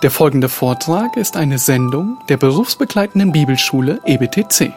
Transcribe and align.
Der 0.00 0.12
folgende 0.12 0.48
Vortrag 0.48 1.16
ist 1.16 1.36
eine 1.36 1.58
Sendung 1.58 2.18
der 2.28 2.36
berufsbegleitenden 2.36 3.32
Bibelschule 3.32 3.98
EBTC. 4.04 4.72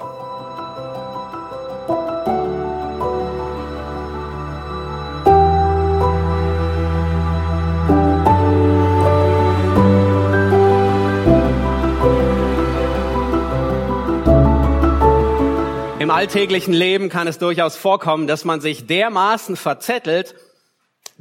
Im 15.99 16.09
alltäglichen 16.09 16.73
Leben 16.73 17.09
kann 17.09 17.27
es 17.27 17.37
durchaus 17.37 17.75
vorkommen, 17.75 18.25
dass 18.25 18.43
man 18.43 18.59
sich 18.59 18.87
dermaßen 18.87 19.55
verzettelt, 19.55 20.33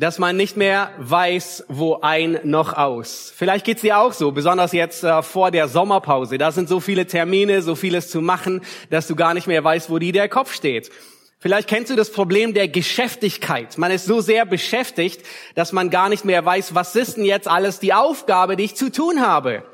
dass 0.01 0.19
man 0.19 0.35
nicht 0.35 0.57
mehr 0.57 0.93
weiß, 0.96 1.66
wo 1.69 2.01
ein 2.01 2.41
noch 2.43 2.73
aus. 2.73 3.30
Vielleicht 3.37 3.66
geht's 3.66 3.83
dir 3.83 3.98
auch 3.98 4.15
so, 4.15 4.33
besonders 4.33 4.73
jetzt 4.73 5.05
äh, 5.05 5.23
vor 5.23 5.51
der 5.51 5.69
Sommerpause. 5.69 6.38
Da 6.38 6.52
sind 6.52 6.70
so 6.70 6.80
viele 6.80 7.06
Termine, 7.06 7.61
so 7.61 7.75
vieles 7.75 8.09
zu 8.09 8.23
machen, 8.23 8.62
dass 8.89 9.06
du 9.06 9.15
gar 9.15 9.34
nicht 9.34 9.47
mehr 9.47 9.62
weißt, 9.62 9.91
wo 9.91 9.98
dir 9.98 10.15
der 10.15 10.30
Kopf 10.30 10.55
steht. 10.55 10.91
Vielleicht 11.39 11.69
kennst 11.69 11.91
du 11.91 11.97
das 11.97 12.11
Problem 12.12 12.55
der 12.55 12.69
Geschäftigkeit. 12.69 13.77
Man 13.77 13.91
ist 13.91 14.06
so 14.06 14.23
sehr 14.23 14.47
beschäftigt, 14.47 15.23
dass 15.55 15.73
man 15.73 15.91
gar 15.91 16.09
nicht 16.09 16.25
mehr 16.25 16.42
weiß, 16.42 16.75
was 16.75 16.97
ist 16.97 17.19
denn 17.19 17.27
jetzt 17.27 17.47
alles 17.47 17.78
die 17.78 17.92
Aufgabe, 17.92 18.56
die 18.56 18.64
ich 18.64 18.77
zu 18.77 18.91
tun 18.91 19.20
habe. 19.20 19.64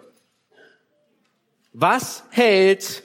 Was 1.72 2.24
hält 2.30 3.04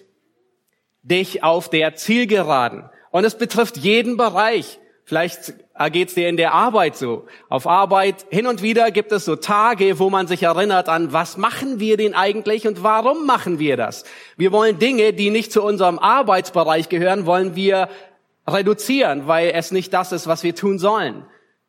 dich 1.04 1.44
auf 1.44 1.70
der 1.70 1.94
Zielgeraden? 1.94 2.90
Und 3.12 3.26
es 3.26 3.38
betrifft 3.38 3.77
jeden 3.77 4.18
Bereich. 4.18 4.80
Vielleicht 5.12 5.56
geht's 5.92 6.14
dir 6.14 6.30
in 6.30 6.38
der 6.38 6.54
Arbeit 6.54 6.96
so. 6.96 7.26
Auf 7.50 7.68
Arbeit 7.68 8.26
hin 8.30 8.48
und 8.48 8.62
wieder 8.62 8.92
gibt 8.92 9.12
es 9.12 9.26
so 9.26 9.36
Tage, 9.36 10.00
wo 10.00 10.10
man 10.10 10.26
sich 10.26 10.44
erinnert 10.44 10.88
an, 10.88 11.12
was 11.12 11.36
machen 11.36 11.82
wir 11.82 11.98
denn 11.98 12.14
eigentlich 12.14 12.66
und 12.66 12.82
warum 12.82 13.26
machen 13.26 13.60
wir 13.60 13.76
das? 13.76 14.05
Wir 14.38 14.54
wollen 14.54 14.80
Dinge, 14.80 15.12
die 15.12 15.30
nicht 15.30 15.52
zu 15.52 15.63
unserem 15.63 16.00
Arbeitsbereich 16.00 16.88
gehören, 16.88 17.26
wollen 17.26 17.58
wir 17.58 17.90
reduzieren, 18.48 19.27
weil 19.27 19.52
es 19.54 19.74
nicht 19.74 19.94
das 19.94 20.13
ist, 20.13 20.27
was 20.27 20.44
wir 20.44 20.55
tun 20.55 20.80
sollen. 20.80 21.26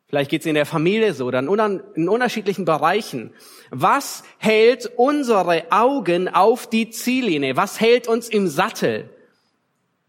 Vielleicht 0.07 0.31
geht's 0.31 0.45
in 0.45 0.55
der 0.55 0.65
Familie 0.65 1.13
so, 1.13 1.29
dann 1.29 1.49
in 1.95 2.07
unterschiedlichen 2.07 2.63
Bereichen. 2.63 3.33
Was 3.71 4.23
hält 4.37 4.89
unsere 4.95 5.69
Augen 5.69 6.29
auf 6.29 6.65
die 6.65 6.91
Ziellinie? 6.91 7.57
Was 7.57 7.81
hält 7.81 8.07
uns 8.07 8.29
im 8.29 8.47
Sattel? 8.47 9.09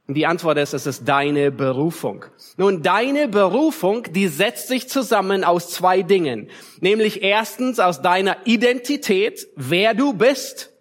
Und 0.06 0.14
die 0.14 0.26
Antwort 0.26 0.58
ist, 0.58 0.74
es 0.74 0.86
ist 0.86 1.08
deine 1.08 1.50
Berufung. 1.50 2.26
Nun, 2.58 2.82
deine 2.82 3.26
Berufung, 3.26 4.02
die 4.12 4.28
setzt 4.28 4.68
sich 4.68 4.88
zusammen 4.88 5.44
aus 5.44 5.70
zwei 5.70 6.02
Dingen. 6.02 6.50
Nämlich 6.80 7.22
erstens 7.22 7.80
aus 7.80 8.02
deiner 8.02 8.36
Identität, 8.44 9.48
wer 9.56 9.94
du 9.94 10.12
bist, 10.12 10.74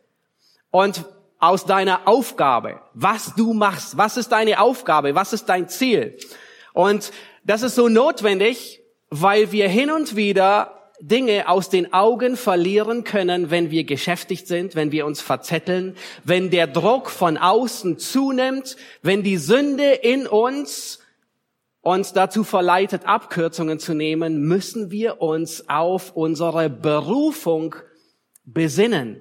und 0.74 1.06
aus 1.38 1.66
deiner 1.66 2.08
Aufgabe, 2.08 2.82
was 2.94 3.36
du 3.36 3.54
machst. 3.54 3.96
Was 3.96 4.18
ist 4.18 4.32
deine 4.32 4.60
Aufgabe? 4.60 5.14
Was 5.14 5.34
ist 5.34 5.46
dein 5.46 5.70
Ziel? 5.70 6.18
Und 6.74 7.12
das 7.44 7.62
ist 7.62 7.76
so 7.76 7.90
notwendig, 7.90 8.82
weil 9.10 9.52
wir 9.52 9.70
hin 9.70 9.92
und 9.92 10.16
wieder 10.16 10.83
Dinge 11.06 11.50
aus 11.50 11.70
den 11.70 11.92
Augen 11.92 12.38
verlieren 12.38 13.04
können, 13.04 13.52
wenn 13.52 13.72
wir 13.72 13.84
geschäftigt 13.84 14.48
sind, 14.48 14.74
wenn 14.74 14.94
wir 14.94 15.06
uns 15.06 15.20
verzetteln, 15.20 15.98
wenn 16.24 16.50
der 16.50 16.66
Druck 16.66 17.10
von 17.10 17.38
außen 17.38 18.00
zunimmt, 18.00 18.78
wenn 19.02 19.22
die 19.22 19.36
Sünde 19.36 19.92
in 19.92 20.28
uns 20.28 21.00
uns 21.82 22.14
dazu 22.14 22.46
verleitet, 22.46 23.06
Abkürzungen 23.06 23.80
zu 23.80 23.94
nehmen, 23.94 24.44
müssen 24.44 24.92
wir 24.92 25.22
uns 25.22 25.68
auf 25.68 26.16
unsere 26.16 26.70
Berufung 26.70 27.76
besinnen. 28.46 29.20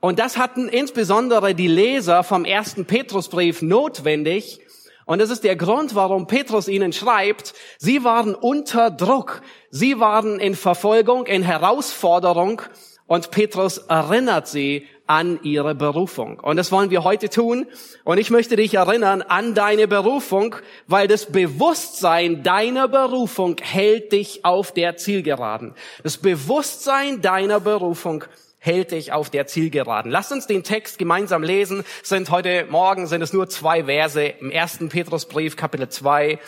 Und 0.00 0.18
das 0.18 0.38
hatten 0.38 0.68
insbesondere 0.68 1.54
die 1.54 1.68
Leser 1.68 2.24
vom 2.24 2.46
ersten 2.46 2.86
Petrusbrief 2.86 3.60
notwendig, 3.60 4.60
und 5.08 5.22
das 5.22 5.30
ist 5.30 5.42
der 5.42 5.56
Grund, 5.56 5.94
warum 5.94 6.26
Petrus 6.26 6.68
ihnen 6.68 6.92
schreibt, 6.92 7.54
sie 7.78 8.04
waren 8.04 8.34
unter 8.34 8.90
Druck, 8.90 9.40
sie 9.70 10.00
waren 10.00 10.38
in 10.38 10.54
Verfolgung, 10.54 11.24
in 11.24 11.42
Herausforderung 11.42 12.60
und 13.06 13.30
Petrus 13.30 13.78
erinnert 13.78 14.48
sie 14.48 14.86
an 15.06 15.40
ihre 15.42 15.74
Berufung. 15.74 16.38
Und 16.40 16.58
das 16.58 16.70
wollen 16.72 16.90
wir 16.90 17.04
heute 17.04 17.30
tun. 17.30 17.66
Und 18.04 18.18
ich 18.18 18.28
möchte 18.28 18.56
dich 18.56 18.74
erinnern 18.74 19.22
an 19.22 19.54
deine 19.54 19.88
Berufung, 19.88 20.56
weil 20.88 21.08
das 21.08 21.24
Bewusstsein 21.24 22.42
deiner 22.42 22.86
Berufung 22.86 23.56
hält 23.62 24.12
dich 24.12 24.44
auf 24.44 24.72
der 24.72 24.98
Zielgeraden. 24.98 25.72
Das 26.02 26.18
Bewusstsein 26.18 27.22
deiner 27.22 27.60
Berufung 27.60 28.24
hält 28.58 28.90
dich 28.90 29.12
auf 29.12 29.30
der 29.30 29.46
Zielgeraden. 29.46 30.10
Lasst 30.10 30.32
uns 30.32 30.46
den 30.46 30.64
Text 30.64 30.98
gemeinsam 30.98 31.42
lesen. 31.42 31.84
Es 32.02 32.08
sind 32.08 32.30
heute 32.30 32.66
Morgen 32.68 33.06
sind 33.06 33.22
es 33.22 33.32
nur 33.32 33.48
zwei 33.48 33.84
Verse 33.84 34.22
im 34.22 34.50
ersten 34.50 34.88
Petrusbrief, 34.88 35.56
Kapitel 35.56 35.88
2, 35.88 36.38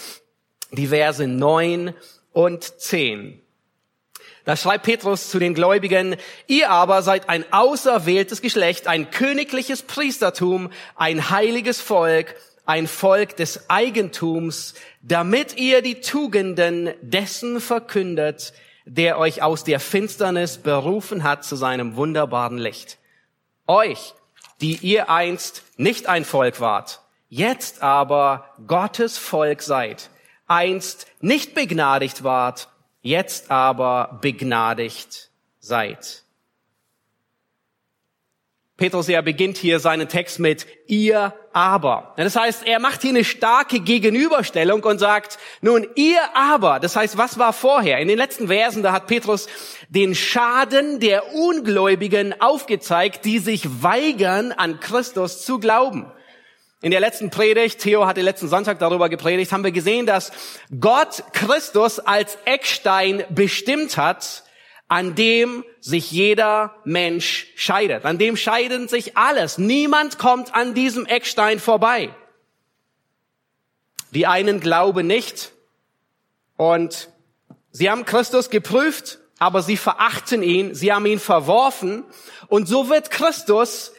die 0.73 0.89
Verse 0.89 1.27
9 1.27 1.95
und 2.33 2.81
10. 2.81 3.41
Da 4.45 4.57
schreibt 4.57 4.85
Petrus 4.85 5.31
zu 5.31 5.39
den 5.39 5.55
Gläubigen, 5.55 6.17
ihr 6.47 6.71
aber 6.71 7.03
seid 7.03 7.29
ein 7.29 7.45
auserwähltes 7.53 8.41
Geschlecht, 8.41 8.89
ein 8.89 9.11
königliches 9.11 9.83
Priestertum, 9.83 10.71
ein 10.97 11.31
heiliges 11.31 11.81
Volk, 11.81 12.35
ein 12.65 12.87
Volk 12.87 13.37
des 13.37 13.69
Eigentums, 13.69 14.75
damit 15.03 15.57
ihr 15.59 15.83
die 15.83 16.01
Tugenden 16.01 16.91
dessen 17.03 17.61
verkündet, 17.61 18.53
der 18.93 19.19
euch 19.19 19.41
aus 19.41 19.63
der 19.63 19.79
Finsternis 19.79 20.59
berufen 20.59 21.23
hat 21.23 21.45
zu 21.45 21.55
seinem 21.55 21.95
wunderbaren 21.95 22.59
Licht. 22.59 22.99
Euch, 23.69 24.15
die 24.61 24.79
ihr 24.79 25.09
einst 25.09 25.63
nicht 25.77 26.09
ein 26.09 26.25
Volk 26.25 26.59
wart, 26.59 27.01
jetzt 27.29 27.83
aber 27.83 28.47
Gottes 28.67 29.17
Volk 29.17 29.63
seid, 29.63 30.11
einst 30.49 31.07
nicht 31.21 31.55
begnadigt 31.55 32.25
wart, 32.25 32.67
jetzt 33.01 33.53
aber 33.53 34.19
begnadigt 34.21 35.31
seid. 35.61 36.25
Petrus, 38.81 39.11
er 39.11 39.21
beginnt 39.21 39.59
hier 39.59 39.79
seinen 39.79 40.09
Text 40.09 40.39
mit 40.39 40.67
ihr 40.87 41.35
aber. 41.53 42.15
Das 42.17 42.35
heißt, 42.35 42.67
er 42.67 42.81
macht 42.81 43.03
hier 43.03 43.11
eine 43.11 43.25
starke 43.25 43.81
Gegenüberstellung 43.81 44.83
und 44.85 44.99
sagt, 44.99 45.39
nun 45.61 45.87
ihr 45.97 46.19
aber, 46.33 46.81
das 46.81 46.97
heißt, 46.97 47.19
was 47.19 47.39
war 47.39 47.53
vorher? 47.53 47.99
In 47.99 48.09
den 48.09 48.17
letzten 48.17 48.49
Versen, 48.49 48.83
da 48.83 48.93
hat 48.93 49.07
Petrus 49.07 49.49
den 49.91 50.15
Schaden 50.15 50.99
der 50.99 51.35
Ungläubigen 51.35 52.41
aufgezeigt, 52.41 53.27
die 53.27 53.39
sich 53.39 53.83
weigern, 53.83 54.51
an 54.53 54.81
Christus 54.81 55.45
zu 55.45 55.59
glauben. 55.59 56.11
In 56.81 56.91
der 56.91 57.01
letzten 57.01 57.29
Predigt, 57.29 57.83
Theo 57.83 58.07
hatte 58.07 58.23
letzten 58.23 58.49
Sonntag 58.49 58.79
darüber 58.79 59.11
gepredigt, 59.11 59.53
haben 59.53 59.63
wir 59.63 59.73
gesehen, 59.73 60.07
dass 60.07 60.33
Gott 60.81 61.23
Christus 61.35 61.99
als 61.99 62.39
Eckstein 62.47 63.25
bestimmt 63.29 63.99
hat, 63.99 64.45
an 64.91 65.15
dem 65.15 65.65
sich 65.81 66.11
jeder 66.11 66.75
Mensch 66.85 67.47
scheidet. 67.55 68.05
An 68.05 68.19
dem 68.19 68.37
scheiden 68.37 68.89
sich 68.89 69.17
alles. 69.17 69.57
Niemand 69.57 70.19
kommt 70.19 70.53
an 70.53 70.75
diesem 70.75 71.07
Eckstein 71.07 71.61
vorbei. 71.61 72.13
Die 74.11 74.27
einen 74.27 74.59
glauben 74.59 75.07
nicht 75.07 75.53
und 76.57 77.09
sie 77.71 77.89
haben 77.89 78.05
Christus 78.05 78.51
geprüft, 78.51 79.21
aber 79.39 79.63
sie 79.63 79.77
verachten 79.77 80.43
ihn, 80.43 80.75
sie 80.75 80.93
haben 80.93 81.07
ihn 81.07 81.21
verworfen 81.21 82.03
und 82.49 82.67
so 82.67 82.89
wird 82.89 83.13
Christus 83.13 83.93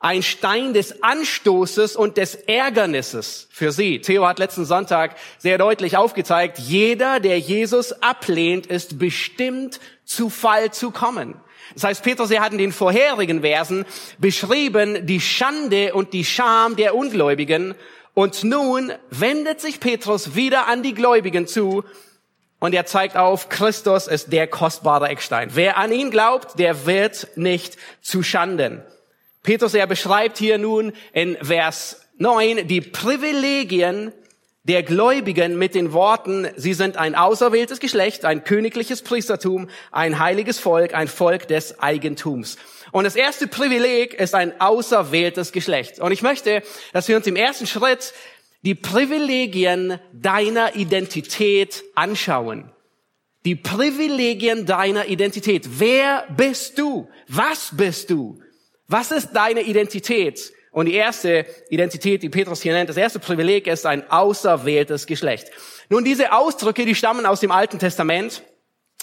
ein 0.00 0.22
Stein 0.22 0.74
des 0.74 1.02
Anstoßes 1.02 1.96
und 1.96 2.16
des 2.16 2.34
Ärgernisses 2.34 3.48
für 3.50 3.72
sie. 3.72 4.00
Theo 4.00 4.26
hat 4.26 4.38
letzten 4.38 4.64
Sonntag 4.64 5.16
sehr 5.38 5.58
deutlich 5.58 5.96
aufgezeigt, 5.96 6.58
jeder, 6.58 7.18
der 7.18 7.38
Jesus 7.38 7.92
ablehnt, 8.02 8.66
ist 8.66 8.98
bestimmt 8.98 9.80
zu 10.04 10.30
Fall 10.30 10.72
zu 10.72 10.92
kommen. 10.92 11.34
Das 11.74 11.84
heißt, 11.84 12.02
Petrus, 12.02 12.30
er 12.30 12.42
hat 12.42 12.52
in 12.52 12.58
den 12.58 12.72
vorherigen 12.72 13.42
Versen 13.42 13.84
beschrieben 14.18 15.06
die 15.06 15.20
Schande 15.20 15.92
und 15.94 16.12
die 16.12 16.24
Scham 16.24 16.76
der 16.76 16.94
Ungläubigen 16.94 17.74
und 18.14 18.44
nun 18.44 18.92
wendet 19.10 19.60
sich 19.60 19.80
Petrus 19.80 20.34
wieder 20.34 20.66
an 20.68 20.82
die 20.82 20.94
Gläubigen 20.94 21.46
zu 21.46 21.84
und 22.60 22.74
er 22.74 22.86
zeigt 22.86 23.16
auf, 23.16 23.48
Christus 23.48 24.06
ist 24.06 24.32
der 24.32 24.46
kostbare 24.46 25.08
Eckstein. 25.08 25.50
Wer 25.54 25.76
an 25.76 25.92
ihn 25.92 26.10
glaubt, 26.10 26.58
der 26.58 26.86
wird 26.86 27.28
nicht 27.36 27.76
zu 28.00 28.22
Schanden. 28.22 28.82
Petrus, 29.48 29.72
er 29.72 29.86
beschreibt 29.86 30.36
hier 30.36 30.58
nun 30.58 30.92
in 31.14 31.34
Vers 31.40 32.02
9 32.18 32.68
die 32.68 32.82
Privilegien 32.82 34.12
der 34.64 34.82
Gläubigen 34.82 35.56
mit 35.56 35.74
den 35.74 35.94
Worten, 35.94 36.48
sie 36.56 36.74
sind 36.74 36.98
ein 36.98 37.14
auserwähltes 37.14 37.80
Geschlecht, 37.80 38.26
ein 38.26 38.44
königliches 38.44 39.00
Priestertum, 39.00 39.70
ein 39.90 40.18
heiliges 40.18 40.58
Volk, 40.58 40.92
ein 40.92 41.08
Volk 41.08 41.48
des 41.48 41.80
Eigentums. 41.80 42.58
Und 42.92 43.04
das 43.04 43.16
erste 43.16 43.46
Privileg 43.46 44.12
ist 44.12 44.34
ein 44.34 44.60
auserwähltes 44.60 45.52
Geschlecht. 45.52 45.98
Und 45.98 46.12
ich 46.12 46.20
möchte, 46.20 46.62
dass 46.92 47.08
wir 47.08 47.16
uns 47.16 47.26
im 47.26 47.36
ersten 47.36 47.66
Schritt 47.66 48.12
die 48.60 48.74
Privilegien 48.74 49.98
deiner 50.12 50.76
Identität 50.76 51.84
anschauen. 51.94 52.70
die 53.46 53.56
Privilegien 53.56 54.66
deiner 54.66 55.06
Identität. 55.06 55.78
Wer 55.78 56.26
bist 56.36 56.78
du? 56.78 57.08
Was 57.28 57.70
bist 57.74 58.10
du? 58.10 58.42
Was 58.88 59.10
ist 59.10 59.32
deine 59.34 59.60
Identität? 59.60 60.52
Und 60.72 60.86
die 60.86 60.94
erste 60.94 61.44
Identität, 61.68 62.22
die 62.22 62.30
Petrus 62.30 62.62
hier 62.62 62.72
nennt, 62.72 62.88
das 62.88 62.96
erste 62.96 63.18
Privileg 63.18 63.66
ist 63.66 63.84
ein 63.84 64.10
auserwähltes 64.10 65.06
Geschlecht. 65.06 65.50
Nun, 65.90 66.04
diese 66.04 66.32
Ausdrücke, 66.32 66.86
die 66.86 66.94
stammen 66.94 67.26
aus 67.26 67.40
dem 67.40 67.50
Alten 67.50 67.78
Testament. 67.78 68.42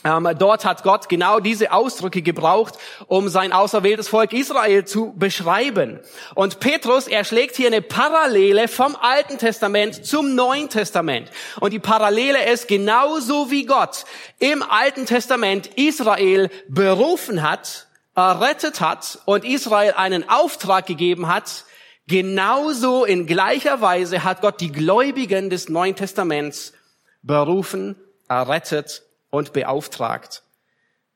Ähm, 0.03 0.27
dort 0.39 0.65
hat 0.65 0.81
Gott 0.81 1.07
genau 1.07 1.39
diese 1.39 1.71
Ausdrücke 1.71 2.23
gebraucht, 2.23 2.75
um 3.07 3.29
sein 3.29 3.53
auserwähltes 3.53 4.07
Volk 4.07 4.33
Israel 4.33 4.85
zu 4.85 5.13
beschreiben. 5.15 5.99
Und 6.33 6.59
Petrus, 6.59 7.07
er 7.07 7.23
schlägt 7.23 7.55
hier 7.55 7.67
eine 7.67 7.83
Parallele 7.83 8.67
vom 8.67 8.95
Alten 8.95 9.37
Testament 9.37 10.03
zum 10.05 10.33
Neuen 10.33 10.69
Testament. 10.69 11.29
Und 11.59 11.73
die 11.73 11.79
Parallele 11.79 12.51
ist 12.51 12.67
genauso 12.67 13.51
wie 13.51 13.65
Gott 13.65 14.05
im 14.39 14.63
Alten 14.63 15.05
Testament 15.05 15.67
Israel 15.75 16.49
berufen 16.67 17.47
hat, 17.47 17.84
errettet 18.15 18.81
hat 18.81 19.19
und 19.25 19.45
Israel 19.45 19.93
einen 19.93 20.27
Auftrag 20.29 20.85
gegeben 20.85 21.27
hat, 21.27 21.65
genauso 22.07 23.05
in 23.05 23.27
gleicher 23.27 23.81
Weise 23.81 24.23
hat 24.23 24.41
Gott 24.41 24.61
die 24.61 24.71
Gläubigen 24.71 25.49
des 25.49 25.69
Neuen 25.69 25.95
Testaments 25.95 26.73
berufen, 27.21 27.95
errettet 28.27 29.03
und 29.29 29.53
beauftragt. 29.53 30.43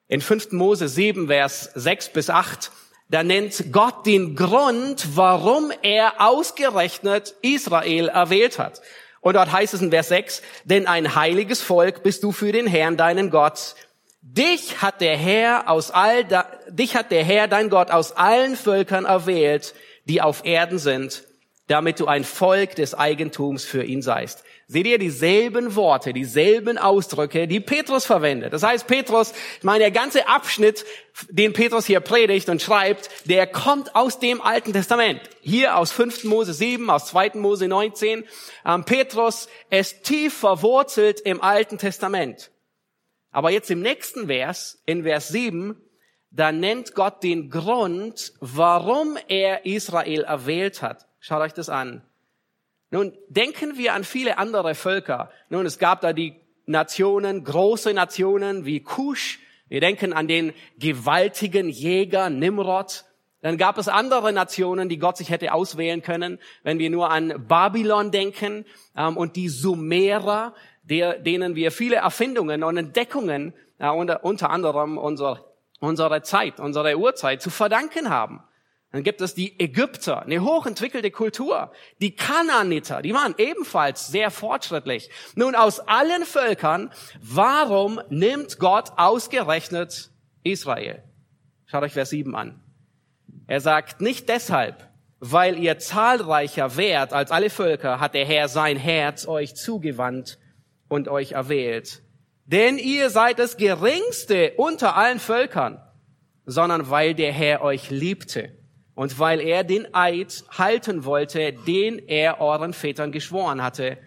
In 0.07 0.21
5. 0.21 0.51
Mose 0.51 0.87
7, 0.87 1.27
Vers 1.27 1.71
6 1.75 2.09
bis 2.09 2.29
8, 2.29 2.71
da 3.09 3.23
nennt 3.23 3.71
Gott 3.71 4.05
den 4.05 4.35
Grund, 4.35 5.15
warum 5.15 5.71
er 5.81 6.13
ausgerechnet 6.19 7.35
Israel 7.41 8.07
erwählt 8.09 8.59
hat. 8.59 8.81
Und 9.21 9.35
dort 9.35 9.51
heißt 9.51 9.73
es 9.73 9.81
in 9.81 9.91
Vers 9.91 10.09
6, 10.09 10.41
denn 10.63 10.87
ein 10.87 11.15
heiliges 11.15 11.61
Volk 11.61 12.03
bist 12.03 12.23
du 12.23 12.31
für 12.31 12.51
den 12.51 12.67
Herrn, 12.67 12.97
deinen 12.97 13.29
Gott. 13.29 13.75
Dich 14.31 14.81
hat 14.81 15.01
der 15.01 15.17
Herr 15.17 15.69
aus 15.69 15.91
all, 15.91 16.25
dich 16.69 16.95
hat 16.95 17.11
der 17.11 17.23
Herr, 17.23 17.47
dein 17.47 17.69
Gott, 17.69 17.89
aus 17.89 18.11
allen 18.11 18.55
Völkern 18.55 19.05
erwählt, 19.05 19.73
die 20.05 20.21
auf 20.21 20.45
Erden 20.45 20.77
sind, 20.77 21.23
damit 21.67 21.99
du 21.99 22.07
ein 22.07 22.23
Volk 22.23 22.75
des 22.75 22.93
Eigentums 22.93 23.65
für 23.65 23.83
ihn 23.83 24.01
seist 24.01 24.43
seht 24.69 24.85
ihr 24.85 24.99
dieselben 24.99 25.75
Worte, 25.75 26.13
dieselben 26.13 26.77
Ausdrücke, 26.77 27.47
die 27.47 27.59
Petrus 27.59 28.05
verwendet. 28.05 28.53
Das 28.53 28.61
heißt, 28.61 28.85
Petrus, 28.85 29.33
ich 29.57 29.63
meine, 29.63 29.79
der 29.79 29.91
ganze 29.91 30.27
Abschnitt, 30.27 30.85
den 31.27 31.53
Petrus 31.53 31.87
hier 31.87 32.01
predigt 32.01 32.49
und 32.49 32.61
schreibt, 32.61 33.09
der 33.25 33.47
kommt 33.47 33.95
aus 33.95 34.19
dem 34.19 34.41
Alten 34.41 34.71
Testament. 34.71 35.21
Hier 35.41 35.75
aus 35.75 35.91
5. 35.91 36.23
Mose 36.25 36.53
7, 36.53 36.87
aus 36.87 37.07
2. 37.07 37.31
Mose 37.33 37.67
19. 37.67 38.23
Ähm, 38.63 38.85
Petrus 38.85 39.49
ist 39.71 40.03
tief 40.03 40.37
verwurzelt 40.37 41.19
im 41.19 41.41
Alten 41.41 41.79
Testament. 41.79 42.51
Aber 43.31 43.51
jetzt 43.51 43.69
im 43.69 43.81
nächsten 43.81 44.27
Vers, 44.27 44.81
in 44.85 45.03
Vers 45.03 45.29
7, 45.29 45.79
da 46.31 46.51
nennt 46.51 46.93
Gott 46.95 47.23
den 47.23 47.49
Grund, 47.49 48.33
warum 48.39 49.17
er 49.27 49.65
Israel 49.65 50.23
erwählt 50.23 50.81
hat. 50.81 51.07
Schaut 51.19 51.41
euch 51.41 51.53
das 51.53 51.69
an. 51.69 52.03
Nun 52.91 53.13
denken 53.27 53.77
wir 53.77 53.93
an 53.93 54.03
viele 54.03 54.37
andere 54.37 54.73
Völker. 54.75 55.31
Nun, 55.49 55.65
es 55.65 55.77
gab 55.77 56.01
da 56.01 56.13
die 56.13 56.35
Nationen, 56.65 57.43
große 57.43 57.93
Nationen 57.93 58.65
wie 58.65 58.79
Kusch. 58.79 59.39
Wir 59.67 59.81
denken 59.81 60.13
an 60.13 60.27
den 60.27 60.53
gewaltigen 60.79 61.69
Jäger 61.69 62.29
Nimrod. 62.29 63.05
Dann 63.41 63.57
gab 63.57 63.77
es 63.77 63.87
andere 63.87 64.33
Nationen, 64.33 64.89
die 64.89 64.97
Gott 64.97 65.17
sich 65.17 65.29
hätte 65.29 65.53
auswählen 65.53 66.01
können, 66.01 66.39
wenn 66.63 66.77
wir 66.77 66.89
nur 66.89 67.09
an 67.09 67.45
Babylon 67.47 68.11
denken 68.11 68.65
ähm, 68.97 69.15
und 69.15 69.35
die 69.35 69.49
Sumerer, 69.49 70.53
der, 70.89 71.19
denen 71.19 71.55
wir 71.55 71.71
viele 71.71 71.97
Erfindungen 71.97 72.63
und 72.63 72.77
Entdeckungen, 72.77 73.53
äh, 73.77 73.89
unter, 73.89 74.23
unter 74.23 74.49
anderem 74.49 74.97
unsere, 74.97 75.45
unsere 75.79 76.21
Zeit, 76.21 76.59
unsere 76.59 76.97
Urzeit 76.97 77.41
zu 77.41 77.49
verdanken 77.49 78.09
haben. 78.09 78.43
Dann 78.91 79.03
gibt 79.03 79.21
es 79.21 79.35
die 79.35 79.59
Ägypter, 79.59 80.23
eine 80.23 80.43
hochentwickelte 80.43 81.11
Kultur. 81.11 81.71
Die 82.01 82.15
Kanaaniter, 82.15 83.03
die 83.03 83.13
waren 83.13 83.35
ebenfalls 83.37 84.07
sehr 84.07 84.31
fortschrittlich. 84.31 85.11
Nun, 85.35 85.53
aus 85.53 85.79
allen 85.79 86.25
Völkern, 86.25 86.91
warum 87.21 88.01
nimmt 88.09 88.57
Gott 88.57 88.93
ausgerechnet 88.97 90.09
Israel? 90.43 91.03
Schaut 91.67 91.83
euch 91.83 91.93
Vers 91.93 92.09
7 92.09 92.35
an. 92.35 92.63
Er 93.45 93.61
sagt, 93.61 94.01
nicht 94.01 94.27
deshalb, 94.27 94.89
weil 95.19 95.59
ihr 95.59 95.77
zahlreicher 95.77 96.75
wärt 96.75 97.13
als 97.13 97.29
alle 97.29 97.51
Völker, 97.51 97.99
hat 97.99 98.15
der 98.15 98.25
Herr 98.25 98.47
sein 98.47 98.77
Herz 98.77 99.27
euch 99.27 99.55
zugewandt 99.55 100.39
und 100.89 101.07
euch 101.07 101.31
erwählt. 101.31 102.01
Denn 102.45 102.77
ihr 102.77 103.09
seid 103.09 103.39
das 103.39 103.55
geringste 103.55 104.53
unter 104.57 104.97
allen 104.97 105.19
Völkern, 105.19 105.81
sondern 106.45 106.89
weil 106.89 107.13
der 107.13 107.31
Herr 107.31 107.61
euch 107.61 107.89
liebte 107.89 108.51
und 108.95 109.17
weil 109.19 109.39
er 109.39 109.63
den 109.63 109.93
Eid 109.93 110.43
halten 110.49 111.05
wollte, 111.05 111.53
den 111.53 111.99
er 111.99 112.41
euren 112.41 112.73
Vätern 112.73 113.13
geschworen 113.13 113.63
hatte. 113.63 113.97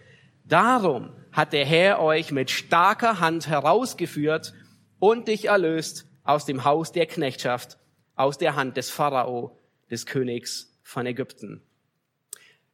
Darum 0.43 1.15
hat 1.31 1.53
der 1.53 1.65
Herr 1.65 1.99
euch 1.99 2.31
mit 2.31 2.51
starker 2.51 3.19
Hand 3.19 3.47
herausgeführt 3.47 4.53
und 4.99 5.27
dich 5.29 5.45
erlöst 5.45 6.05
aus 6.23 6.45
dem 6.45 6.63
Haus 6.63 6.91
der 6.91 7.05
Knechtschaft, 7.05 7.77
aus 8.15 8.37
der 8.37 8.55
Hand 8.55 8.77
des 8.77 8.89
Pharao, 8.89 9.57
des 9.89 10.05
Königs 10.05 10.77
von 10.83 11.05
Ägypten. 11.05 11.61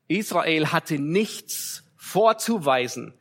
Israel 0.07 0.71
hatte 0.71 1.00
nichts 1.00 1.83
vorzuweisen. 1.95 3.13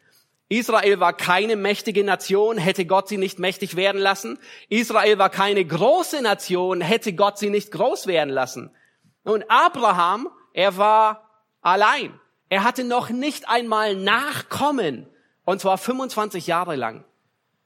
Israel 0.48 0.98
war 0.98 1.12
keine 1.12 1.56
mächtige 1.56 2.04
Nation, 2.04 2.56
hätte 2.56 2.86
Gott 2.86 3.08
sie 3.08 3.18
nicht 3.18 3.38
mächtig 3.38 3.76
werden 3.76 4.00
lassen. 4.00 4.38
Israel 4.70 5.18
war 5.18 5.28
keine 5.28 5.64
große 5.64 6.22
Nation, 6.22 6.80
hätte 6.80 7.12
Gott 7.12 7.38
sie 7.38 7.50
nicht 7.50 7.70
groß 7.70 8.06
werden 8.06 8.30
lassen. 8.30 8.70
Nun, 9.24 9.44
Abraham, 9.48 10.28
er 10.54 10.78
war 10.78 11.28
allein. 11.60 12.18
Er 12.48 12.64
hatte 12.64 12.84
noch 12.84 13.10
nicht 13.10 13.48
einmal 13.48 13.94
Nachkommen. 13.94 15.06
Und 15.44 15.60
zwar 15.60 15.76
25 15.76 16.46
Jahre 16.46 16.76
lang. 16.76 17.04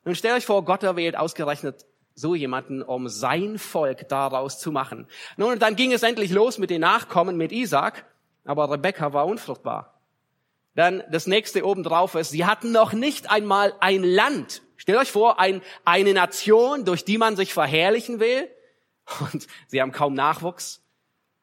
Nun 0.05 0.17
stellt 0.17 0.34
euch 0.34 0.46
vor, 0.46 0.64
Gott 0.64 0.82
erwählt 0.82 1.17
ausgerechnet 1.17 1.87
so 2.14 2.34
jemanden, 2.34 2.82
um 2.82 3.08
sein 3.08 3.58
Volk 3.58 4.08
daraus 4.08 4.58
zu 4.58 4.73
machen. 4.73 5.06
Nun, 5.37 5.58
dann 5.58 5.76
ging 5.76 5.93
es 5.93 6.02
endlich 6.02 6.31
los 6.31 6.58
mit 6.58 6.70
den 6.70 6.81
Nachkommen 6.81 7.37
mit 7.37 7.52
Isaac, 7.52 8.05
aber 8.44 8.70
Rebekka 8.70 9.12
war 9.12 9.26
unfruchtbar. 9.26 9.92
Dann 10.74 11.02
das 11.10 11.26
nächste 11.26 11.66
obendrauf 11.66 12.14
ist, 12.14 12.30
sie 12.30 12.46
hatten 12.46 12.72
noch 12.72 12.92
nicht 12.92 13.30
einmal 13.30 13.74
ein 13.80 14.02
Land. 14.02 14.62
Stellt 14.76 14.98
euch 14.98 15.12
vor, 15.12 15.38
ein, 15.38 15.62
eine 15.84 16.14
Nation, 16.14 16.84
durch 16.84 17.04
die 17.04 17.19
man 17.19 17.36
sich 17.36 17.52
verherrlichen 17.52 18.20
will. 18.20 18.48
Und 19.32 19.46
sie 19.66 19.80
haben 19.80 19.93
kaum 19.93 20.14
Nachwuchs. 20.14 20.82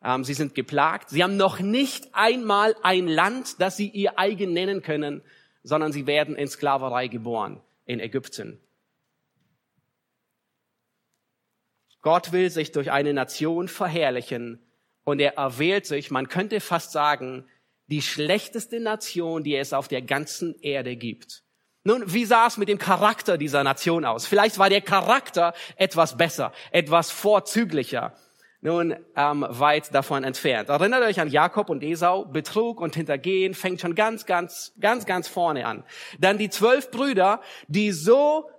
Ähm, 0.03 0.23
sie 0.23 0.33
sind 0.33 0.55
geplagt. 0.55 1.09
Sie 1.09 1.23
haben 1.23 1.37
noch 1.37 1.59
nicht 1.59 2.09
einmal 2.13 2.75
ein 2.81 3.07
Land, 3.07 3.61
das 3.61 3.77
sie 3.77 3.89
ihr 3.89 4.17
eigen 4.17 4.53
nennen 4.53 4.81
können, 4.81 5.21
sondern 5.63 5.91
sie 5.91 6.07
werden 6.07 6.35
in 6.35 6.47
Sklaverei 6.47 7.07
geboren 7.07 7.61
in 7.85 7.99
Ägypten. 7.99 8.59
Gott 12.01 12.31
will 12.31 12.49
sich 12.49 12.71
durch 12.71 12.91
eine 12.91 13.13
Nation 13.13 13.67
verherrlichen 13.67 14.65
und 15.03 15.19
er 15.19 15.35
erwählt 15.35 15.85
sich, 15.85 16.11
man 16.11 16.29
könnte 16.29 16.61
fast 16.61 16.91
sagen, 16.91 17.45
die 17.89 18.01
schlechteste 18.01 18.79
Nation, 18.79 19.43
die 19.43 19.55
es 19.55 19.73
auf 19.73 19.87
der 19.87 20.01
ganzen 20.01 20.55
Erde 20.61 20.95
gibt. 20.95 21.43
Nun, 21.83 22.03
wie 22.13 22.25
sah 22.25 22.47
es 22.47 22.57
mit 22.57 22.69
dem 22.69 22.77
Charakter 22.77 23.37
dieser 23.37 23.63
Nation 23.63 24.05
aus? 24.05 24.25
Vielleicht 24.25 24.59
war 24.59 24.69
der 24.69 24.81
Charakter 24.81 25.53
etwas 25.75 26.17
besser, 26.17 26.51
etwas 26.71 27.11
vorzüglicher 27.11 28.13
nun 28.61 28.95
ähm, 29.15 29.45
weit 29.47 29.93
davon 29.93 30.23
entfernt. 30.23 30.69
Erinnert 30.69 31.03
euch 31.03 31.19
an 31.19 31.29
Jakob 31.29 31.69
und 31.69 31.83
Esau. 31.83 32.25
Betrug 32.25 32.81
und 32.81 32.95
Hintergehen 32.95 33.53
fängt 33.53 33.79
schon 33.79 33.95
ganz, 33.95 34.25
ganz, 34.25 34.73
ganz, 34.79 35.05
ganz 35.05 35.27
vorne 35.27 35.65
an. 35.65 35.83
Dann 36.19 36.37
die 36.37 36.49
zwölf 36.49 36.91
Brüder, 36.91 37.41
die 37.67 37.91
so 37.91 38.49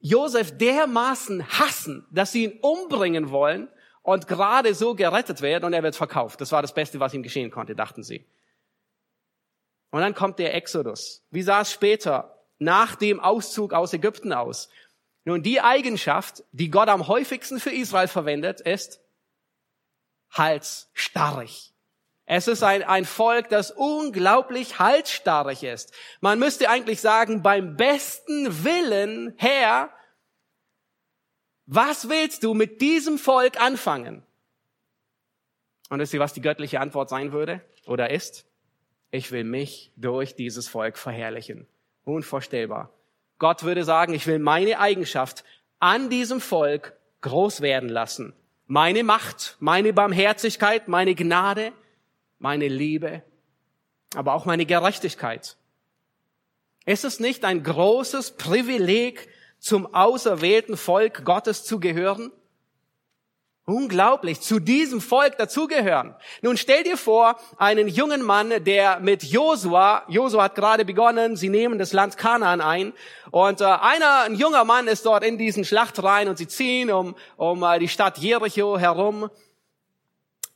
Josef 0.00 0.56
dermaßen 0.58 1.48
hassen, 1.60 2.06
dass 2.10 2.32
sie 2.32 2.44
ihn 2.44 2.58
umbringen 2.62 3.30
wollen 3.30 3.68
und 4.02 4.26
gerade 4.26 4.74
so 4.74 4.94
gerettet 4.94 5.40
werden 5.40 5.64
und 5.64 5.72
er 5.72 5.82
wird 5.82 5.96
verkauft. 5.96 6.40
Das 6.40 6.52
war 6.52 6.60
das 6.60 6.74
Beste, 6.74 7.00
was 7.00 7.14
ihm 7.14 7.22
geschehen 7.22 7.50
konnte, 7.50 7.74
dachten 7.76 8.02
sie. 8.02 8.26
Und 9.94 10.00
dann 10.00 10.16
kommt 10.16 10.40
der 10.40 10.54
Exodus. 10.54 11.22
Wie 11.30 11.42
sah 11.42 11.60
es 11.60 11.70
später 11.70 12.36
nach 12.58 12.96
dem 12.96 13.20
Auszug 13.20 13.72
aus 13.72 13.92
Ägypten 13.92 14.32
aus? 14.32 14.68
Nun, 15.24 15.44
die 15.44 15.60
Eigenschaft, 15.60 16.42
die 16.50 16.68
Gott 16.68 16.88
am 16.88 17.06
häufigsten 17.06 17.60
für 17.60 17.70
Israel 17.70 18.08
verwendet, 18.08 18.60
ist 18.60 19.00
halsstarrig. 20.32 21.72
Es 22.26 22.48
ist 22.48 22.64
ein, 22.64 22.82
ein 22.82 23.04
Volk, 23.04 23.50
das 23.50 23.70
unglaublich 23.70 24.80
halsstarrig 24.80 25.62
ist. 25.62 25.94
Man 26.20 26.40
müsste 26.40 26.68
eigentlich 26.68 27.00
sagen, 27.00 27.44
beim 27.44 27.76
besten 27.76 28.64
Willen, 28.64 29.32
Herr, 29.36 29.90
was 31.66 32.08
willst 32.08 32.42
du 32.42 32.52
mit 32.52 32.80
diesem 32.80 33.16
Volk 33.16 33.60
anfangen? 33.60 34.26
Und 35.88 36.00
wisst 36.00 36.14
ihr, 36.14 36.18
was 36.18 36.32
die 36.32 36.42
göttliche 36.42 36.80
Antwort 36.80 37.10
sein 37.10 37.30
würde 37.30 37.60
oder 37.86 38.10
ist? 38.10 38.44
Ich 39.14 39.30
will 39.30 39.44
mich 39.44 39.92
durch 39.94 40.34
dieses 40.34 40.66
Volk 40.66 40.98
verherrlichen. 40.98 41.68
Unvorstellbar. 42.04 42.90
Gott 43.38 43.62
würde 43.62 43.84
sagen, 43.84 44.12
ich 44.12 44.26
will 44.26 44.40
meine 44.40 44.80
Eigenschaft 44.80 45.44
an 45.78 46.10
diesem 46.10 46.40
Volk 46.40 46.96
groß 47.20 47.60
werden 47.60 47.88
lassen. 47.88 48.34
Meine 48.66 49.04
Macht, 49.04 49.56
meine 49.60 49.92
Barmherzigkeit, 49.92 50.88
meine 50.88 51.14
Gnade, 51.14 51.70
meine 52.40 52.66
Liebe, 52.66 53.22
aber 54.16 54.34
auch 54.34 54.46
meine 54.46 54.66
Gerechtigkeit. 54.66 55.58
Ist 56.84 57.04
es 57.04 57.20
nicht 57.20 57.44
ein 57.44 57.62
großes 57.62 58.32
Privileg, 58.32 59.28
zum 59.60 59.94
auserwählten 59.94 60.76
Volk 60.76 61.24
Gottes 61.24 61.62
zu 61.62 61.78
gehören? 61.78 62.32
Unglaublich, 63.66 64.42
zu 64.42 64.60
diesem 64.60 65.00
Volk 65.00 65.38
dazugehören. 65.38 66.14
Nun 66.42 66.58
stell 66.58 66.82
dir 66.82 66.98
vor, 66.98 67.40
einen 67.56 67.88
jungen 67.88 68.20
Mann, 68.20 68.52
der 68.62 69.00
mit 69.00 69.22
Josua, 69.22 70.02
Josua 70.08 70.44
hat 70.44 70.54
gerade 70.54 70.84
begonnen, 70.84 71.36
sie 71.36 71.48
nehmen 71.48 71.78
das 71.78 71.94
Land 71.94 72.18
Kanaan 72.18 72.60
ein, 72.60 72.92
und 73.30 73.62
äh, 73.62 73.64
einer, 73.64 74.24
ein 74.24 74.34
junger 74.34 74.64
Mann 74.64 74.86
ist 74.86 75.06
dort 75.06 75.24
in 75.24 75.38
diesen 75.38 75.64
Schlachtreihen 75.64 76.28
und 76.28 76.36
sie 76.36 76.46
ziehen 76.46 76.90
um, 76.90 77.16
um 77.36 77.62
äh, 77.62 77.78
die 77.78 77.88
Stadt 77.88 78.18
Jericho 78.18 78.78
herum. 78.78 79.30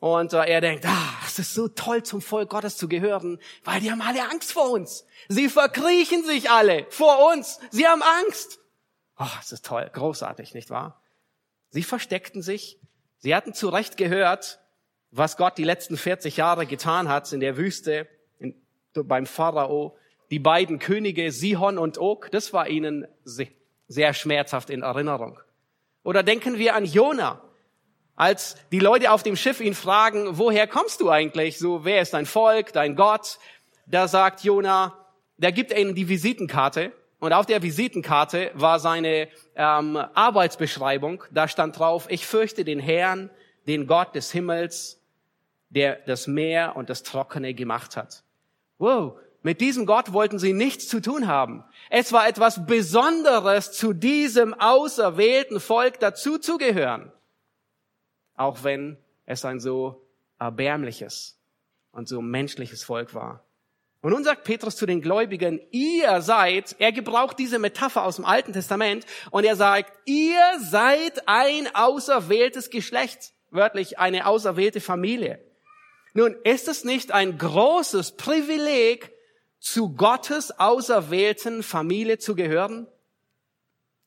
Und 0.01 0.35
äh, 0.35 0.45
er 0.45 0.61
denkt, 0.61 0.85
ah, 0.87 1.15
es 1.27 1.39
ist 1.39 1.55
so 1.55 1.67
toll, 1.67 2.03
zum 2.03 2.21
Volk 2.21 2.51
Gottes 2.51 2.77
zu 2.77 2.89
gehören, 2.89 3.41
weil 3.65 3.81
die 3.81 3.91
haben 3.91 4.03
alle 4.03 4.29
Angst 4.31 4.53
vor 4.53 4.71
uns. 4.71 5.07
Sie 5.29 5.49
verkriechen 5.49 6.25
sich 6.25 6.51
alle 6.51 6.87
vor 6.91 7.33
uns. 7.33 7.59
Sie 7.71 7.87
haben 7.87 8.03
Angst. 8.03 8.61
Oh, 9.19 9.25
es 9.41 9.51
ist 9.51 9.65
toll, 9.65 9.91
großartig, 9.93 10.53
nicht 10.53 10.69
wahr? 10.69 11.01
Sie 11.71 11.83
versteckten 11.83 12.43
sich 12.43 12.79
Sie 13.19 13.35
hatten 13.35 13.53
zu 13.53 13.69
Recht 13.69 13.97
gehört, 13.97 14.61
was 15.11 15.37
Gott 15.37 15.59
die 15.59 15.65
letzten 15.65 15.97
40 15.97 16.37
Jahre 16.37 16.67
getan 16.67 17.09
hat 17.09 17.33
in 17.33 17.41
der 17.41 17.57
Wüste, 17.57 18.07
in, 18.39 18.55
beim 18.95 19.27
Pharao. 19.27 19.97
Die 20.31 20.39
beiden 20.39 20.79
Könige 20.79 21.33
Sihon 21.33 21.79
und 21.79 21.99
Og, 21.99 22.31
das 22.31 22.53
war 22.53 22.69
ihnen 22.69 23.07
sehr 23.89 24.15
schmerzhaft 24.15 24.71
in 24.71 24.83
Erinnerung. 24.83 25.41
Oder 26.05 26.23
denken 26.23 26.59
wir 26.59 26.75
an 26.75 26.85
Jona, 26.85 27.43
als 28.15 28.57
die 28.73 28.79
Leute 28.79 29.11
auf 29.11 29.23
dem 29.23 29.37
Schiff 29.37 29.61
ihn 29.61 29.75
fragen, 29.75 30.39
woher 30.39 30.67
kommst 30.67 31.01
du 31.01 31.11
eigentlich? 31.11 31.59
So, 31.59 31.85
wer 31.85 32.03
ist 32.03 32.15
dein 32.15 32.27
Volk, 32.27 32.73
dein 32.73 32.95
Gott? 32.95 33.39
Da 33.87 34.07
sagt 34.07 34.45
Jona, 34.45 34.97
der 35.39 35.53
gibt 35.53 35.73
ihnen 35.73 35.95
die 35.95 36.09
Visitenkarte 36.09 36.93
und 37.21 37.33
auf 37.33 37.47
der 37.47 37.63
Visitenkarte 37.63 38.51
war 38.55 38.79
seine 38.79 39.29
ähm, 39.57 39.97
Arbeitsbeschreibung. 39.97 41.25
Da 41.31 41.49
stand 41.49 41.79
drauf, 41.79 42.07
ich 42.11 42.27
fürchte 42.27 42.65
den 42.65 42.79
Herrn, 42.79 43.31
den 43.67 43.87
Gott 43.87 44.15
des 44.15 44.31
Himmels, 44.31 45.01
der 45.71 45.97
das 46.07 46.27
Meer 46.27 46.77
und 46.77 46.91
das 46.91 47.03
Trockene 47.03 47.55
gemacht 47.55 47.97
hat. 47.97 48.23
Wow, 48.79 49.19
mit 49.43 49.61
diesem 49.61 49.87
Gott 49.87 50.13
wollten 50.13 50.39
sie 50.39 50.53
nichts 50.53 50.89
zu 50.89 51.01
tun 51.01 51.27
haben. 51.27 51.65
Es 51.91 52.13
war 52.13 52.29
etwas 52.29 52.67
Besonderes, 52.67 53.73
zu 53.73 53.93
diesem 53.93 54.55
auserwählten 54.55 55.61
Volk 55.61 55.99
dazuzugehören. 56.01 57.13
Auch 58.37 58.63
wenn 58.63 58.97
es 59.27 59.45
ein 59.45 59.59
so 59.59 60.07
erbärmliches 60.39 61.39
und 61.91 62.09
so 62.09 62.23
menschliches 62.23 62.85
Volk 62.85 63.15
war. 63.15 63.45
Und 64.01 64.13
nun 64.13 64.23
sagt 64.23 64.45
Petrus 64.45 64.77
zu 64.77 64.87
den 64.87 65.01
Gläubigen, 65.01 65.61
ihr 65.71 66.21
seid, 66.23 66.77
er 66.79 66.93
gebraucht 66.93 67.39
diese 67.39 67.59
Metapher 67.59 68.05
aus 68.05 68.17
dem 68.17 68.25
Alten 68.25 68.53
Testament 68.53 69.05
und 69.31 69.45
er 69.45 69.57
sagt, 69.57 69.93
ihr 70.05 70.41
seid 70.61 71.27
ein 71.27 71.75
auserwähltes 71.75 72.71
Geschlecht, 72.71 73.33
wörtlich 73.51 73.99
eine 73.99 74.27
auserwählte 74.27 74.81
Familie. 74.81 75.45
Nun, 76.15 76.37
ist 76.45 76.69
es 76.69 76.85
nicht 76.85 77.11
ein 77.13 77.39
großes 77.39 78.13
Privileg, 78.13 79.13
zu 79.61 79.95
Gottes 79.95 80.59
auserwählten 80.59 81.63
Familie 81.63 82.19
zu 82.19 82.35
gehören? 82.35 82.87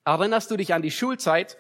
Erinnerst 0.06 0.50
du 0.50 0.58
dich 0.58 0.74
an 0.74 0.82
die 0.82 0.92
Schulzeit? 0.92 1.58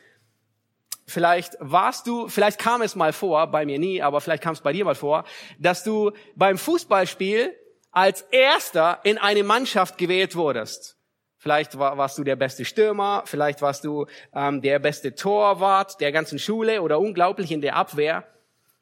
Vielleicht 1.06 1.58
warst 1.60 2.08
du, 2.08 2.30
vielleicht 2.30 2.58
kam 2.58 2.82
es 2.82 2.96
mal 2.96 3.12
vor, 3.12 3.48
bei 3.48 3.66
mir 3.66 3.80
nie, 3.80 4.02
aber 4.02 4.22
vielleicht 4.22 4.44
kam 4.44 4.54
es 4.54 4.62
bei 4.62 4.72
dir 4.72 4.86
mal 4.86 4.96
vor, 4.96 5.26
dass 5.60 5.84
du 5.84 6.12
beim 6.36 6.58
Fußballspiel 6.58 7.54
als 7.92 8.22
Erster 8.32 9.00
in 9.04 9.18
eine 9.18 9.44
Mannschaft 9.44 9.98
gewählt 9.98 10.36
wurdest. 10.36 10.98
Vielleicht 11.38 11.78
war, 11.78 11.98
warst 11.98 12.18
du 12.18 12.24
der 12.24 12.36
beste 12.36 12.66
Stürmer, 12.66 13.24
vielleicht 13.26 13.62
warst 13.62 13.84
du 13.84 14.06
ähm, 14.34 14.62
der 14.62 14.80
beste 14.80 15.16
Torwart 15.16 16.00
der 16.00 16.12
ganzen 16.12 16.38
Schule 16.38 16.82
oder 16.82 17.00
unglaublich 17.00 17.52
in 17.52 17.62
der 17.62 17.76
Abwehr. 17.76 18.24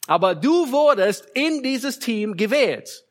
Aber 0.07 0.35
du 0.35 0.71
wurdest 0.71 1.25
in 1.33 1.63
dieses 1.63 1.99
Team 1.99 2.35
gewählt. 2.35 3.05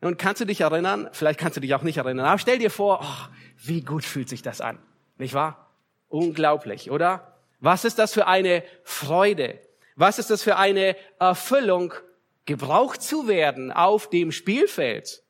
Nun 0.00 0.16
kannst 0.16 0.40
du 0.40 0.44
dich 0.44 0.60
erinnern, 0.60 1.08
vielleicht 1.12 1.40
kannst 1.40 1.56
du 1.56 1.60
dich 1.60 1.74
auch 1.74 1.82
nicht 1.82 1.96
erinnern, 1.96 2.26
aber 2.26 2.38
stell 2.38 2.58
dir 2.58 2.70
vor, 2.70 3.00
oh, 3.02 3.34
wie 3.56 3.80
gut 3.80 4.04
fühlt 4.04 4.28
sich 4.28 4.42
das 4.42 4.60
an. 4.60 4.78
Nicht 5.18 5.34
wahr? 5.34 5.70
Unglaublich, 6.08 6.90
oder? 6.90 7.38
Was 7.58 7.84
ist 7.84 7.98
das 7.98 8.12
für 8.12 8.26
eine 8.26 8.62
Freude? 8.84 9.58
Was 9.96 10.18
ist 10.18 10.30
das 10.30 10.42
für 10.42 10.56
eine 10.56 10.94
Erfüllung, 11.18 11.94
gebraucht 12.44 13.02
zu 13.02 13.26
werden 13.26 13.72
auf 13.72 14.08
dem 14.10 14.30
Spielfeld? 14.30 15.24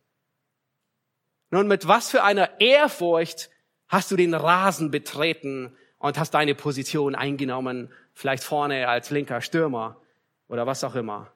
Nun, 1.51 1.69
mit 1.69 1.87
was 1.87 2.11
für 2.11 2.23
einer 2.23 2.61
Ehrfurcht 2.61 3.51
hast 3.89 4.11
du 4.11 4.17
den 4.17 4.35
Rasen 4.35 4.91
betreten 4.91 5.77
und 5.99 6.19
hast 6.19 6.33
deine 6.35 6.55
Position 6.55 7.15
eingenommen, 7.15 7.93
vielleicht 8.13 8.43
vorne 8.43 8.89
als 8.89 9.11
linker 9.11 9.41
Stürmer 9.41 10.01
oder 10.49 10.67
was 10.67 10.85
auch 10.85 10.95
immer. 10.95 11.33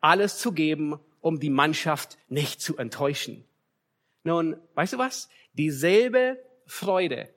Alles 0.00 0.38
zu 0.38 0.52
geben, 0.52 1.00
um 1.20 1.40
die 1.40 1.50
Mannschaft 1.50 2.18
nicht 2.28 2.60
zu 2.60 2.76
enttäuschen. 2.76 3.44
Nun, 4.22 4.56
weißt 4.74 4.94
du 4.94 4.98
was? 4.98 5.28
Dieselbe 5.54 6.38
Freude, 6.66 7.32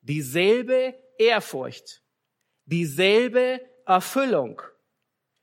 dieselbe 0.00 0.94
Ehrfurcht, 1.18 2.02
dieselbe 2.64 3.60
Erfüllung, 3.86 4.60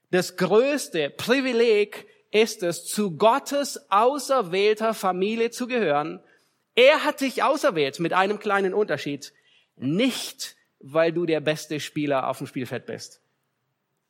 das 0.09 0.35
größte 0.35 1.09
Privileg 1.11 2.07
ist 2.31 2.63
es, 2.63 2.85
zu 2.85 3.17
Gottes 3.17 3.91
auserwählter 3.91 4.93
Familie 4.93 5.51
zu 5.51 5.67
gehören. 5.67 6.21
Er 6.75 7.03
hat 7.03 7.21
dich 7.21 7.43
auserwählt 7.43 7.99
mit 7.99 8.13
einem 8.13 8.39
kleinen 8.39 8.73
Unterschied. 8.73 9.33
Nicht, 9.75 10.55
weil 10.79 11.11
du 11.11 11.25
der 11.25 11.41
beste 11.41 11.79
Spieler 11.79 12.27
auf 12.27 12.37
dem 12.37 12.47
Spielfeld 12.47 12.85
bist, 12.85 13.21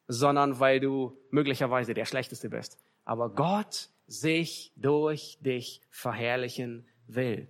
sondern 0.07 0.59
weil 0.59 0.79
du 0.79 1.17
möglicherweise 1.31 1.93
der 1.93 2.05
schlechteste 2.05 2.49
bist. 2.49 2.77
Aber 3.03 3.29
Gott 3.29 3.89
sich 4.07 4.71
durch 4.75 5.37
dich 5.41 5.81
verherrlichen 5.89 6.87
will. 7.07 7.47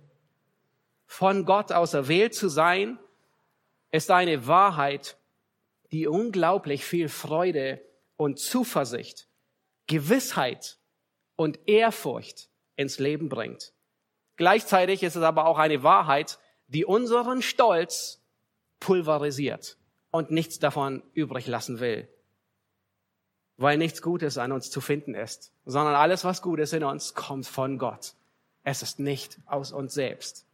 Von 1.06 1.44
Gott 1.44 1.72
auserwählt 1.72 2.34
zu 2.34 2.48
sein, 2.48 2.98
ist 3.90 4.10
eine 4.10 4.46
Wahrheit, 4.46 5.18
die 5.92 6.06
unglaublich 6.06 6.84
viel 6.84 7.10
Freude 7.10 7.82
und 8.16 8.38
Zuversicht 8.38 9.28
Gewissheit 9.92 10.78
und 11.36 11.68
Ehrfurcht 11.68 12.48
ins 12.76 12.98
Leben 12.98 13.28
bringt. 13.28 13.74
Gleichzeitig 14.36 15.02
ist 15.02 15.16
es 15.16 15.22
aber 15.22 15.44
auch 15.44 15.58
eine 15.58 15.82
Wahrheit, 15.82 16.38
die 16.66 16.86
unseren 16.86 17.42
Stolz 17.42 18.22
pulverisiert 18.80 19.76
und 20.10 20.30
nichts 20.30 20.58
davon 20.58 21.02
übrig 21.12 21.46
lassen 21.46 21.78
will. 21.78 22.08
Weil 23.58 23.76
nichts 23.76 24.00
Gutes 24.00 24.38
an 24.38 24.52
uns 24.52 24.70
zu 24.70 24.80
finden 24.80 25.14
ist, 25.14 25.52
sondern 25.66 25.94
alles, 25.94 26.24
was 26.24 26.40
gut 26.40 26.60
ist 26.60 26.72
in 26.72 26.84
uns, 26.84 27.12
kommt 27.12 27.46
von 27.46 27.76
Gott. 27.76 28.14
Es 28.64 28.80
ist 28.80 28.98
nicht 28.98 29.40
aus 29.44 29.72
uns 29.72 29.92
selbst. 29.92 30.46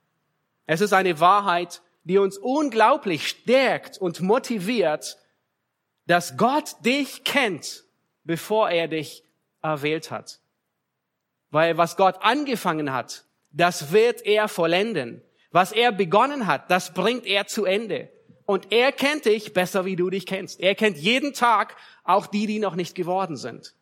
Es 0.66 0.80
ist 0.80 0.92
eine 0.92 1.20
Wahrheit, 1.20 1.80
die 2.02 2.18
uns 2.18 2.38
unglaublich 2.38 3.28
stärkt 3.28 3.98
und 3.98 4.20
motiviert, 4.20 5.16
dass 6.06 6.36
Gott 6.36 6.74
dich 6.84 7.22
kennt, 7.22 7.84
bevor 8.24 8.70
er 8.70 8.88
dich 8.88 9.22
erwählt 9.62 10.10
hat. 10.10 10.40
Weil 11.50 11.78
was 11.78 11.96
Gott 11.96 12.16
angefangen 12.20 12.92
hat, 12.92 13.24
das 13.50 13.92
wird 13.92 14.24
er 14.24 14.48
vollenden. 14.48 15.22
Was 15.50 15.72
er 15.72 15.92
begonnen 15.92 16.46
hat, 16.46 16.70
das 16.70 16.92
bringt 16.92 17.26
er 17.26 17.46
zu 17.46 17.64
Ende. 17.64 18.10
Und 18.44 18.72
er 18.72 18.92
kennt 18.92 19.24
dich 19.24 19.52
besser, 19.52 19.84
wie 19.84 19.96
du 19.96 20.10
dich 20.10 20.26
kennst. 20.26 20.60
Er 20.60 20.74
kennt 20.74 20.96
jeden 20.96 21.34
Tag 21.34 21.76
auch 22.04 22.26
die, 22.26 22.46
die 22.46 22.58
noch 22.58 22.74
nicht 22.74 22.94
geworden 22.94 23.36
sind. 23.36 23.74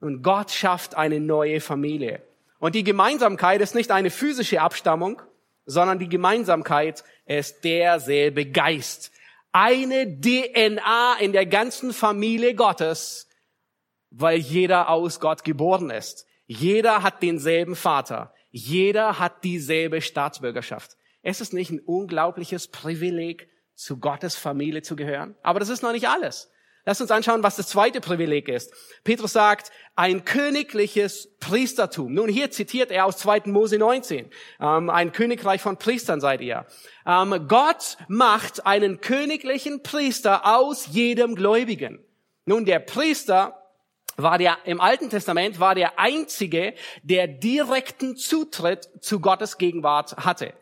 Und 0.00 0.22
Gott 0.22 0.50
schafft 0.50 0.96
eine 0.96 1.20
neue 1.20 1.60
Familie. 1.60 2.22
Und 2.58 2.74
die 2.74 2.84
Gemeinsamkeit 2.84 3.60
ist 3.60 3.74
nicht 3.74 3.90
eine 3.90 4.10
physische 4.10 4.60
Abstammung, 4.60 5.22
sondern 5.64 5.98
die 5.98 6.08
Gemeinsamkeit 6.08 7.04
ist 7.26 7.64
derselbe 7.64 8.46
Geist. 8.46 9.12
Eine 9.52 10.20
DNA 10.20 11.16
in 11.20 11.32
der 11.32 11.46
ganzen 11.46 11.92
Familie 11.92 12.54
Gottes, 12.54 13.28
weil 14.18 14.38
jeder 14.38 14.88
aus 14.88 15.20
Gott 15.20 15.44
geboren 15.44 15.90
ist. 15.90 16.26
Jeder 16.46 17.02
hat 17.02 17.22
denselben 17.22 17.76
Vater. 17.76 18.32
Jeder 18.50 19.18
hat 19.18 19.44
dieselbe 19.44 20.00
Staatsbürgerschaft. 20.00 20.96
Es 21.22 21.40
ist 21.40 21.52
nicht 21.52 21.70
ein 21.70 21.80
unglaubliches 21.80 22.68
Privileg, 22.68 23.48
zu 23.74 23.98
Gottes 23.98 24.36
Familie 24.36 24.80
zu 24.80 24.96
gehören. 24.96 25.34
Aber 25.42 25.60
das 25.60 25.68
ist 25.68 25.82
noch 25.82 25.92
nicht 25.92 26.08
alles. 26.08 26.50
Lass 26.86 27.00
uns 27.00 27.10
anschauen, 27.10 27.42
was 27.42 27.56
das 27.56 27.66
zweite 27.68 28.00
Privileg 28.00 28.48
ist. 28.48 28.72
Petrus 29.02 29.32
sagt, 29.32 29.70
ein 29.96 30.24
königliches 30.24 31.36
Priestertum. 31.40 32.14
Nun, 32.14 32.28
hier 32.28 32.50
zitiert 32.52 32.90
er 32.90 33.04
aus 33.06 33.18
2. 33.18 33.42
Mose 33.46 33.76
19. 33.76 34.30
Ähm, 34.60 34.88
ein 34.88 35.12
Königreich 35.12 35.60
von 35.60 35.78
Priestern 35.78 36.20
seid 36.20 36.40
ihr. 36.40 36.64
Ähm, 37.04 37.46
Gott 37.48 37.98
macht 38.08 38.66
einen 38.66 39.00
königlichen 39.00 39.82
Priester 39.82 40.46
aus 40.46 40.86
jedem 40.86 41.34
Gläubigen. 41.34 41.98
Nun, 42.44 42.64
der 42.64 42.78
Priester 42.78 43.65
war 44.16 44.38
der, 44.38 44.58
im 44.64 44.80
Alten 44.80 45.10
Testament 45.10 45.60
war 45.60 45.74
der 45.74 45.98
einzige, 45.98 46.74
der 47.02 47.26
direkten 47.26 48.16
Zutritt 48.16 48.88
zu 49.00 49.20
Gottes 49.20 49.58
Gegenwart 49.58 50.16
hatte. 50.16 50.52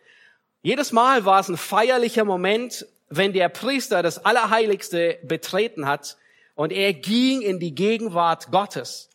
Jedes 0.63 0.93
Mal 0.93 1.25
war 1.25 1.41
es 1.41 1.49
ein 1.49 1.57
feierlicher 1.57 2.25
Moment, 2.25 2.87
wenn 3.09 3.33
der 3.33 3.49
Priester 3.49 4.03
das 4.03 4.25
Allerheiligste 4.25 5.19
betreten 5.23 5.87
hat 5.87 6.17
und 6.55 6.73
er 6.73 6.93
ging 6.93 7.43
in 7.43 7.61
die 7.61 7.75
Gegenwart 7.75 8.51
Gottes. 8.51 9.11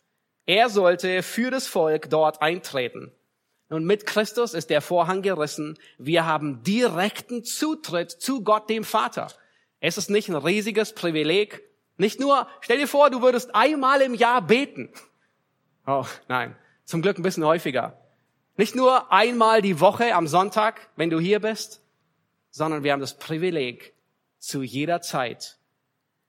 Er 0.46 0.68
sollte 0.68 1.22
für 1.22 1.50
das 1.50 1.66
Volk 1.66 2.10
dort 2.10 2.42
eintreten. 2.42 3.12
Und 3.68 3.84
mit 3.84 4.04
Christus 4.04 4.52
ist 4.52 4.68
der 4.68 4.80
Vorhang 4.80 5.22
gerissen. 5.22 5.78
Wir 5.96 6.26
haben 6.26 6.64
direkten 6.64 7.44
Zutritt 7.44 8.10
zu 8.10 8.42
Gott, 8.42 8.68
dem 8.68 8.82
Vater. 8.82 9.28
Es 9.78 9.96
ist 9.96 10.10
nicht 10.10 10.28
ein 10.28 10.34
riesiges 10.34 10.92
Privileg. 10.92 11.62
Nicht 12.00 12.18
nur, 12.18 12.46
stell 12.62 12.78
dir 12.78 12.88
vor, 12.88 13.10
du 13.10 13.20
würdest 13.20 13.54
einmal 13.54 14.00
im 14.00 14.14
Jahr 14.14 14.40
beten. 14.40 14.88
Oh, 15.86 16.06
nein. 16.28 16.56
Zum 16.86 17.02
Glück 17.02 17.18
ein 17.18 17.22
bisschen 17.22 17.44
häufiger. 17.44 18.00
Nicht 18.56 18.74
nur 18.74 19.12
einmal 19.12 19.60
die 19.60 19.80
Woche 19.80 20.14
am 20.14 20.26
Sonntag, 20.26 20.88
wenn 20.96 21.10
du 21.10 21.20
hier 21.20 21.40
bist, 21.40 21.82
sondern 22.48 22.84
wir 22.84 22.92
haben 22.92 23.00
das 23.00 23.18
Privileg, 23.18 23.92
zu 24.38 24.62
jeder 24.62 25.02
Zeit 25.02 25.58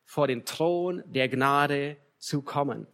vor 0.04 0.28
den 0.28 0.44
Thron 0.44 1.04
der 1.06 1.30
Gnade 1.30 1.96
zu 2.18 2.42
kommen. 2.42 2.86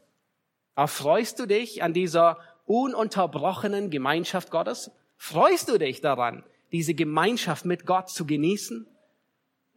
Erfreust 0.76 1.40
du 1.40 1.48
dich 1.48 1.82
an 1.82 1.94
dieser 1.94 2.38
ununterbrochenen 2.68 3.90
Gemeinschaft 3.90 4.52
Gottes? 4.52 4.92
Freust 5.16 5.70
du 5.70 5.80
dich 5.80 6.02
daran, 6.02 6.44
diese 6.72 6.94
Gemeinschaft 6.94 7.66
mit 7.66 7.88
Gott 7.88 8.10
zu 8.12 8.28
genießen? 8.28 8.86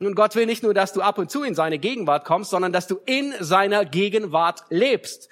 Nun, 0.03 0.15
Gott 0.15 0.35
will 0.35 0.47
nicht 0.47 0.63
nur, 0.63 0.73
dass 0.73 0.95
du 0.95 1.03
ab 1.03 1.19
und 1.19 1.31
zu 1.31 1.43
in 1.43 1.55
seine 1.55 1.79
Gegenwart 1.79 2.25
kommst, 2.25 2.51
sondern 2.51 2.73
dass 2.73 2.87
du 2.87 2.99
in 3.05 3.35
seiner 3.39 3.85
Gegenwart 3.85 4.65
lebst. 4.71 5.29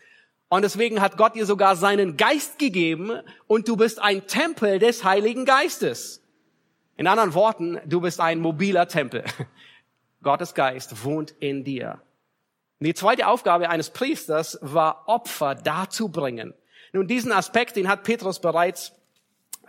Und 0.50 0.60
deswegen 0.62 1.00
hat 1.00 1.16
Gott 1.16 1.34
dir 1.34 1.46
sogar 1.46 1.74
seinen 1.74 2.18
Geist 2.18 2.58
gegeben 2.58 3.18
und 3.46 3.66
du 3.66 3.76
bist 3.76 3.98
ein 3.98 4.26
Tempel 4.26 4.78
des 4.78 5.04
Heiligen 5.04 5.46
Geistes. 5.46 6.22
In 6.98 7.06
anderen 7.06 7.32
Worten, 7.32 7.80
du 7.86 8.02
bist 8.02 8.20
ein 8.20 8.40
mobiler 8.40 8.88
Tempel. 8.88 9.24
Gottes 10.22 10.54
Geist 10.54 11.02
wohnt 11.02 11.34
in 11.40 11.64
dir. 11.64 12.02
die 12.80 12.92
zweite 12.92 13.26
Aufgabe 13.26 13.70
eines 13.70 13.88
Priesters 13.88 14.58
war, 14.60 15.04
Opfer 15.06 15.54
darzubringen. 15.54 16.52
Nun, 16.92 17.06
diesen 17.06 17.32
Aspekt, 17.32 17.76
den 17.76 17.88
hat 17.88 18.02
Petrus 18.02 18.40
bereits 18.40 18.92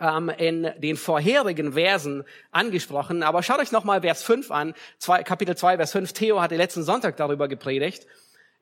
ähm, 0.00 0.30
in 0.30 0.70
den 0.78 0.96
vorherigen 0.96 1.74
Versen 1.74 2.24
angesprochen. 2.50 3.22
Aber 3.22 3.42
schaut 3.42 3.60
euch 3.60 3.72
nochmal 3.72 4.00
Vers 4.00 4.22
5 4.22 4.50
an, 4.50 4.74
zwei, 4.98 5.22
Kapitel 5.22 5.56
2, 5.56 5.76
Vers 5.76 5.92
5. 5.92 6.12
Theo 6.12 6.40
hatte 6.40 6.56
letzten 6.56 6.82
Sonntag 6.82 7.16
darüber 7.16 7.48
gepredigt. 7.48 8.06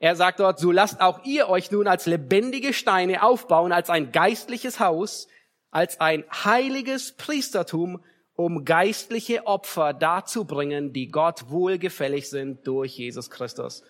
Er 0.01 0.15
sagt 0.15 0.41
dort, 0.41 0.61
so 0.61 0.71
lasst 0.71 1.01
auch 1.01 1.25
ihr 1.25 1.49
euch 1.49 1.71
nun 1.71 1.89
als 1.89 2.07
lebendige 2.07 2.73
Steine 2.73 3.23
aufbauen, 3.23 3.73
als 3.73 3.91
ein 3.91 4.13
geistliches 4.13 4.79
Haus, 4.79 5.27
als 5.71 6.01
ein 6.01 6.25
heiliges 6.33 7.13
Priestertum, 7.13 8.05
um 8.35 8.65
geistliche 8.65 9.47
Opfer 9.47 9.93
darzubringen, 9.93 10.93
die 10.93 11.09
Gott 11.09 11.51
wohlgefällig 11.51 12.31
sind 12.31 12.65
durch 12.69 12.97
Jesus 12.97 13.31
Christus. 13.31 13.83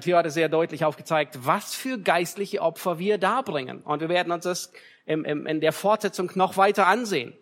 Theo 0.00 0.16
hatte 0.16 0.30
sehr 0.30 0.48
deutlich 0.48 0.84
aufgezeigt, 0.84 1.38
was 1.42 1.74
für 1.74 1.98
geistliche 1.98 2.60
Opfer 2.60 2.98
wir 2.98 3.18
darbringen. 3.18 3.82
Und 3.82 4.00
wir 4.00 4.08
werden 4.08 4.32
uns 4.32 4.44
das 4.44 4.72
im, 5.06 5.24
im, 5.24 5.46
in 5.46 5.60
der 5.60 5.72
Fortsetzung 5.72 6.30
noch 6.34 6.56
weiter 6.56 6.86
ansehen. 6.86 7.34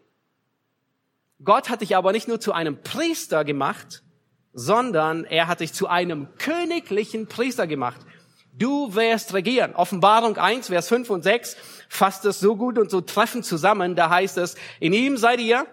Gott 1.45 1.71
hat 1.71 1.81
dich 1.81 1.97
aber 1.97 2.13
nicht 2.13 2.29
nur 2.29 2.41
zu 2.41 2.53
einem 2.53 2.83
Priester 2.83 3.45
gemacht, 3.45 4.03
sondern 4.53 5.25
er 5.25 5.49
hat 5.49 5.61
dich 5.61 5.73
zu 5.73 5.89
einem 5.89 6.29
königlichen 6.39 7.27
Priester 7.27 7.67
gemacht. 7.67 8.01
Du 8.53 8.95
wirst 8.95 9.33
regieren. 9.33 9.75
Offenbarung 9.75 10.37
1, 10.37 10.69
Vers 10.69 10.89
5 10.89 11.09
und 11.11 11.23
6 11.23 11.57
fasst 11.89 12.25
es 12.27 12.39
so 12.39 12.57
gut 12.57 12.79
und 12.79 12.91
so 12.91 13.01
treffend 13.01 13.47
zusammen. 13.47 13.97
Da 13.97 14.11
heißt 14.11 14.37
es, 14.37 14.57
in 14.79 14.93
ihm 14.93 15.17
seid 15.17 15.41
ihr 15.41 15.67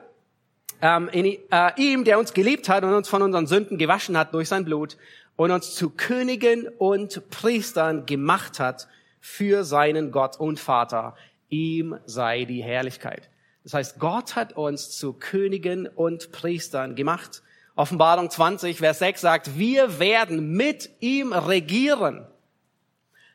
ähm, 0.82 1.10
in, 1.10 1.26
äh, 1.52 1.72
ihm, 1.76 2.06
der 2.06 2.20
uns 2.20 2.34
geliebt 2.34 2.70
hat 2.70 2.84
und 2.84 2.94
uns 2.94 3.10
von 3.10 3.22
unseren 3.22 3.48
Sünden 3.48 3.78
gewaschen 3.78 4.18
hat 4.18 4.34
durch 4.34 4.48
sein 4.48 4.64
Blut 4.64 4.98
und 5.40 5.52
uns 5.52 5.74
zu 5.74 5.90
Königen 5.90 6.68
und 6.68 7.30
Priestern 7.30 8.06
gemacht 8.06 8.60
hat 8.60 8.90
für 9.22 9.64
seinen 9.64 10.12
Gott 10.12 10.38
und 10.38 10.60
Vater. 10.60 11.16
Ihm 11.48 11.98
sei 12.06 12.44
die 12.44 12.62
Herrlichkeit. 12.62 13.30
Das 13.64 13.74
heißt, 13.74 14.00
Gott 14.00 14.36
hat 14.36 14.52
uns 14.58 14.98
zu 14.98 15.14
Königen 15.14 15.88
und 15.88 16.34
Priestern 16.34 16.94
gemacht. 16.94 17.42
Offenbarung 17.78 18.30
20, 18.30 18.80
Vers 18.80 19.00
6 19.00 19.22
sagt, 19.22 19.58
wir 19.58 19.98
werden 20.00 20.58
mit 20.58 20.90
ihm 21.00 21.32
regieren. 21.32 22.28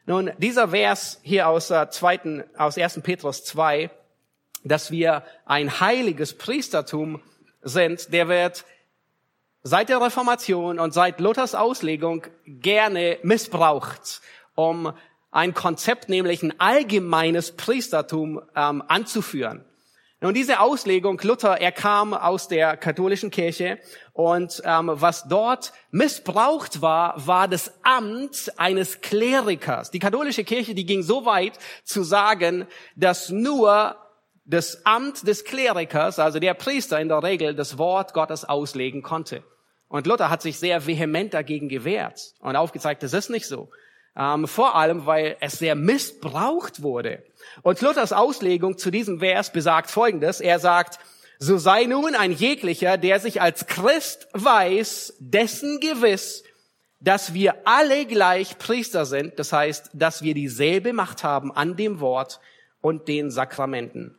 Nun, 0.04 0.30
dieser 0.36 0.68
Vers 0.68 1.20
hier 1.22 1.48
aus, 1.48 1.70
äh, 1.70 1.88
zweiten, 1.88 2.44
aus 2.54 2.76
1. 2.76 3.00
Petrus 3.00 3.44
2, 3.44 3.88
dass 4.62 4.90
wir 4.90 5.22
ein 5.46 5.80
heiliges 5.80 6.34
Priestertum 6.34 7.22
sind, 7.62 8.12
der 8.12 8.28
wird 8.28 8.66
seit 9.64 9.88
der 9.88 10.00
Reformation 10.00 10.79
und 10.79 10.92
seit 10.92 11.18
Luthers 11.20 11.55
Auslegung 11.55 12.27
gerne 12.46 13.18
missbraucht, 13.22 14.20
um 14.55 14.92
ein 15.31 15.55
Konzept, 15.55 16.09
nämlich 16.09 16.42
ein 16.42 16.61
allgemeines 16.61 17.57
Priestertum 17.57 18.40
ähm, 18.55 18.85
anzuführen. 18.87 19.64
Nun, 20.20 20.33
diese 20.33 20.61
Auslegung, 20.61 21.20
Luther, 21.22 21.61
er 21.61 21.72
kam 21.72 22.14
aus 22.14 22.46
der 22.46 22.77
katholischen 22.77 23.31
Kirche 23.31 23.79
und 24.12 24.62
ähm, 24.64 24.90
was 24.92 25.29
dort 25.29 25.72
missbraucht 25.90 26.81
war, 26.81 27.27
war 27.27 27.48
das 27.48 27.72
Amt 27.83 28.53
eines 28.57 29.00
Klerikers. 29.00 29.90
Die 29.90 29.98
katholische 29.98 30.44
Kirche, 30.44 30.74
die 30.74 30.87
ging 30.87 31.03
so 31.03 31.27
weit 31.27 31.59
zu 31.85 32.05
sagen, 32.05 32.66
dass 32.96 33.31
nur 33.31 33.96
das 34.44 34.85
Amt 34.87 35.27
des 35.27 35.44
Klerikers, 35.44 36.18
also 36.18 36.38
der 36.38 36.55
Priester 36.55 37.00
in 37.00 37.09
der 37.09 37.22
Regel, 37.22 37.55
das 37.55 37.77
Wort 37.79 38.14
Gottes 38.14 38.44
auslegen 38.44 39.03
konnte. 39.03 39.42
Und 39.94 40.09
Luther 40.09 40.28
hat 40.28 40.42
sich 40.42 40.59
sehr 40.59 40.88
vehement 40.88 41.33
dagegen 41.35 41.68
gewehrt 41.68 42.35
und 42.40 42.57
aufgezeigt, 42.57 43.04
das 43.04 43.12
ist 43.12 43.30
nicht 43.30 43.46
so. 43.46 43.68
Ähm, 44.16 44.48
vor 44.48 44.74
allem, 44.74 45.07
weil 45.07 45.37
es 45.38 45.61
sehr 45.61 45.76
missbraucht 45.76 46.83
wurde. 46.83 47.22
Und 47.62 47.80
Luthers 47.80 48.12
Auslegung 48.12 48.76
zu 48.76 48.90
diesem 48.90 49.20
Vers 49.20 49.52
besagt 49.52 49.88
Folgendes. 49.92 50.40
Er 50.40 50.59
sagt, 50.59 50.98
so 51.38 51.59
sei 51.59 51.85
nun 51.85 52.16
ein 52.16 52.33
jeglicher, 52.33 52.98
der 52.98 53.20
sich 53.20 53.40
als 53.40 53.68
Christ 53.68 54.26
weiß, 54.33 55.14
dessen 55.20 55.78
gewiss, 55.78 56.42
dass 56.98 57.33
wir 57.33 57.54
alle 57.64 58.04
gleich 58.04 58.59
Priester 58.59 59.07
sind, 59.07 59.38
das 59.38 59.52
heißt, 59.52 59.90
dass 59.92 60.22
wir 60.22 60.35
dieselbe 60.35 60.92
Macht 60.92 61.22
haben 61.22 61.52
an 61.52 61.76
dem 61.76 62.00
Wort 62.00 62.40
und 62.80 63.07
den 63.07 63.30
Sakramenten. 63.30 64.18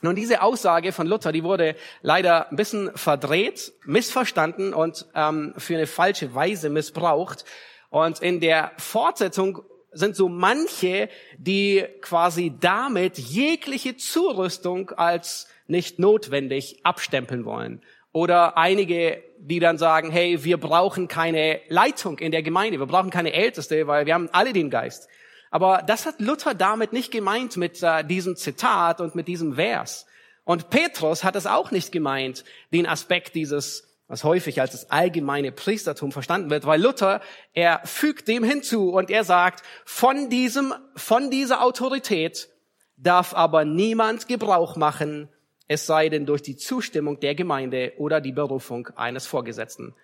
Nun, 0.00 0.14
diese 0.14 0.42
Aussage 0.42 0.92
von 0.92 1.06
Luther, 1.06 1.32
die 1.32 1.42
wurde 1.42 1.74
leider 2.02 2.50
ein 2.50 2.56
bisschen 2.56 2.90
verdreht, 2.94 3.72
missverstanden 3.84 4.72
und 4.72 5.06
ähm, 5.14 5.54
für 5.56 5.74
eine 5.74 5.86
falsche 5.86 6.34
Weise 6.34 6.70
missbraucht. 6.70 7.44
Und 7.90 8.20
in 8.20 8.40
der 8.40 8.72
Fortsetzung 8.76 9.62
sind 9.90 10.14
so 10.14 10.28
manche, 10.28 11.08
die 11.36 11.84
quasi 12.00 12.54
damit 12.60 13.18
jegliche 13.18 13.96
Zurüstung 13.96 14.90
als 14.90 15.48
nicht 15.66 15.98
notwendig 15.98 16.80
abstempeln 16.84 17.44
wollen. 17.44 17.82
Oder 18.12 18.56
einige, 18.56 19.22
die 19.38 19.58
dann 19.58 19.78
sagen, 19.78 20.10
hey, 20.10 20.44
wir 20.44 20.58
brauchen 20.58 21.08
keine 21.08 21.60
Leitung 21.68 22.18
in 22.18 22.32
der 22.32 22.42
Gemeinde, 22.42 22.78
wir 22.78 22.86
brauchen 22.86 23.10
keine 23.10 23.32
Älteste, 23.32 23.86
weil 23.86 24.06
wir 24.06 24.14
haben 24.14 24.28
alle 24.32 24.52
den 24.52 24.70
Geist. 24.70 25.08
Aber 25.50 25.82
das 25.86 26.06
hat 26.06 26.20
Luther 26.20 26.54
damit 26.54 26.92
nicht 26.92 27.10
gemeint 27.10 27.56
mit 27.56 27.82
äh, 27.82 28.04
diesem 28.04 28.36
Zitat 28.36 29.00
und 29.00 29.14
mit 29.14 29.28
diesem 29.28 29.54
Vers. 29.54 30.06
Und 30.44 30.70
Petrus 30.70 31.24
hat 31.24 31.36
es 31.36 31.46
auch 31.46 31.70
nicht 31.70 31.92
gemeint, 31.92 32.44
den 32.72 32.86
Aspekt 32.86 33.34
dieses, 33.34 33.88
was 34.08 34.24
häufig 34.24 34.60
als 34.60 34.72
das 34.72 34.90
allgemeine 34.90 35.52
Priestertum 35.52 36.12
verstanden 36.12 36.50
wird, 36.50 36.64
weil 36.64 36.80
Luther, 36.80 37.20
er 37.52 37.82
fügt 37.84 38.28
dem 38.28 38.42
hinzu 38.42 38.90
und 38.90 39.10
er 39.10 39.24
sagt, 39.24 39.62
von 39.84 40.30
diesem, 40.30 40.72
von 40.96 41.30
dieser 41.30 41.62
Autorität 41.62 42.48
darf 42.96 43.34
aber 43.34 43.64
niemand 43.64 44.26
Gebrauch 44.26 44.76
machen, 44.76 45.28
es 45.68 45.86
sei 45.86 46.08
denn 46.08 46.24
durch 46.24 46.40
die 46.40 46.56
Zustimmung 46.56 47.20
der 47.20 47.34
Gemeinde 47.34 47.92
oder 47.98 48.22
die 48.22 48.32
Berufung 48.32 48.88
eines 48.96 49.26
Vorgesetzten. 49.26 49.94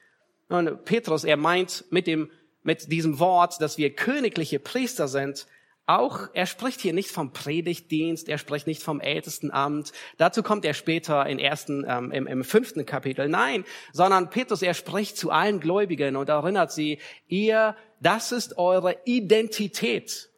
Und 0.49 0.85
Petrus, 0.85 1.25
er 1.25 1.39
meint 1.39 1.87
mit 1.91 2.07
dem 2.07 2.31
mit 2.65 2.91
diesem 2.91 3.21
Wort, 3.21 3.61
dass 3.61 3.79
wir 3.79 3.95
königliche 3.95 4.59
Priester 4.59 5.07
sind, 5.07 5.47
auch, 5.87 6.29
er 6.33 6.47
spricht 6.47 6.81
hier 6.81 6.95
nicht 6.95 7.11
vom 7.11 7.35
Predigtdienst, 7.35 8.31
er 8.31 8.39
spricht 8.39 8.67
nicht 8.67 8.83
vom 8.83 9.01
Ältestenamt. 9.01 9.93
Dazu 10.17 10.43
kommt 10.43 10.65
er 10.65 10.73
später 10.73 11.27
in 11.27 11.39
ersten, 11.39 11.85
ähm, 11.87 12.11
im, 12.11 12.27
im 12.27 12.43
fünften 12.43 12.87
Kapitel. 12.87 13.29
Nein, 13.29 13.65
sondern 13.93 14.31
Petrus, 14.31 14.63
er 14.63 14.73
spricht 14.73 15.19
zu 15.19 15.31
allen 15.31 15.61
Gläubigen 15.61 16.17
und 16.17 16.31
erinnert 16.31 16.73
sie, 16.73 17.01
ihr, 17.29 17.77
das 18.01 18.33
ist 18.33 18.57
eure 18.57 18.97
Identität. 19.05 20.31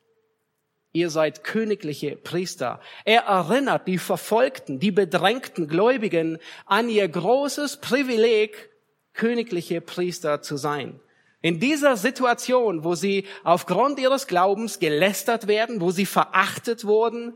Ihr 0.90 1.10
seid 1.10 1.44
königliche 1.44 2.16
Priester. 2.16 2.80
Er 3.04 3.22
erinnert 3.22 3.86
die 3.86 3.98
verfolgten, 3.98 4.80
die 4.80 4.90
bedrängten 4.90 5.68
Gläubigen 5.68 6.38
an 6.64 6.88
ihr 6.88 7.06
großes 7.06 7.76
Privileg, 7.76 8.70
königliche 9.12 9.80
Priester 9.80 10.42
zu 10.42 10.56
sein. 10.56 10.98
In 11.42 11.60
dieser 11.60 11.96
Situation, 11.96 12.82
wo 12.82 12.94
sie 12.94 13.26
aufgrund 13.44 13.98
ihres 13.98 14.26
Glaubens 14.26 14.78
gelästert 14.78 15.46
werden, 15.46 15.80
wo 15.80 15.90
sie 15.90 16.06
verachtet 16.06 16.84
wurden, 16.84 17.34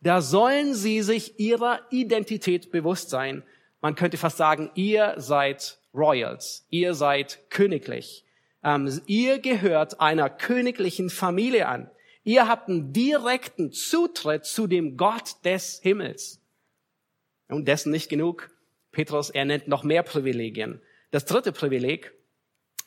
da 0.00 0.20
sollen 0.20 0.74
sie 0.74 1.02
sich 1.02 1.38
ihrer 1.38 1.80
Identität 1.90 2.70
bewusst 2.70 3.10
sein. 3.10 3.42
Man 3.80 3.94
könnte 3.94 4.16
fast 4.16 4.36
sagen, 4.36 4.70
ihr 4.74 5.14
seid 5.16 5.78
Royals, 5.94 6.66
ihr 6.70 6.94
seid 6.94 7.38
königlich. 7.50 8.24
Ähm, 8.64 9.00
ihr 9.06 9.38
gehört 9.38 10.00
einer 10.00 10.30
königlichen 10.30 11.10
Familie 11.10 11.68
an. 11.68 11.90
Ihr 12.24 12.48
habt 12.48 12.68
einen 12.68 12.92
direkten 12.92 13.72
Zutritt 13.72 14.44
zu 14.44 14.66
dem 14.66 14.96
Gott 14.96 15.36
des 15.44 15.80
Himmels. 15.82 16.40
Und 17.48 17.66
dessen 17.66 17.90
nicht 17.90 18.08
genug. 18.08 18.50
Petrus, 18.92 19.30
er 19.30 19.44
nennt 19.44 19.68
noch 19.68 19.82
mehr 19.82 20.02
Privilegien. 20.02 20.80
Das 21.10 21.24
dritte 21.24 21.52
Privileg, 21.52 22.12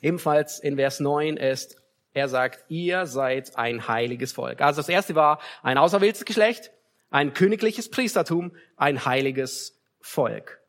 Ebenfalls 0.01 0.59
in 0.59 0.75
Vers 0.75 0.99
9 0.99 1.37
ist, 1.37 1.77
er 2.13 2.29
sagt, 2.29 2.63
ihr 2.69 3.05
seid 3.05 3.57
ein 3.57 3.87
heiliges 3.87 4.31
Volk. 4.31 4.61
Also 4.61 4.79
das 4.79 4.89
erste 4.89 5.15
war 5.15 5.39
ein 5.63 5.77
auserwähltes 5.77 6.25
Geschlecht, 6.25 6.71
ein 7.09 7.33
königliches 7.33 7.89
Priestertum, 7.89 8.55
ein 8.77 9.05
heiliges 9.05 9.81
Volk. 9.99 10.61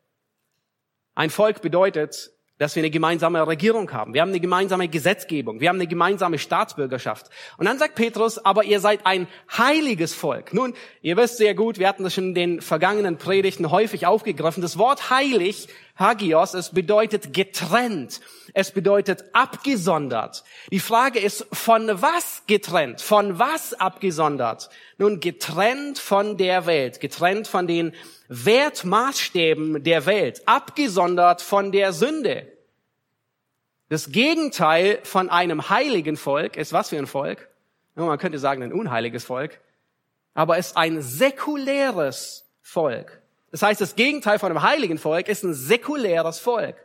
Ein 1.15 1.29
Volk 1.29 1.61
bedeutet, 1.61 2.31
dass 2.57 2.75
wir 2.75 2.81
eine 2.81 2.89
gemeinsame 2.89 3.45
Regierung 3.45 3.91
haben. 3.91 4.13
Wir 4.13 4.21
haben 4.21 4.29
eine 4.29 4.39
gemeinsame 4.39 4.87
Gesetzgebung. 4.87 5.59
Wir 5.59 5.69
haben 5.69 5.77
eine 5.77 5.87
gemeinsame 5.87 6.39
Staatsbürgerschaft. 6.39 7.29
Und 7.57 7.65
dann 7.65 7.77
sagt 7.77 7.95
Petrus, 7.95 8.39
aber 8.39 8.63
ihr 8.63 8.79
seid 8.79 9.05
ein 9.05 9.27
heiliges 9.55 10.13
Volk. 10.13 10.53
Nun, 10.53 10.73
ihr 11.01 11.17
wisst 11.17 11.37
sehr 11.37 11.53
gut, 11.53 11.77
wir 11.77 11.87
hatten 11.87 12.03
das 12.03 12.15
schon 12.15 12.29
in 12.29 12.35
den 12.35 12.61
vergangenen 12.61 13.17
Predigten 13.17 13.69
häufig 13.69 14.07
aufgegriffen. 14.07 14.61
Das 14.61 14.77
Wort 14.77 15.09
heilig, 15.11 15.67
Hagios, 15.97 16.53
es 16.53 16.69
bedeutet 16.69 17.33
getrennt. 17.33 18.21
Es 18.53 18.71
bedeutet 18.71 19.25
abgesondert. 19.33 20.43
Die 20.71 20.79
Frage 20.79 21.19
ist, 21.19 21.45
von 21.51 22.01
was 22.01 22.43
getrennt? 22.47 23.01
Von 23.01 23.39
was 23.39 23.73
abgesondert? 23.73 24.69
Nun, 24.97 25.19
getrennt 25.19 25.99
von 25.99 26.37
der 26.37 26.65
Welt, 26.65 26.99
getrennt 26.99 27.47
von 27.47 27.67
den 27.67 27.93
Wertmaßstäben 28.29 29.83
der 29.83 30.05
Welt, 30.05 30.41
abgesondert 30.47 31.41
von 31.41 31.71
der 31.71 31.93
Sünde. 31.93 32.47
Das 33.89 34.11
Gegenteil 34.11 34.99
von 35.03 35.29
einem 35.29 35.69
heiligen 35.69 36.17
Volk 36.17 36.57
ist 36.57 36.73
was 36.73 36.89
für 36.89 36.97
ein 36.97 37.07
Volk? 37.07 37.47
Man 37.95 38.19
könnte 38.19 38.37
sagen 38.37 38.61
ein 38.61 38.73
unheiliges 38.73 39.23
Volk, 39.23 39.59
aber 40.33 40.57
ist 40.57 40.77
ein 40.77 41.01
säkuläres 41.01 42.45
Volk. 42.61 43.21
Das 43.57 43.63
heißt, 43.63 43.81
das 43.81 43.95
Gegenteil 43.95 44.37
von 44.37 44.51
einem 44.51 44.61
heiligen 44.61 44.99
Volk 44.99 45.27
ist 45.27 45.43
ein 45.43 45.55
säkuläres 45.55 46.37
Volk. 46.37 46.75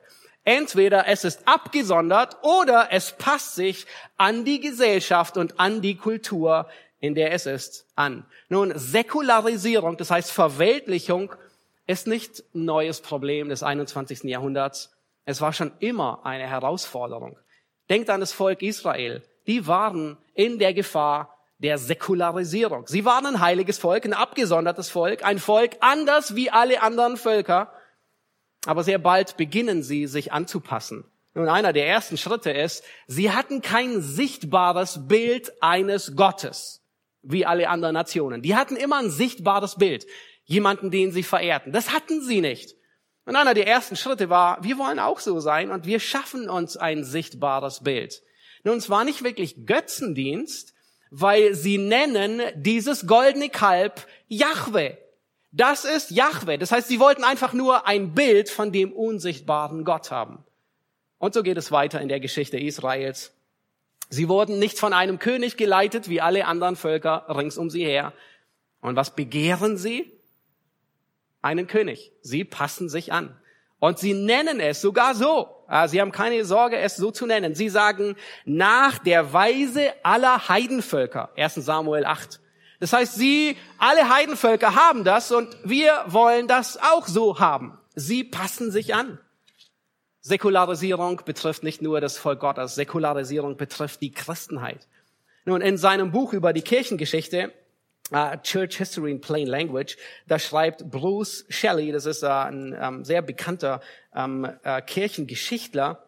Entweder 0.42 1.06
es 1.06 1.22
ist 1.22 1.46
abgesondert 1.46 2.38
oder 2.40 2.88
es 2.92 3.12
passt 3.12 3.56
sich 3.56 3.85
an 4.16 4.46
die 4.46 4.58
Gesellschaft 4.58 5.37
und 5.37 5.61
an 5.61 5.82
die 5.82 5.96
Kultur, 5.96 6.66
in 6.98 7.14
der 7.14 7.32
es 7.32 7.44
ist, 7.44 7.87
an. 7.94 8.24
Nun, 8.48 8.72
Säkularisierung, 8.74 9.98
das 9.98 10.11
heißt 10.11 10.32
Verweltlichung, 10.32 11.35
ist 11.87 12.06
nicht 12.06 12.42
ein 12.54 12.64
neues 12.64 13.02
Problem 13.02 13.50
des 13.50 13.62
21. 13.62 14.22
Jahrhunderts. 14.22 14.92
Es 15.26 15.42
war 15.42 15.52
schon 15.52 15.72
immer 15.78 16.24
eine 16.24 16.46
Herausforderung. 16.46 17.38
Denkt 17.90 18.08
an 18.08 18.20
das 18.20 18.32
Volk 18.32 18.62
Israel. 18.62 19.20
Die 19.46 19.66
waren 19.66 20.16
in 20.32 20.58
der 20.58 20.72
Gefahr 20.72 21.37
der 21.62 21.79
Säkularisierung. 21.79 22.87
Sie 22.88 23.05
waren 23.05 23.25
ein 23.25 23.40
heiliges 23.40 23.79
Volk, 23.79 24.05
ein 24.05 24.12
abgesondertes 24.12 24.90
Volk, 24.90 25.25
ein 25.25 25.38
Volk 25.38 25.77
anders 25.81 26.35
wie 26.35 26.51
alle 26.51 26.83
anderen 26.83 27.16
Völker. 27.16 27.72
Aber 28.66 28.85
sehr 28.85 28.98
bald 28.98 29.37
beginnen 29.37 29.83
sie, 29.83 30.07
sich 30.07 30.33
anzupassen. 30.33 31.05
Nun, 31.35 31.48
einer 31.48 31.72
der 31.72 31.87
ersten 31.87 32.18
Schritte 32.18 32.51
ist, 32.51 32.85
sie 33.07 33.31
hatten 33.31 33.62
kein 33.62 34.03
sichtbares 34.03 35.09
Bild 35.09 35.53
eines 35.62 36.14
Gottes, 36.14 36.83
wie 37.22 37.46
alle 37.46 37.68
anderen 37.68 37.94
Nationen. 37.94 38.42
Die 38.42 38.55
hatten 38.55 38.77
immer 38.77 38.98
ein 38.98 39.11
sichtbares 39.11 39.77
Bild, 39.77 40.07
jemanden, 40.44 40.90
den 40.90 41.12
sie 41.12 41.22
verehrten. 41.22 41.72
Das 41.72 41.92
hatten 41.92 42.20
sie 42.20 42.40
nicht. 42.40 42.75
Und 43.25 43.37
einer 43.37 43.55
der 43.55 43.68
ersten 43.68 43.96
Schritte 43.96 44.31
war, 44.31 44.62
wir 44.64 44.79
wollen 44.79 44.98
auch 44.98 45.20
so 45.20 45.38
sein 45.38 45.70
und 45.70 45.87
wir 45.87 46.01
schaffen 46.01 46.51
uns 46.51 46.77
ein 46.77 47.05
sichtbares 47.05 47.83
Bild. 47.85 48.20
Nun, 48.64 48.79
es 48.79 48.90
war 48.90 49.05
nicht 49.05 49.22
wirklich 49.22 49.64
Götzendienst, 49.64 50.71
weil 51.14 51.55
sie 51.55 51.77
nennen 51.77 52.40
dieses 52.55 53.07
goldene 53.07 53.51
Kalb 53.51 54.07
Jahwe. 54.29 54.96
Das 55.51 55.85
ist 55.85 56.11
Jahwe. 56.11 56.57
Das 56.57 56.72
heißt, 56.72 56.88
sie 56.88 57.01
wollten 57.01 57.22
einfach 57.22 57.53
nur 57.53 57.87
ein 57.87 58.14
Bild 58.14 58.48
von 58.48 58.72
dem 58.72 58.94
unsichtbaren 58.94 59.85
Gott 59.85 60.11
haben. 60.11 60.42
Und 61.18 61.35
so 61.35 61.42
geht 61.42 61.59
es 61.59 61.70
weiter 61.70 62.01
in 62.01 62.09
der 62.09 62.18
Geschichte 62.18 62.59
Israels. 62.59 63.35
Sie 64.09 64.31
wurden 64.31 64.59
nicht 64.59 64.79
von 64.79 64.94
einem 64.94 65.18
König 65.18 65.59
geleitet, 65.59 66.09
wie 66.09 66.22
alle 66.22 66.46
anderen 66.46 66.77
Völker 66.77 67.27
rings 67.29 67.59
um 67.59 67.68
sie 67.68 67.85
her. 67.85 68.14
Und 68.81 68.96
was 68.96 69.14
begehren 69.14 69.77
sie? 69.77 70.11
Einen 71.42 71.66
König. 71.66 72.11
Sie 72.22 72.44
passen 72.44 72.88
sich 72.88 73.12
an. 73.12 73.38
Und 73.81 73.98
sie 73.98 74.14
nennen 74.14 74.61
es 74.61 74.81
sogar 74.81 75.14
so. 75.14 75.62
Sie 75.87 76.00
haben 76.00 76.12
keine 76.12 76.44
Sorge, 76.44 76.78
es 76.78 76.96
so 76.96 77.11
zu 77.11 77.26
nennen. 77.26 77.54
Sie 77.54 77.68
sagen, 77.68 78.16
nach 78.44 78.98
der 78.98 79.32
Weise 79.32 79.92
aller 80.02 80.48
Heidenvölker. 80.48 81.30
1 81.37 81.54
Samuel 81.54 82.04
8. 82.04 82.40
Das 82.80 82.92
heißt, 82.92 83.14
sie, 83.14 83.56
alle 83.78 84.08
Heidenvölker 84.08 84.74
haben 84.74 85.04
das 85.04 85.32
und 85.32 85.56
wir 85.64 86.04
wollen 86.08 86.48
das 86.48 86.76
auch 86.76 87.06
so 87.06 87.38
haben. 87.38 87.78
Sie 87.94 88.24
passen 88.24 88.70
sich 88.70 88.94
an. 88.94 89.18
Säkularisierung 90.20 91.22
betrifft 91.24 91.62
nicht 91.62 91.80
nur 91.80 92.00
das 92.00 92.18
Volk 92.18 92.40
Gottes, 92.40 92.74
Säkularisierung 92.74 93.56
betrifft 93.56 94.02
die 94.02 94.12
Christenheit. 94.12 94.87
Nun, 95.44 95.61
in 95.61 95.76
seinem 95.78 96.12
Buch 96.12 96.32
über 96.32 96.52
die 96.52 96.62
Kirchengeschichte, 96.62 97.52
uh, 98.14 98.37
Church 98.42 98.77
History 98.77 99.11
in 99.11 99.20
Plain 99.20 99.46
Language, 99.46 99.96
da 100.27 100.38
schreibt 100.38 100.90
Bruce 100.90 101.44
Shelley, 101.48 101.92
das 101.92 102.07
ist 102.07 102.22
uh, 102.22 102.27
ein 102.27 102.72
um, 102.72 102.79
ähm, 102.81 103.05
sehr 103.05 103.22
bekannter 103.22 103.81
um, 104.12 104.44
ähm, 104.44 104.44
uh, 104.44 104.68
äh, 104.68 104.83
Kirchengeschichtler, 104.83 106.05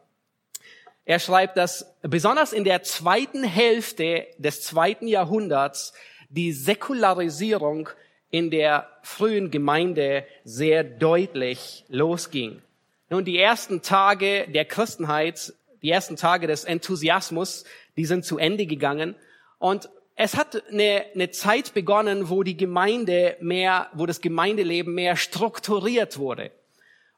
er 1.06 1.18
schreibt, 1.18 1.56
dass 1.56 1.94
besonders 2.02 2.52
in 2.52 2.64
der 2.64 2.82
zweiten 2.82 3.44
Hälfte 3.44 4.26
des 4.38 4.62
zweiten 4.62 5.06
Jahrhunderts 5.06 5.92
die 6.30 6.52
Säkularisierung 6.52 7.90
in 8.30 8.50
der 8.50 8.88
frühen 9.02 9.50
Gemeinde 9.50 10.24
sehr 10.44 10.82
deutlich 10.82 11.84
losging. 11.88 12.62
Nun, 13.10 13.24
die 13.24 13.38
ersten 13.38 13.82
Tage 13.82 14.48
der 14.48 14.64
Christenheit, 14.64 15.52
die 15.82 15.90
ersten 15.90 16.16
Tage 16.16 16.46
des 16.46 16.64
Enthusiasmus, 16.64 17.64
die 17.96 18.06
sind 18.06 18.24
zu 18.24 18.38
Ende 18.38 18.66
gegangen. 18.66 19.14
Und 19.58 19.90
es 20.16 20.36
hat 20.36 20.62
eine, 20.70 21.06
eine 21.14 21.30
Zeit 21.30 21.74
begonnen, 21.74 22.28
wo 22.28 22.42
die 22.42 22.56
Gemeinde 22.56 23.36
mehr, 23.40 23.88
wo 23.94 24.06
das 24.06 24.20
Gemeindeleben 24.20 24.94
mehr 24.94 25.16
strukturiert 25.16 26.18
wurde. 26.18 26.52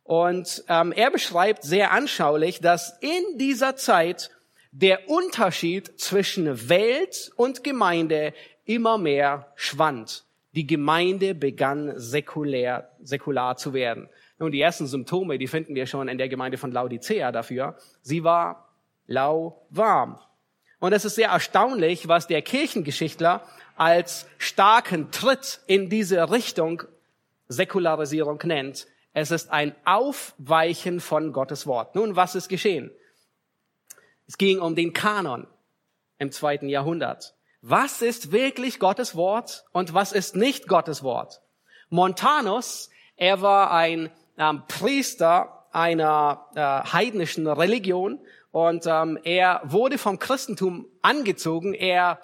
Und 0.02 0.64
ähm, 0.68 0.92
er 0.92 1.11
beschreibt 1.11 1.62
sehr 1.64 1.90
anschaulich, 1.90 2.61
dass 2.61 2.96
in 3.00 3.38
dieser 3.38 3.76
Zeit 3.76 4.30
der 4.70 5.09
Unterschied 5.09 5.98
zwischen 5.98 6.68
Welt 6.68 7.32
und 7.37 7.64
Gemeinde 7.64 8.32
immer 8.64 8.98
mehr 8.98 9.52
schwand. 9.56 10.24
Die 10.52 10.66
Gemeinde 10.66 11.35
begann 11.35 11.98
säkulär, 11.98 12.90
säkular 13.02 13.56
zu 13.56 13.74
werden. 13.74 14.09
Nun, 14.38 14.52
die 14.52 14.61
ersten 14.61 14.87
Symptome, 14.87 15.38
die 15.38 15.48
finden 15.48 15.74
wir 15.74 15.87
schon 15.87 16.09
in 16.09 16.18
der 16.18 16.28
Gemeinde 16.28 16.56
von 16.56 16.72
Laodicea 16.72 17.32
dafür. 17.32 17.76
Sie 18.00 18.22
war 18.22 18.68
lauwarm. 19.06 20.18
Und 20.78 20.92
es 20.92 21.04
ist 21.04 21.14
sehr 21.14 21.30
erstaunlich, 21.30 22.08
was 22.08 22.26
der 22.26 22.42
Kirchengeschichtler 22.42 23.42
als 23.76 24.26
starken 24.38 25.10
Tritt 25.10 25.60
in 25.66 25.88
diese 25.88 26.30
Richtung 26.30 26.82
Säkularisierung 27.48 28.40
nennt. 28.44 28.86
Es 29.12 29.30
ist 29.30 29.50
ein 29.50 29.74
Aufweichen 29.84 31.00
von 31.00 31.32
Gottes 31.32 31.66
Wort. 31.66 31.94
Nun, 31.94 32.16
was 32.16 32.34
ist 32.34 32.48
geschehen? 32.48 32.90
Es 34.26 34.36
ging 34.38 34.58
um 34.60 34.74
den 34.74 34.92
Kanon 34.92 35.46
im 36.18 36.32
zweiten 36.32 36.68
Jahrhundert 36.68 37.36
was 37.68 38.00
ist 38.00 38.30
wirklich 38.30 38.78
Gottes 38.78 39.16
Wort 39.16 39.64
und 39.72 39.92
was 39.92 40.12
ist 40.12 40.36
nicht 40.36 40.68
Gottes 40.68 41.02
Wort. 41.02 41.42
Montanus, 41.88 42.90
er 43.16 43.42
war 43.42 43.72
ein 43.72 44.10
ähm, 44.38 44.62
Priester 44.68 45.66
einer 45.72 46.46
äh, 46.54 46.60
heidnischen 46.60 47.48
Religion 47.48 48.20
und 48.56 48.86
ähm, 48.86 49.18
er 49.22 49.60
wurde 49.64 49.98
vom 49.98 50.18
Christentum 50.18 50.86
angezogen. 51.02 51.74
Er 51.74 52.18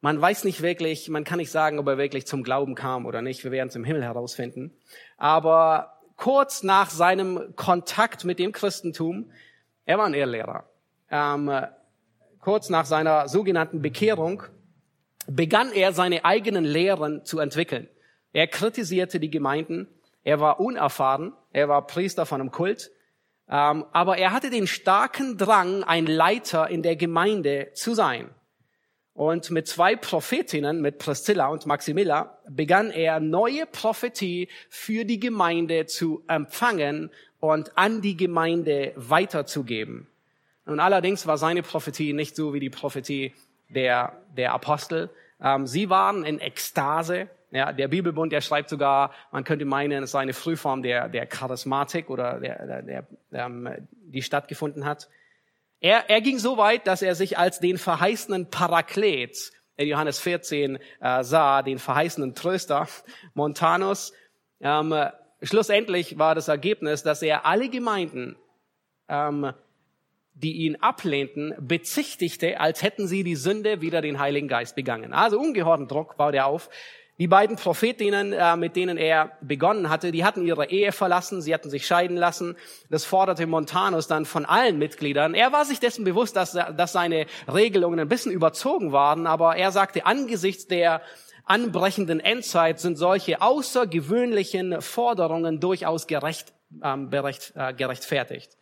Man 0.00 0.20
weiß 0.20 0.42
nicht 0.42 0.60
wirklich, 0.60 1.08
man 1.08 1.22
kann 1.22 1.38
nicht 1.38 1.52
sagen, 1.52 1.78
ob 1.78 1.86
er 1.86 1.98
wirklich 1.98 2.26
zum 2.26 2.42
Glauben 2.42 2.74
kam 2.74 3.06
oder 3.06 3.22
nicht. 3.22 3.44
Wir 3.44 3.52
werden 3.52 3.68
es 3.68 3.76
im 3.76 3.84
Himmel 3.84 4.02
herausfinden. 4.02 4.72
Aber 5.18 6.00
kurz 6.16 6.64
nach 6.64 6.90
seinem 6.90 7.54
Kontakt 7.54 8.24
mit 8.24 8.40
dem 8.40 8.50
Christentum, 8.50 9.30
er 9.84 9.98
war 9.98 10.06
ein 10.06 10.14
Irrlehrer. 10.14 10.68
Ähm, 11.12 11.48
kurz 12.40 12.70
nach 12.70 12.84
seiner 12.84 13.28
sogenannten 13.28 13.80
Bekehrung 13.80 14.42
begann 15.28 15.70
er 15.70 15.92
seine 15.92 16.24
eigenen 16.24 16.64
Lehren 16.64 17.24
zu 17.24 17.38
entwickeln. 17.38 17.88
Er 18.32 18.48
kritisierte 18.48 19.20
die 19.20 19.30
Gemeinden. 19.30 19.86
Er 20.24 20.40
war 20.40 20.58
unerfahren. 20.58 21.34
Er 21.52 21.68
war 21.68 21.86
Priester 21.86 22.26
von 22.26 22.40
einem 22.40 22.50
Kult. 22.50 22.90
Ähm, 23.50 23.84
aber 23.92 24.18
er 24.18 24.32
hatte 24.32 24.50
den 24.50 24.66
starken 24.66 25.38
Drang, 25.38 25.82
ein 25.84 26.06
Leiter 26.06 26.68
in 26.68 26.82
der 26.82 26.96
Gemeinde 26.96 27.70
zu 27.74 27.94
sein. 27.94 28.30
Und 29.14 29.50
mit 29.50 29.66
zwei 29.66 29.96
Prophetinnen, 29.96 30.80
mit 30.80 30.98
Priscilla 30.98 31.48
und 31.48 31.66
Maximilla, 31.66 32.38
begann 32.48 32.90
er 32.90 33.18
neue 33.18 33.66
Prophetie 33.66 34.48
für 34.68 35.04
die 35.04 35.18
Gemeinde 35.18 35.86
zu 35.86 36.22
empfangen 36.28 37.10
und 37.40 37.76
an 37.76 38.00
die 38.00 38.16
Gemeinde 38.16 38.92
weiterzugeben. 38.94 40.06
Und 40.66 40.80
allerdings 40.80 41.26
war 41.26 41.38
seine 41.38 41.62
Prophetie 41.62 42.12
nicht 42.12 42.36
so 42.36 42.54
wie 42.54 42.60
die 42.60 42.70
Prophetie 42.70 43.34
der, 43.68 44.12
der 44.36 44.52
Apostel. 44.52 45.10
Ähm, 45.42 45.66
sie 45.66 45.90
waren 45.90 46.24
in 46.24 46.40
Ekstase. 46.40 47.28
Ja, 47.50 47.72
der 47.72 47.88
Bibelbund, 47.88 48.32
der 48.32 48.42
schreibt 48.42 48.68
sogar, 48.68 49.12
man 49.32 49.44
könnte 49.44 49.64
meinen, 49.64 50.02
es 50.02 50.10
sei 50.10 50.20
eine 50.20 50.34
Frühform 50.34 50.82
der, 50.82 51.08
der 51.08 51.26
Charismatik 51.26 52.10
oder 52.10 52.40
der, 52.40 52.82
der, 52.82 52.82
der 52.82 53.06
ähm, 53.32 53.88
die 53.90 54.22
stattgefunden 54.22 54.84
hat. 54.84 55.08
Er, 55.80 56.10
er 56.10 56.20
ging 56.20 56.38
so 56.38 56.58
weit, 56.58 56.86
dass 56.86 57.02
er 57.02 57.14
sich 57.14 57.38
als 57.38 57.60
den 57.60 57.78
verheißenen 57.78 58.50
Paraklet 58.50 59.52
in 59.76 59.88
Johannes 59.88 60.18
14 60.18 60.78
äh, 61.00 61.24
sah, 61.24 61.62
den 61.62 61.78
verheißenen 61.78 62.34
Tröster, 62.34 62.88
Montanus. 63.34 64.12
Ähm, 64.60 64.94
schlussendlich 65.40 66.18
war 66.18 66.34
das 66.34 66.48
Ergebnis, 66.48 67.02
dass 67.04 67.22
er 67.22 67.46
alle 67.46 67.68
Gemeinden, 67.68 68.36
ähm, 69.08 69.52
die 70.34 70.64
ihn 70.64 70.76
ablehnten, 70.76 71.54
bezichtigte, 71.60 72.60
als 72.60 72.82
hätten 72.82 73.06
sie 73.06 73.22
die 73.22 73.36
Sünde 73.36 73.80
wider 73.80 74.02
den 74.02 74.18
Heiligen 74.18 74.48
Geist 74.48 74.74
begangen. 74.76 75.12
Also 75.12 75.38
ungeheuren 75.38 75.88
Druck 75.88 76.16
baut 76.16 76.34
er 76.34 76.46
auf. 76.46 76.68
Die 77.18 77.26
beiden 77.26 77.56
Prophetinnen, 77.56 78.32
äh, 78.32 78.56
mit 78.56 78.76
denen 78.76 78.96
er 78.96 79.32
begonnen 79.40 79.90
hatte, 79.90 80.12
die 80.12 80.24
hatten 80.24 80.46
ihre 80.46 80.70
Ehe 80.70 80.92
verlassen, 80.92 81.42
sie 81.42 81.52
hatten 81.52 81.68
sich 81.68 81.84
scheiden 81.84 82.16
lassen. 82.16 82.56
Das 82.90 83.04
forderte 83.04 83.44
Montanus 83.48 84.06
dann 84.06 84.24
von 84.24 84.44
allen 84.44 84.78
Mitgliedern. 84.78 85.34
Er 85.34 85.52
war 85.52 85.64
sich 85.64 85.80
dessen 85.80 86.04
bewusst, 86.04 86.36
dass, 86.36 86.52
dass 86.52 86.92
seine 86.92 87.26
Regelungen 87.52 87.98
ein 87.98 88.08
bisschen 88.08 88.30
überzogen 88.30 88.92
waren, 88.92 89.26
aber 89.26 89.56
er 89.56 89.72
sagte, 89.72 90.06
angesichts 90.06 90.68
der 90.68 91.02
anbrechenden 91.44 92.20
Endzeit 92.20 92.78
sind 92.78 92.96
solche 92.96 93.42
außergewöhnlichen 93.42 94.80
Forderungen 94.80 95.58
durchaus 95.58 96.06
gerecht, 96.06 96.52
ähm, 96.84 97.10
berecht, 97.10 97.52
äh, 97.56 97.74
gerechtfertigt. 97.74 98.56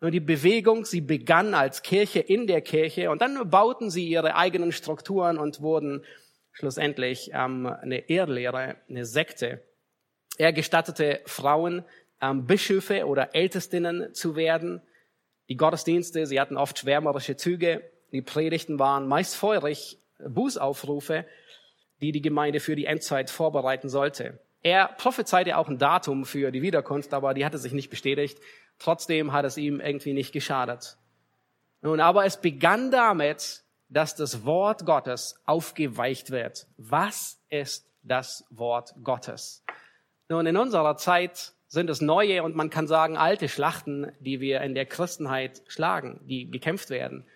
Nur 0.00 0.12
die 0.12 0.20
Bewegung, 0.20 0.84
sie 0.84 1.00
begann 1.00 1.54
als 1.54 1.82
Kirche 1.82 2.20
in 2.20 2.46
der 2.46 2.60
Kirche 2.60 3.10
und 3.10 3.20
dann 3.22 3.50
bauten 3.50 3.90
sie 3.90 4.06
ihre 4.06 4.36
eigenen 4.36 4.70
Strukturen 4.70 5.38
und 5.38 5.60
wurden 5.60 6.04
schlussendlich 6.54 7.30
ähm, 7.34 7.66
eine 7.66 8.08
Irrlehre, 8.08 8.76
eine 8.88 9.04
Sekte. 9.04 9.62
Er 10.38 10.52
gestattete 10.52 11.20
Frauen, 11.26 11.84
ähm, 12.22 12.46
Bischöfe 12.46 13.06
oder 13.06 13.34
Ältestinnen 13.34 14.14
zu 14.14 14.36
werden. 14.36 14.80
Die 15.48 15.56
Gottesdienste, 15.56 16.26
sie 16.26 16.40
hatten 16.40 16.56
oft 16.56 16.78
schwärmerische 16.78 17.36
Züge. 17.36 17.82
Die 18.12 18.22
Predigten 18.22 18.78
waren 18.78 19.06
meist 19.06 19.36
feurig, 19.36 19.98
Bußaufrufe, 20.26 21.26
die 22.00 22.12
die 22.12 22.22
Gemeinde 22.22 22.60
für 22.60 22.76
die 22.76 22.86
Endzeit 22.86 23.30
vorbereiten 23.30 23.88
sollte. 23.88 24.38
Er 24.62 24.88
prophezeite 24.88 25.58
auch 25.58 25.68
ein 25.68 25.78
Datum 25.78 26.24
für 26.24 26.50
die 26.50 26.62
Wiederkunft, 26.62 27.12
aber 27.12 27.34
die 27.34 27.44
hatte 27.44 27.58
sich 27.58 27.72
nicht 27.72 27.90
bestätigt. 27.90 28.38
Trotzdem 28.78 29.32
hat 29.32 29.44
es 29.44 29.58
ihm 29.58 29.80
irgendwie 29.80 30.14
nicht 30.14 30.32
geschadet. 30.32 30.96
Nun, 31.82 32.00
aber 32.00 32.24
es 32.24 32.40
begann 32.40 32.90
damit, 32.90 33.63
dass 33.88 34.14
das 34.14 34.44
Wort 34.44 34.86
Gottes 34.86 35.40
aufgeweicht 35.44 36.30
wird. 36.30 36.66
Was 36.76 37.40
ist 37.48 37.86
das 38.02 38.44
Wort 38.50 38.94
Gottes? 39.02 39.64
Nun, 40.28 40.46
in 40.46 40.56
unserer 40.56 40.96
Zeit 40.96 41.52
sind 41.68 41.90
es 41.90 42.00
neue 42.00 42.42
und 42.42 42.56
man 42.56 42.70
kann 42.70 42.86
sagen 42.86 43.16
alte 43.16 43.48
Schlachten, 43.48 44.12
die 44.20 44.40
wir 44.40 44.60
in 44.62 44.74
der 44.74 44.86
Christenheit 44.86 45.62
schlagen, 45.66 46.20
die 46.24 46.50
gekämpft 46.50 46.90
werden. 46.90 47.26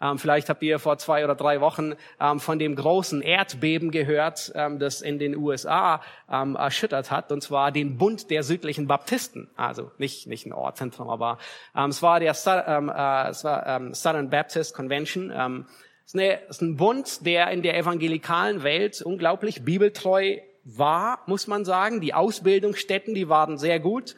Ähm, 0.00 0.18
vielleicht 0.18 0.48
habt 0.48 0.62
ihr 0.62 0.78
vor 0.78 0.98
zwei 0.98 1.24
oder 1.24 1.34
drei 1.34 1.60
Wochen 1.60 1.94
ähm, 2.20 2.38
von 2.38 2.58
dem 2.58 2.76
großen 2.76 3.20
Erdbeben 3.20 3.90
gehört, 3.90 4.52
ähm, 4.54 4.78
das 4.78 5.00
in 5.00 5.18
den 5.18 5.36
USA 5.36 6.02
ähm, 6.30 6.54
erschüttert 6.54 7.10
hat, 7.10 7.32
und 7.32 7.42
zwar 7.42 7.72
den 7.72 7.98
Bund 7.98 8.30
der 8.30 8.44
südlichen 8.44 8.86
Baptisten. 8.86 9.50
Also 9.56 9.90
nicht 9.98 10.28
nicht 10.28 10.46
ein 10.46 10.52
Ortszentrum, 10.52 11.10
aber 11.10 11.38
ähm, 11.74 11.90
es 11.90 12.00
war 12.00 12.20
der 12.20 12.36
ähm, 12.68 12.92
äh, 12.94 13.28
es 13.30 13.42
war, 13.42 13.94
Southern 13.94 14.30
Baptist 14.30 14.74
Convention. 14.74 15.66
Ist, 16.08 16.14
eine, 16.14 16.40
ist 16.48 16.62
ein 16.62 16.76
Bund, 16.76 17.26
der 17.26 17.50
in 17.50 17.60
der 17.60 17.76
evangelikalen 17.76 18.62
Welt 18.62 19.02
unglaublich 19.02 19.62
bibeltreu 19.66 20.38
war, 20.64 21.20
muss 21.26 21.46
man 21.46 21.66
sagen. 21.66 22.00
Die 22.00 22.14
Ausbildungsstätten, 22.14 23.12
die 23.12 23.28
waren 23.28 23.58
sehr 23.58 23.78
gut. 23.78 24.16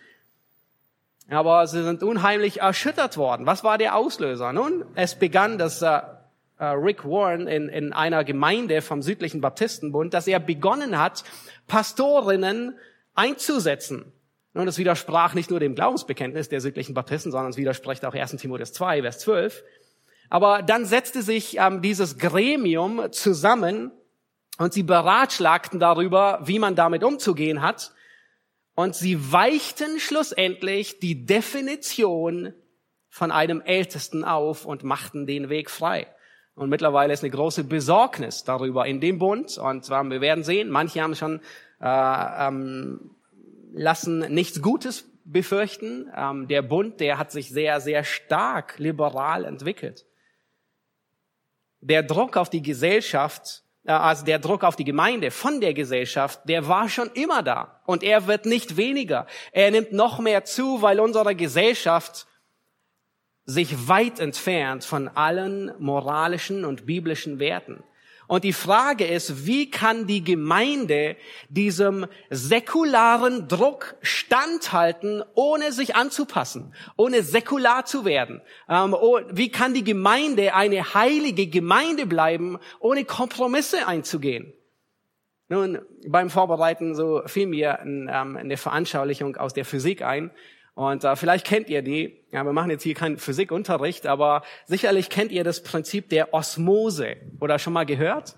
Aber 1.28 1.66
sie 1.66 1.82
sind 1.82 2.04
unheimlich 2.04 2.60
erschüttert 2.60 3.16
worden. 3.16 3.44
Was 3.44 3.64
war 3.64 3.76
der 3.76 3.96
Auslöser? 3.96 4.52
Nun, 4.52 4.84
es 4.94 5.16
begann, 5.16 5.58
dass 5.58 5.82
äh, 5.82 5.98
äh, 6.58 6.66
Rick 6.66 7.04
Warren 7.04 7.48
in, 7.48 7.68
in 7.68 7.92
einer 7.92 8.22
Gemeinde 8.22 8.82
vom 8.82 9.02
südlichen 9.02 9.40
Baptistenbund, 9.40 10.14
dass 10.14 10.28
er 10.28 10.38
begonnen 10.38 10.96
hat, 10.96 11.24
Pastorinnen 11.66 12.78
einzusetzen. 13.16 14.12
Nun, 14.54 14.66
das 14.66 14.78
widersprach 14.78 15.34
nicht 15.34 15.50
nur 15.50 15.58
dem 15.58 15.74
Glaubensbekenntnis 15.74 16.48
der 16.48 16.60
südlichen 16.60 16.94
Baptisten, 16.94 17.32
sondern 17.32 17.50
es 17.50 17.56
widerspricht 17.56 18.04
auch 18.04 18.14
1. 18.14 18.36
Timotheus 18.36 18.72
2, 18.74 19.02
Vers 19.02 19.18
12. 19.18 19.64
Aber 20.30 20.62
dann 20.62 20.84
setzte 20.86 21.22
sich 21.22 21.58
ähm, 21.58 21.82
dieses 21.82 22.16
Gremium 22.16 23.10
zusammen 23.10 23.90
und 24.58 24.72
sie 24.72 24.84
beratschlagten 24.84 25.80
darüber, 25.80 26.40
wie 26.44 26.60
man 26.60 26.76
damit 26.76 27.02
umzugehen 27.02 27.60
hat. 27.60 27.92
Und 28.76 28.94
sie 28.94 29.32
weichten 29.32 29.98
schlussendlich 29.98 31.00
die 31.00 31.26
Definition 31.26 32.54
von 33.08 33.32
einem 33.32 33.60
Ältesten 33.60 34.22
auf 34.24 34.64
und 34.64 34.84
machten 34.84 35.26
den 35.26 35.48
Weg 35.48 35.68
frei. 35.68 36.06
Und 36.54 36.70
mittlerweile 36.70 37.12
ist 37.12 37.24
eine 37.24 37.32
große 37.32 37.64
Besorgnis 37.64 38.44
darüber 38.44 38.86
in 38.86 39.00
dem 39.00 39.18
Bund. 39.18 39.58
Und 39.58 39.90
ähm, 39.90 40.12
wir 40.12 40.20
werden 40.20 40.44
sehen, 40.44 40.70
manche 40.70 41.02
haben 41.02 41.16
schon 41.16 41.40
äh, 41.80 42.46
ähm, 42.46 43.16
lassen 43.72 44.32
nichts 44.32 44.62
Gutes 44.62 45.10
befürchten. 45.24 46.08
Ähm, 46.16 46.46
der 46.46 46.62
Bund, 46.62 47.00
der 47.00 47.18
hat 47.18 47.32
sich 47.32 47.48
sehr, 47.50 47.80
sehr 47.80 48.04
stark 48.04 48.78
liberal 48.78 49.44
entwickelt 49.44 50.06
der 51.80 52.02
Druck 52.02 52.36
auf 52.36 52.50
die 52.50 52.62
Gesellschaft, 52.62 53.62
äh, 53.84 53.92
also 53.92 54.24
der 54.24 54.38
Druck 54.38 54.64
auf 54.64 54.76
die 54.76 54.84
Gemeinde 54.84 55.30
von 55.30 55.60
der 55.60 55.74
Gesellschaft, 55.74 56.40
der 56.44 56.68
war 56.68 56.88
schon 56.88 57.10
immer 57.14 57.42
da. 57.42 57.80
Und 57.86 58.02
er 58.02 58.26
wird 58.26 58.46
nicht 58.46 58.76
weniger. 58.76 59.26
Er 59.52 59.70
nimmt 59.70 59.92
noch 59.92 60.18
mehr 60.18 60.44
zu, 60.44 60.82
weil 60.82 61.00
unsere 61.00 61.34
Gesellschaft 61.34 62.26
sich 63.44 63.88
weit 63.88 64.20
entfernt 64.20 64.84
von 64.84 65.08
allen 65.08 65.72
moralischen 65.78 66.64
und 66.64 66.86
biblischen 66.86 67.38
Werten. 67.38 67.82
Und 68.30 68.44
die 68.44 68.52
Frage 68.52 69.06
ist, 69.06 69.44
wie 69.44 69.72
kann 69.72 70.06
die 70.06 70.22
Gemeinde 70.22 71.16
diesem 71.48 72.06
säkularen 72.30 73.48
Druck 73.48 73.96
standhalten, 74.02 75.24
ohne 75.34 75.72
sich 75.72 75.96
anzupassen, 75.96 76.72
ohne 76.96 77.24
säkular 77.24 77.86
zu 77.86 78.04
werden? 78.04 78.40
Ähm, 78.68 78.94
oh, 78.94 79.18
wie 79.32 79.50
kann 79.50 79.74
die 79.74 79.82
Gemeinde 79.82 80.54
eine 80.54 80.94
heilige 80.94 81.48
Gemeinde 81.48 82.06
bleiben, 82.06 82.60
ohne 82.78 83.04
Kompromisse 83.04 83.88
einzugehen? 83.88 84.52
Nun, 85.48 85.80
beim 86.06 86.30
Vorbereiten 86.30 86.94
so 86.94 87.22
fiel 87.26 87.48
mir 87.48 87.80
ähm, 87.82 88.08
eine 88.08 88.56
Veranschaulichung 88.56 89.38
aus 89.38 89.54
der 89.54 89.64
Physik 89.64 90.02
ein. 90.02 90.30
Und 90.74 91.04
äh, 91.04 91.16
vielleicht 91.16 91.46
kennt 91.46 91.68
ihr 91.68 91.82
die. 91.82 92.24
Ja, 92.32 92.44
wir 92.44 92.52
machen 92.52 92.70
jetzt 92.70 92.82
hier 92.82 92.94
keinen 92.94 93.18
Physikunterricht, 93.18 94.06
aber 94.06 94.42
sicherlich 94.66 95.10
kennt 95.10 95.32
ihr 95.32 95.44
das 95.44 95.62
Prinzip 95.62 96.08
der 96.08 96.32
Osmose. 96.32 97.16
Oder 97.40 97.58
schon 97.58 97.72
mal 97.72 97.86
gehört? 97.86 98.36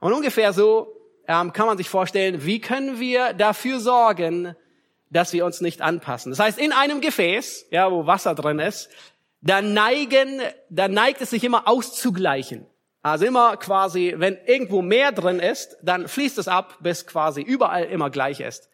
Und 0.00 0.12
ungefähr 0.12 0.52
so 0.52 0.94
ähm, 1.26 1.52
kann 1.52 1.66
man 1.66 1.78
sich 1.78 1.88
vorstellen, 1.88 2.44
wie 2.44 2.60
können 2.60 3.00
wir 3.00 3.32
dafür 3.32 3.80
sorgen, 3.80 4.54
dass 5.10 5.32
wir 5.32 5.46
uns 5.46 5.60
nicht 5.60 5.80
anpassen. 5.80 6.30
Das 6.30 6.38
heißt, 6.38 6.58
in 6.58 6.72
einem 6.72 7.00
Gefäß, 7.00 7.66
ja, 7.70 7.90
wo 7.90 8.06
Wasser 8.06 8.34
drin 8.34 8.58
ist, 8.58 8.90
da 9.40 9.62
neigen, 9.62 10.40
da 10.70 10.88
neigt 10.88 11.20
es 11.20 11.30
sich 11.30 11.44
immer 11.44 11.68
auszugleichen. 11.68 12.66
Also 13.02 13.26
immer 13.26 13.58
quasi, 13.58 14.14
wenn 14.16 14.38
irgendwo 14.46 14.80
mehr 14.80 15.12
drin 15.12 15.38
ist, 15.38 15.76
dann 15.82 16.08
fließt 16.08 16.38
es 16.38 16.48
ab, 16.48 16.78
bis 16.80 17.06
quasi 17.06 17.42
überall 17.42 17.84
immer 17.84 18.08
gleich 18.08 18.40
ist. 18.40 18.70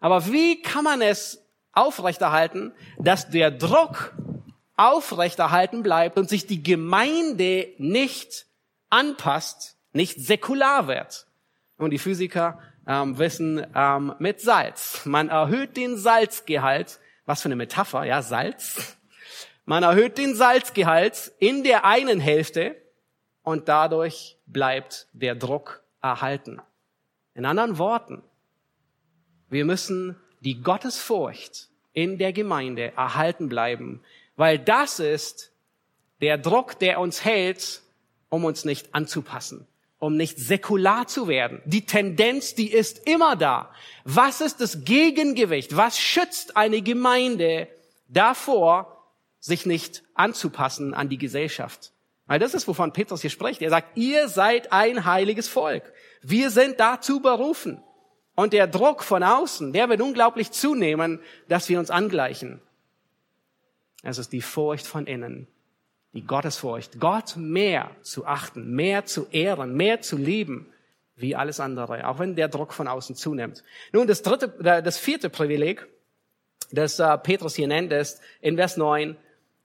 Aber 0.00 0.26
wie 0.32 0.62
kann 0.62 0.84
man 0.84 1.02
es 1.02 1.45
aufrechterhalten, 1.76 2.72
dass 2.98 3.28
der 3.28 3.50
Druck 3.50 4.14
aufrechterhalten 4.76 5.82
bleibt 5.82 6.18
und 6.18 6.28
sich 6.28 6.46
die 6.46 6.62
Gemeinde 6.62 7.68
nicht 7.78 8.46
anpasst, 8.90 9.76
nicht 9.92 10.20
säkular 10.20 10.86
wird. 10.86 11.26
Und 11.78 11.90
die 11.90 11.98
Physiker 11.98 12.58
ähm, 12.86 13.18
wissen 13.18 13.66
ähm, 13.74 14.14
mit 14.18 14.40
Salz. 14.40 15.04
Man 15.04 15.28
erhöht 15.28 15.76
den 15.76 15.96
Salzgehalt. 15.96 17.00
Was 17.24 17.42
für 17.42 17.48
eine 17.48 17.56
Metapher, 17.56 18.04
ja, 18.04 18.22
Salz. 18.22 18.96
Man 19.64 19.82
erhöht 19.82 20.16
den 20.16 20.34
Salzgehalt 20.34 21.32
in 21.40 21.64
der 21.64 21.84
einen 21.84 22.20
Hälfte 22.20 22.76
und 23.42 23.68
dadurch 23.68 24.38
bleibt 24.46 25.08
der 25.12 25.34
Druck 25.34 25.82
erhalten. 26.00 26.60
In 27.34 27.44
anderen 27.44 27.78
Worten, 27.78 28.22
wir 29.48 29.64
müssen 29.64 30.16
die 30.40 30.60
Gottesfurcht 30.62 31.68
in 31.92 32.18
der 32.18 32.32
Gemeinde 32.32 32.92
erhalten 32.96 33.48
bleiben, 33.48 34.00
weil 34.36 34.58
das 34.58 34.98
ist 34.98 35.52
der 36.20 36.38
Druck, 36.38 36.78
der 36.78 37.00
uns 37.00 37.24
hält, 37.24 37.82
um 38.28 38.44
uns 38.44 38.64
nicht 38.64 38.94
anzupassen, 38.94 39.66
um 39.98 40.16
nicht 40.16 40.38
säkular 40.38 41.06
zu 41.06 41.28
werden. 41.28 41.62
Die 41.64 41.86
Tendenz, 41.86 42.54
die 42.54 42.70
ist 42.70 43.06
immer 43.06 43.36
da. 43.36 43.70
Was 44.04 44.40
ist 44.40 44.60
das 44.60 44.84
Gegengewicht? 44.84 45.76
Was 45.76 45.98
schützt 45.98 46.56
eine 46.56 46.82
Gemeinde 46.82 47.68
davor, 48.08 48.92
sich 49.40 49.66
nicht 49.66 50.02
anzupassen 50.14 50.94
an 50.94 51.08
die 51.08 51.18
Gesellschaft? 51.18 51.92
Weil 52.26 52.40
das 52.40 52.54
ist, 52.54 52.66
wovon 52.66 52.92
Petrus 52.92 53.20
hier 53.20 53.30
spricht. 53.30 53.62
Er 53.62 53.70
sagt, 53.70 53.96
ihr 53.96 54.28
seid 54.28 54.72
ein 54.72 55.04
heiliges 55.04 55.48
Volk. 55.48 55.92
Wir 56.22 56.50
sind 56.50 56.80
dazu 56.80 57.20
berufen. 57.20 57.80
Und 58.36 58.52
der 58.52 58.66
Druck 58.66 59.02
von 59.02 59.22
außen, 59.22 59.72
der 59.72 59.88
wird 59.88 60.02
unglaublich 60.02 60.52
zunehmen, 60.52 61.20
dass 61.48 61.68
wir 61.68 61.78
uns 61.78 61.90
angleichen. 61.90 62.60
Es 64.02 64.18
ist 64.18 64.32
die 64.32 64.42
Furcht 64.42 64.86
von 64.86 65.06
innen, 65.06 65.48
die 66.12 66.22
Gottesfurcht, 66.22 67.00
Gott 67.00 67.36
mehr 67.36 67.90
zu 68.02 68.26
achten, 68.26 68.70
mehr 68.74 69.06
zu 69.06 69.26
ehren, 69.30 69.74
mehr 69.74 70.02
zu 70.02 70.16
lieben, 70.16 70.72
wie 71.16 71.34
alles 71.34 71.60
andere, 71.60 72.06
auch 72.06 72.18
wenn 72.18 72.36
der 72.36 72.48
Druck 72.48 72.74
von 72.74 72.88
außen 72.88 73.16
zunimmt. 73.16 73.64
Nun, 73.92 74.06
das 74.06 74.20
dritte, 74.20 74.54
äh, 74.62 74.82
das 74.82 74.98
vierte 74.98 75.30
Privileg, 75.30 75.86
das 76.70 76.98
äh, 76.98 77.16
Petrus 77.18 77.54
hier 77.54 77.68
nennt, 77.68 77.90
ist 77.90 78.20
in 78.42 78.56
Vers 78.56 78.76
9, 78.76 79.16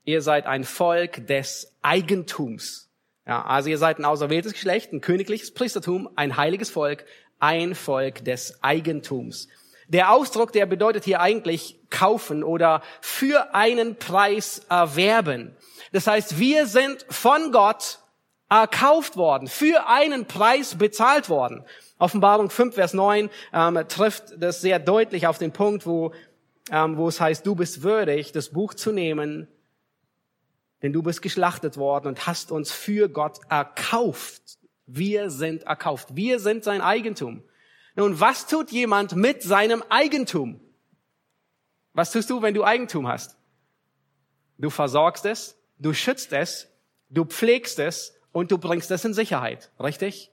ihr 0.05 0.21
seid 0.21 0.45
ein 0.45 0.63
Volk 0.63 1.27
des 1.27 1.75
Eigentums. 1.81 2.89
Ja, 3.27 3.43
also 3.43 3.69
ihr 3.69 3.77
seid 3.77 3.99
ein 3.99 4.05
auserwähltes 4.05 4.53
Geschlecht, 4.53 4.93
ein 4.93 5.01
königliches 5.01 5.53
Priestertum, 5.53 6.09
ein 6.15 6.37
heiliges 6.37 6.69
Volk, 6.69 7.05
ein 7.41 7.75
Volk 7.75 8.23
des 8.23 8.63
Eigentums. 8.63 9.47
Der 9.87 10.11
Ausdruck, 10.11 10.53
der 10.53 10.65
bedeutet 10.65 11.03
hier 11.03 11.19
eigentlich 11.19 11.77
kaufen 11.89 12.45
oder 12.45 12.81
für 13.01 13.53
einen 13.53 13.97
Preis 13.97 14.61
erwerben. 14.69 15.57
Das 15.91 16.07
heißt, 16.07 16.39
wir 16.39 16.65
sind 16.65 17.05
von 17.09 17.51
Gott 17.51 17.99
erkauft 18.49 19.17
worden, 19.17 19.47
für 19.47 19.87
einen 19.87 20.27
Preis 20.27 20.77
bezahlt 20.77 21.29
worden. 21.29 21.65
Offenbarung 21.99 22.49
5, 22.49 22.75
Vers 22.75 22.93
9 22.93 23.29
ähm, 23.53 23.79
trifft 23.87 24.23
das 24.37 24.61
sehr 24.61 24.79
deutlich 24.79 25.27
auf 25.27 25.37
den 25.37 25.51
Punkt, 25.51 25.85
wo, 25.85 26.13
ähm, 26.71 26.97
wo 26.97 27.07
es 27.07 27.19
heißt, 27.19 27.45
du 27.45 27.55
bist 27.55 27.83
würdig, 27.83 28.31
das 28.31 28.49
Buch 28.49 28.73
zu 28.73 28.91
nehmen, 28.91 29.47
denn 30.81 30.93
du 30.93 31.03
bist 31.03 31.21
geschlachtet 31.21 31.77
worden 31.77 32.07
und 32.07 32.27
hast 32.27 32.51
uns 32.51 32.71
für 32.71 33.09
Gott 33.09 33.39
erkauft. 33.49 34.57
Wir 34.93 35.29
sind 35.29 35.63
erkauft. 35.63 36.15
Wir 36.15 36.39
sind 36.39 36.63
sein 36.63 36.81
Eigentum. 36.81 37.43
Nun, 37.95 38.19
was 38.19 38.47
tut 38.47 38.71
jemand 38.71 39.15
mit 39.15 39.41
seinem 39.41 39.83
Eigentum? 39.89 40.59
Was 41.93 42.11
tust 42.11 42.29
du, 42.29 42.41
wenn 42.41 42.53
du 42.53 42.63
Eigentum 42.63 43.07
hast? 43.07 43.37
Du 44.57 44.69
versorgst 44.69 45.25
es, 45.25 45.57
du 45.77 45.93
schützt 45.93 46.33
es, 46.33 46.67
du 47.09 47.25
pflegst 47.25 47.79
es 47.79 48.13
und 48.31 48.51
du 48.51 48.57
bringst 48.57 48.91
es 48.91 49.05
in 49.05 49.13
Sicherheit. 49.13 49.71
Richtig? 49.79 50.31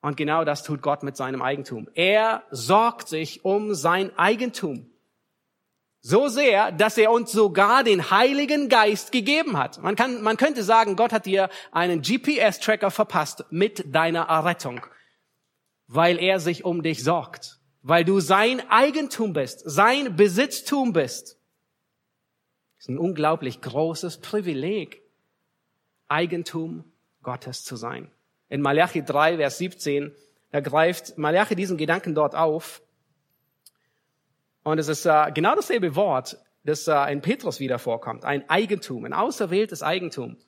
Und 0.00 0.16
genau 0.16 0.44
das 0.44 0.62
tut 0.62 0.82
Gott 0.82 1.02
mit 1.02 1.16
seinem 1.16 1.40
Eigentum. 1.40 1.88
Er 1.94 2.42
sorgt 2.50 3.08
sich 3.08 3.44
um 3.44 3.74
sein 3.74 4.16
Eigentum. 4.18 4.90
So 6.08 6.28
sehr, 6.28 6.70
dass 6.70 6.98
er 6.98 7.10
uns 7.10 7.32
sogar 7.32 7.82
den 7.82 8.12
Heiligen 8.12 8.68
Geist 8.68 9.10
gegeben 9.10 9.58
hat. 9.58 9.82
Man, 9.82 9.96
kann, 9.96 10.22
man 10.22 10.36
könnte 10.36 10.62
sagen, 10.62 10.94
Gott 10.94 11.12
hat 11.12 11.26
dir 11.26 11.50
einen 11.72 12.00
GPS-Tracker 12.00 12.92
verpasst 12.92 13.44
mit 13.50 13.92
deiner 13.92 14.20
Errettung, 14.28 14.86
weil 15.88 16.20
er 16.20 16.38
sich 16.38 16.64
um 16.64 16.84
dich 16.84 17.02
sorgt, 17.02 17.58
weil 17.82 18.04
du 18.04 18.20
sein 18.20 18.62
Eigentum 18.70 19.32
bist, 19.32 19.62
sein 19.64 20.14
Besitztum 20.14 20.92
bist. 20.92 21.40
Das 22.76 22.84
ist 22.84 22.88
ein 22.90 22.98
unglaublich 22.98 23.60
großes 23.60 24.18
Privileg, 24.18 25.02
Eigentum 26.06 26.84
Gottes 27.24 27.64
zu 27.64 27.74
sein. 27.74 28.12
In 28.48 28.60
Malachi 28.60 29.02
3, 29.04 29.38
Vers 29.38 29.58
17, 29.58 30.14
da 30.52 30.60
greift 30.60 31.18
Malachi 31.18 31.56
diesen 31.56 31.76
Gedanken 31.76 32.14
dort 32.14 32.36
auf 32.36 32.80
und 34.66 34.80
es 34.80 34.88
ist 34.88 35.06
äh, 35.06 35.30
genau 35.32 35.54
dasselbe 35.54 35.94
Wort, 35.94 36.38
das 36.64 36.88
äh, 36.88 37.12
in 37.12 37.20
Petrus 37.20 37.60
wieder 37.60 37.78
vorkommt. 37.78 38.24
Ein 38.24 38.50
Eigentum, 38.50 39.04
ein 39.04 39.12
auserwähltes 39.12 39.84
Eigentum. 39.84 40.38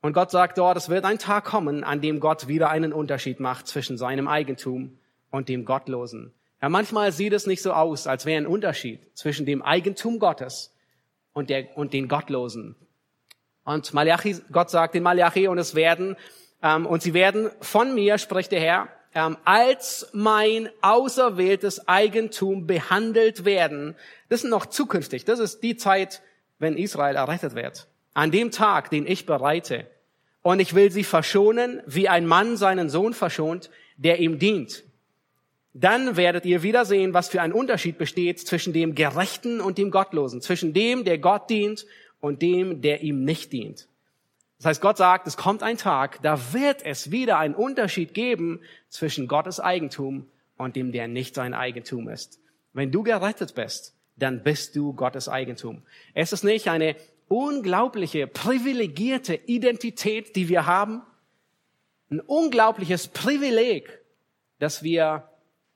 Und 0.00 0.12
Gott 0.12 0.32
sagt 0.32 0.58
dort, 0.58 0.76
es 0.76 0.88
wird 0.88 1.04
ein 1.04 1.20
Tag 1.20 1.44
kommen, 1.44 1.84
an 1.84 2.00
dem 2.00 2.18
Gott 2.18 2.48
wieder 2.48 2.68
einen 2.68 2.92
Unterschied 2.92 3.38
macht 3.38 3.68
zwischen 3.68 3.96
seinem 3.96 4.26
Eigentum 4.26 4.98
und 5.30 5.48
dem 5.48 5.64
Gottlosen. 5.64 6.34
Ja, 6.60 6.68
manchmal 6.68 7.12
sieht 7.12 7.32
es 7.32 7.46
nicht 7.46 7.62
so 7.62 7.72
aus, 7.72 8.08
als 8.08 8.26
wäre 8.26 8.38
ein 8.38 8.46
Unterschied 8.48 9.00
zwischen 9.14 9.46
dem 9.46 9.62
Eigentum 9.62 10.18
Gottes 10.18 10.74
und, 11.32 11.48
der, 11.48 11.78
und 11.78 11.92
den 11.92 12.08
Gottlosen. 12.08 12.74
Und 13.62 13.94
Malachi, 13.94 14.38
Gott 14.50 14.70
sagt 14.70 14.96
in 14.96 15.04
Malachi, 15.04 15.46
und 15.46 15.58
es 15.58 15.76
werden, 15.76 16.16
ähm, 16.60 16.86
und 16.86 17.02
sie 17.02 17.14
werden 17.14 17.50
von 17.60 17.94
mir, 17.94 18.18
spricht 18.18 18.50
der 18.50 18.60
Herr, 18.60 18.88
ähm, 19.16 19.38
als 19.44 20.08
mein 20.12 20.68
auserwähltes 20.82 21.88
Eigentum 21.88 22.66
behandelt 22.66 23.46
werden. 23.46 23.96
Das 24.28 24.44
ist 24.44 24.50
noch 24.50 24.66
zukünftig. 24.66 25.24
Das 25.24 25.40
ist 25.40 25.62
die 25.62 25.76
Zeit, 25.76 26.22
wenn 26.58 26.76
Israel 26.76 27.16
errettet 27.16 27.54
wird. 27.54 27.88
An 28.12 28.30
dem 28.30 28.50
Tag, 28.50 28.90
den 28.90 29.06
ich 29.06 29.24
bereite. 29.24 29.86
Und 30.42 30.60
ich 30.60 30.74
will 30.74 30.92
sie 30.92 31.02
verschonen, 31.02 31.82
wie 31.86 32.08
ein 32.08 32.26
Mann 32.26 32.58
seinen 32.58 32.90
Sohn 32.90 33.14
verschont, 33.14 33.70
der 33.96 34.20
ihm 34.20 34.38
dient. 34.38 34.84
Dann 35.72 36.16
werdet 36.16 36.44
ihr 36.44 36.62
wieder 36.62 36.84
sehen, 36.84 37.14
was 37.14 37.28
für 37.28 37.40
ein 37.40 37.52
Unterschied 37.52 37.98
besteht 37.98 38.38
zwischen 38.40 38.74
dem 38.74 38.94
Gerechten 38.94 39.60
und 39.60 39.78
dem 39.78 39.90
Gottlosen, 39.90 40.42
zwischen 40.42 40.74
dem, 40.74 41.04
der 41.04 41.18
Gott 41.18 41.48
dient 41.48 41.86
und 42.20 42.42
dem, 42.42 42.82
der 42.82 43.02
ihm 43.02 43.24
nicht 43.24 43.52
dient. 43.52 43.88
Das 44.58 44.66
heißt, 44.66 44.80
Gott 44.80 44.96
sagt, 44.96 45.26
es 45.26 45.36
kommt 45.36 45.62
ein 45.62 45.76
Tag, 45.76 46.22
da 46.22 46.52
wird 46.52 46.82
es 46.84 47.10
wieder 47.10 47.38
einen 47.38 47.54
Unterschied 47.54 48.14
geben 48.14 48.60
zwischen 48.88 49.28
Gottes 49.28 49.60
Eigentum 49.60 50.28
und 50.56 50.76
dem, 50.76 50.92
der 50.92 51.08
nicht 51.08 51.34
sein 51.34 51.52
Eigentum 51.52 52.08
ist. 52.08 52.40
Wenn 52.72 52.90
du 52.90 53.02
gerettet 53.02 53.54
bist, 53.54 53.94
dann 54.16 54.42
bist 54.42 54.74
du 54.74 54.94
Gottes 54.94 55.28
Eigentum. 55.28 55.82
Es 56.14 56.32
ist 56.32 56.42
nicht 56.42 56.68
eine 56.68 56.96
unglaubliche, 57.28 58.26
privilegierte 58.26 59.34
Identität, 59.34 60.36
die 60.36 60.48
wir 60.48 60.66
haben. 60.66 61.02
Ein 62.10 62.20
unglaubliches 62.20 63.08
Privileg, 63.08 64.00
dass 64.58 64.82
wir 64.82 65.28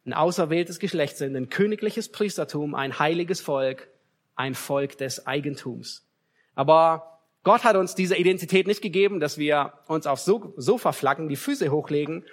ein 0.06 0.14
auserwähltes 0.14 0.78
Geschlecht 0.78 1.18
sind, 1.18 1.36
ein 1.36 1.50
königliches 1.50 2.10
Priestertum, 2.10 2.74
ein 2.74 2.98
heiliges 2.98 3.40
Volk, 3.40 3.88
ein 4.36 4.54
Volk 4.54 4.96
des 4.96 5.26
Eigentums. 5.26 6.06
Aber 6.54 7.09
Gott 7.42 7.64
hat 7.64 7.76
uns 7.76 7.94
diese 7.94 8.16
Identität 8.16 8.66
nicht 8.66 8.82
gegeben, 8.82 9.18
dass 9.18 9.38
wir 9.38 9.72
uns 9.86 10.06
aufs 10.06 10.24
Sofa 10.24 10.92
flacken, 10.92 11.28
die 11.28 11.36
Füße 11.36 11.70
hochlegen, 11.70 12.24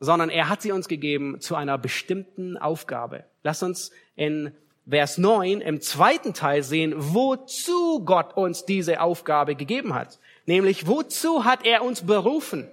sondern 0.00 0.30
er 0.30 0.48
hat 0.48 0.62
sie 0.62 0.70
uns 0.70 0.86
gegeben 0.86 1.40
zu 1.40 1.56
einer 1.56 1.76
bestimmten 1.76 2.56
Aufgabe. 2.56 3.24
Lass 3.42 3.62
uns 3.62 3.90
in 4.14 4.52
Vers 4.88 5.18
9 5.18 5.60
im 5.60 5.80
zweiten 5.80 6.34
Teil 6.34 6.62
sehen, 6.62 6.94
wozu 6.96 8.04
Gott 8.04 8.36
uns 8.36 8.64
diese 8.64 9.00
Aufgabe 9.00 9.54
gegeben 9.54 9.94
hat. 9.94 10.18
Nämlich, 10.46 10.86
wozu 10.86 11.44
hat 11.44 11.66
er 11.66 11.82
uns 11.82 12.02
berufen? 12.06 12.68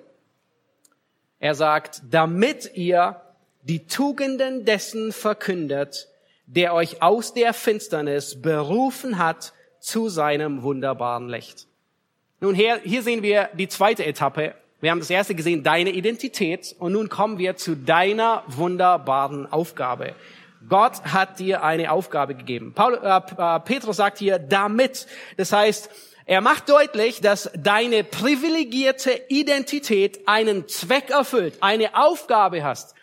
Er 1.40 1.56
sagt, 1.56 2.04
damit 2.10 2.72
ihr 2.76 3.22
die 3.64 3.86
Tugenden 3.88 4.64
dessen 4.64 5.12
verkündet, 5.12 6.08
der 6.46 6.74
euch 6.74 7.02
aus 7.02 7.34
der 7.34 7.54
Finsternis 7.54 8.42
berufen 8.42 9.18
hat 9.18 9.52
zu 9.86 10.10
seinem 10.10 10.64
wunderbaren 10.64 11.30
Licht. 11.30 11.68
Nun, 12.42 12.56
hier, 12.56 12.82
hier 12.84 13.04
sehen 13.04 13.22
wir 13.22 13.50
die 13.54 13.68
zweite 13.68 14.04
Etappe. 14.04 14.56
Wir 14.82 14.90
haben 14.90 15.00
das 15.00 15.12
erste 15.12 15.36
gesehen, 15.36 15.64
deine 15.64 15.92
Identität. 15.92 16.76
Und 16.80 16.94
nun 16.94 17.08
kommen 17.08 17.38
wir 17.38 17.56
zu 17.56 17.76
deiner 17.76 18.44
wunderbaren 18.48 19.52
Aufgabe. 19.52 20.16
Gott 20.68 21.04
hat 21.04 21.40
dir 21.40 21.64
eine 21.64 21.92
Aufgabe 21.92 22.34
gegeben. 22.34 22.74
Paul, 22.74 22.96
äh, 22.96 23.22
äh, 23.38 23.60
Petrus 23.60 23.98
sagt 23.98 24.18
hier, 24.18 24.40
damit. 24.40 25.06
Das 25.38 25.52
heißt, 25.52 25.90
er 26.26 26.42
macht 26.42 26.68
deutlich, 26.68 27.22
dass 27.22 27.52
deine 27.56 28.04
privilegierte 28.04 29.22
Identität 29.30 30.28
einen 30.28 30.68
Zweck 30.68 31.12
erfüllt, 31.12 31.58
eine 31.62 31.96
Aufgabe 31.96 32.64
hast. 32.64 32.96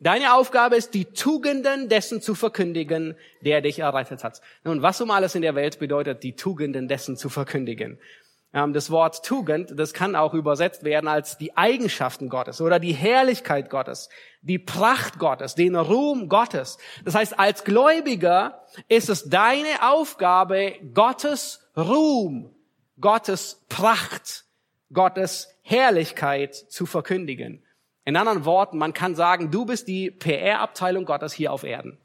Deine 0.00 0.34
Aufgabe 0.34 0.76
ist, 0.76 0.94
die 0.94 1.06
Tugenden 1.06 1.88
dessen 1.88 2.20
zu 2.20 2.36
verkündigen, 2.36 3.16
der 3.40 3.60
dich 3.60 3.80
errettet 3.80 4.22
hat. 4.22 4.40
Nun, 4.62 4.80
was 4.82 5.00
um 5.00 5.10
alles 5.10 5.34
in 5.34 5.42
der 5.42 5.56
Welt 5.56 5.80
bedeutet, 5.80 6.22
die 6.22 6.36
Tugenden 6.36 6.86
dessen 6.86 7.16
zu 7.16 7.28
verkündigen? 7.28 7.98
Ähm, 8.54 8.72
das 8.72 8.90
Wort 8.90 9.24
Tugend, 9.24 9.72
das 9.76 9.92
kann 9.92 10.14
auch 10.14 10.34
übersetzt 10.34 10.84
werden 10.84 11.08
als 11.08 11.36
die 11.36 11.56
Eigenschaften 11.56 12.28
Gottes 12.28 12.60
oder 12.60 12.78
die 12.78 12.92
Herrlichkeit 12.92 13.70
Gottes, 13.70 14.08
die 14.40 14.58
Pracht 14.58 15.18
Gottes, 15.18 15.54
den 15.54 15.74
Ruhm 15.74 16.28
Gottes. 16.28 16.78
Das 17.04 17.14
heißt, 17.14 17.38
als 17.38 17.64
Gläubiger 17.64 18.62
ist 18.88 19.10
es 19.10 19.28
deine 19.28 19.82
Aufgabe, 19.82 20.74
Gottes 20.94 21.68
Ruhm, 21.76 22.54
Gottes 23.00 23.64
Pracht, 23.68 24.44
Gottes 24.92 25.48
Herrlichkeit 25.62 26.54
zu 26.54 26.86
verkündigen. 26.86 27.64
In 28.08 28.16
anderen 28.16 28.46
Worten, 28.46 28.78
man 28.78 28.94
kann 28.94 29.14
sagen, 29.14 29.50
du 29.50 29.66
bist 29.66 29.86
die 29.86 30.10
PR-Abteilung 30.10 31.04
Gottes 31.04 31.34
hier 31.34 31.52
auf 31.52 31.62
Erden. 31.62 31.98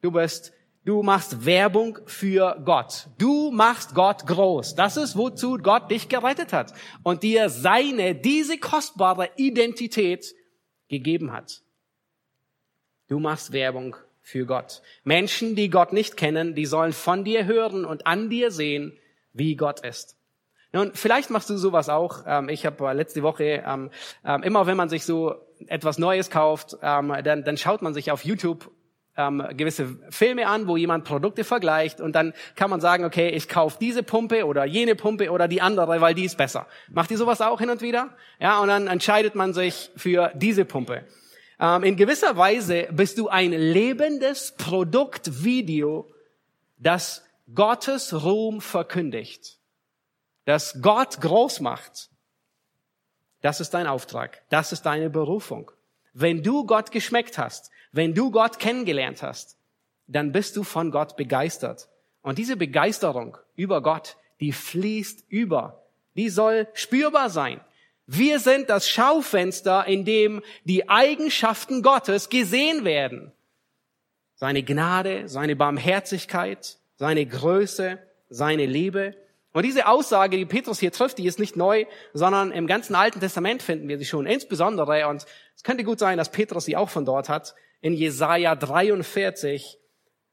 Du 0.00 0.10
bist 0.10 0.54
Du 0.86 1.02
machst 1.02 1.44
Werbung 1.44 1.98
für 2.06 2.62
Gott. 2.64 3.08
Du 3.18 3.50
machst 3.50 3.94
Gott 3.94 4.26
groß. 4.26 4.74
Das 4.74 4.96
ist, 4.96 5.18
wozu 5.18 5.58
Gott 5.58 5.90
dich 5.90 6.08
gerettet 6.08 6.54
hat 6.54 6.72
und 7.02 7.22
dir 7.22 7.50
seine, 7.50 8.14
diese 8.14 8.56
kostbare 8.56 9.28
Identität 9.36 10.34
gegeben 10.88 11.32
hat. 11.32 11.60
Du 13.08 13.18
machst 13.18 13.52
Werbung 13.52 13.96
für 14.22 14.46
Gott. 14.46 14.80
Menschen, 15.04 15.56
die 15.56 15.68
Gott 15.68 15.92
nicht 15.92 16.16
kennen, 16.16 16.54
die 16.54 16.64
sollen 16.64 16.94
von 16.94 17.22
dir 17.22 17.44
hören 17.44 17.84
und 17.84 18.06
an 18.06 18.30
dir 18.30 18.50
sehen, 18.50 18.98
wie 19.34 19.56
Gott 19.56 19.80
ist. 19.80 20.16
Nun, 20.74 20.90
vielleicht 20.92 21.30
machst 21.30 21.48
du 21.48 21.56
sowas 21.56 21.88
auch. 21.88 22.24
Ähm, 22.26 22.48
ich 22.48 22.66
habe 22.66 22.92
letzte 22.92 23.22
Woche 23.22 23.62
ähm, 23.66 23.90
ähm, 24.24 24.42
immer, 24.42 24.66
wenn 24.66 24.76
man 24.76 24.88
sich 24.88 25.04
so 25.04 25.36
etwas 25.68 25.98
Neues 25.98 26.30
kauft, 26.30 26.76
dann, 26.82 27.44
dann 27.44 27.56
schaut 27.56 27.80
man 27.80 27.94
sich 27.94 28.10
auf 28.10 28.24
YouTube 28.24 28.70
ähm, 29.16 29.42
gewisse 29.56 29.96
Filme 30.10 30.46
an, 30.46 30.66
wo 30.66 30.76
jemand 30.76 31.04
Produkte 31.04 31.44
vergleicht 31.44 32.00
und 32.00 32.14
dann 32.14 32.34
kann 32.56 32.70
man 32.70 32.80
sagen, 32.80 33.04
okay, 33.04 33.28
ich 33.28 33.48
kaufe 33.48 33.78
diese 33.80 34.02
Pumpe 34.02 34.46
oder 34.46 34.64
jene 34.64 34.94
Pumpe 34.94 35.30
oder 35.30 35.48
die 35.48 35.60
andere, 35.60 36.00
weil 36.00 36.14
die 36.14 36.24
ist 36.24 36.36
besser. 36.36 36.66
Macht 36.90 37.10
ihr 37.10 37.18
sowas 37.18 37.40
auch 37.40 37.60
hin 37.60 37.70
und 37.70 37.80
wieder? 37.80 38.10
Ja, 38.40 38.58
und 38.60 38.68
dann 38.68 38.88
entscheidet 38.88 39.34
man 39.34 39.54
sich 39.54 39.90
für 39.96 40.32
diese 40.34 40.64
Pumpe. 40.64 41.04
Ähm, 41.60 41.84
in 41.84 41.96
gewisser 41.96 42.36
Weise 42.36 42.88
bist 42.90 43.18
du 43.18 43.28
ein 43.28 43.52
lebendes 43.52 44.54
Produktvideo, 44.58 46.10
das 46.78 47.24
Gottes 47.54 48.24
Ruhm 48.24 48.60
verkündigt, 48.60 49.58
das 50.44 50.80
Gott 50.80 51.20
groß 51.20 51.60
macht. 51.60 52.10
Das 53.40 53.60
ist 53.60 53.70
dein 53.74 53.86
Auftrag. 53.86 54.42
Das 54.48 54.72
ist 54.72 54.82
deine 54.82 55.10
Berufung. 55.10 55.70
Wenn 56.12 56.42
du 56.42 56.64
Gott 56.64 56.90
geschmeckt 56.90 57.38
hast, 57.38 57.70
wenn 57.92 58.14
du 58.14 58.30
Gott 58.30 58.58
kennengelernt 58.58 59.22
hast, 59.22 59.58
dann 60.06 60.32
bist 60.32 60.56
du 60.56 60.64
von 60.64 60.90
Gott 60.90 61.16
begeistert. 61.16 61.88
Und 62.22 62.38
diese 62.38 62.56
Begeisterung 62.56 63.36
über 63.56 63.82
Gott, 63.82 64.16
die 64.40 64.52
fließt 64.52 65.24
über. 65.28 65.82
Die 66.16 66.28
soll 66.28 66.68
spürbar 66.74 67.30
sein. 67.30 67.60
Wir 68.06 68.38
sind 68.38 68.68
das 68.68 68.88
Schaufenster, 68.88 69.86
in 69.86 70.04
dem 70.04 70.42
die 70.64 70.88
Eigenschaften 70.88 71.82
Gottes 71.82 72.28
gesehen 72.28 72.84
werden. 72.84 73.32
Seine 74.34 74.62
Gnade, 74.62 75.28
seine 75.28 75.56
Barmherzigkeit, 75.56 76.78
seine 76.96 77.24
Größe, 77.24 77.98
seine 78.28 78.66
Liebe. 78.66 79.16
Und 79.54 79.62
diese 79.62 79.86
Aussage, 79.86 80.36
die 80.36 80.46
Petrus 80.46 80.80
hier 80.80 80.90
trifft, 80.90 81.16
die 81.18 81.26
ist 81.26 81.38
nicht 81.38 81.56
neu, 81.56 81.84
sondern 82.12 82.50
im 82.50 82.66
ganzen 82.66 82.96
Alten 82.96 83.20
Testament 83.20 83.62
finden 83.62 83.86
wir 83.86 83.98
sie 83.98 84.04
schon. 84.04 84.26
Insbesondere, 84.26 85.06
und 85.06 85.24
es 85.54 85.62
könnte 85.62 85.84
gut 85.84 86.00
sein, 86.00 86.18
dass 86.18 86.32
Petrus 86.32 86.64
sie 86.64 86.76
auch 86.76 86.90
von 86.90 87.04
dort 87.04 87.28
hat, 87.28 87.54
in 87.80 87.92
Jesaja 87.92 88.56
43, 88.56 89.78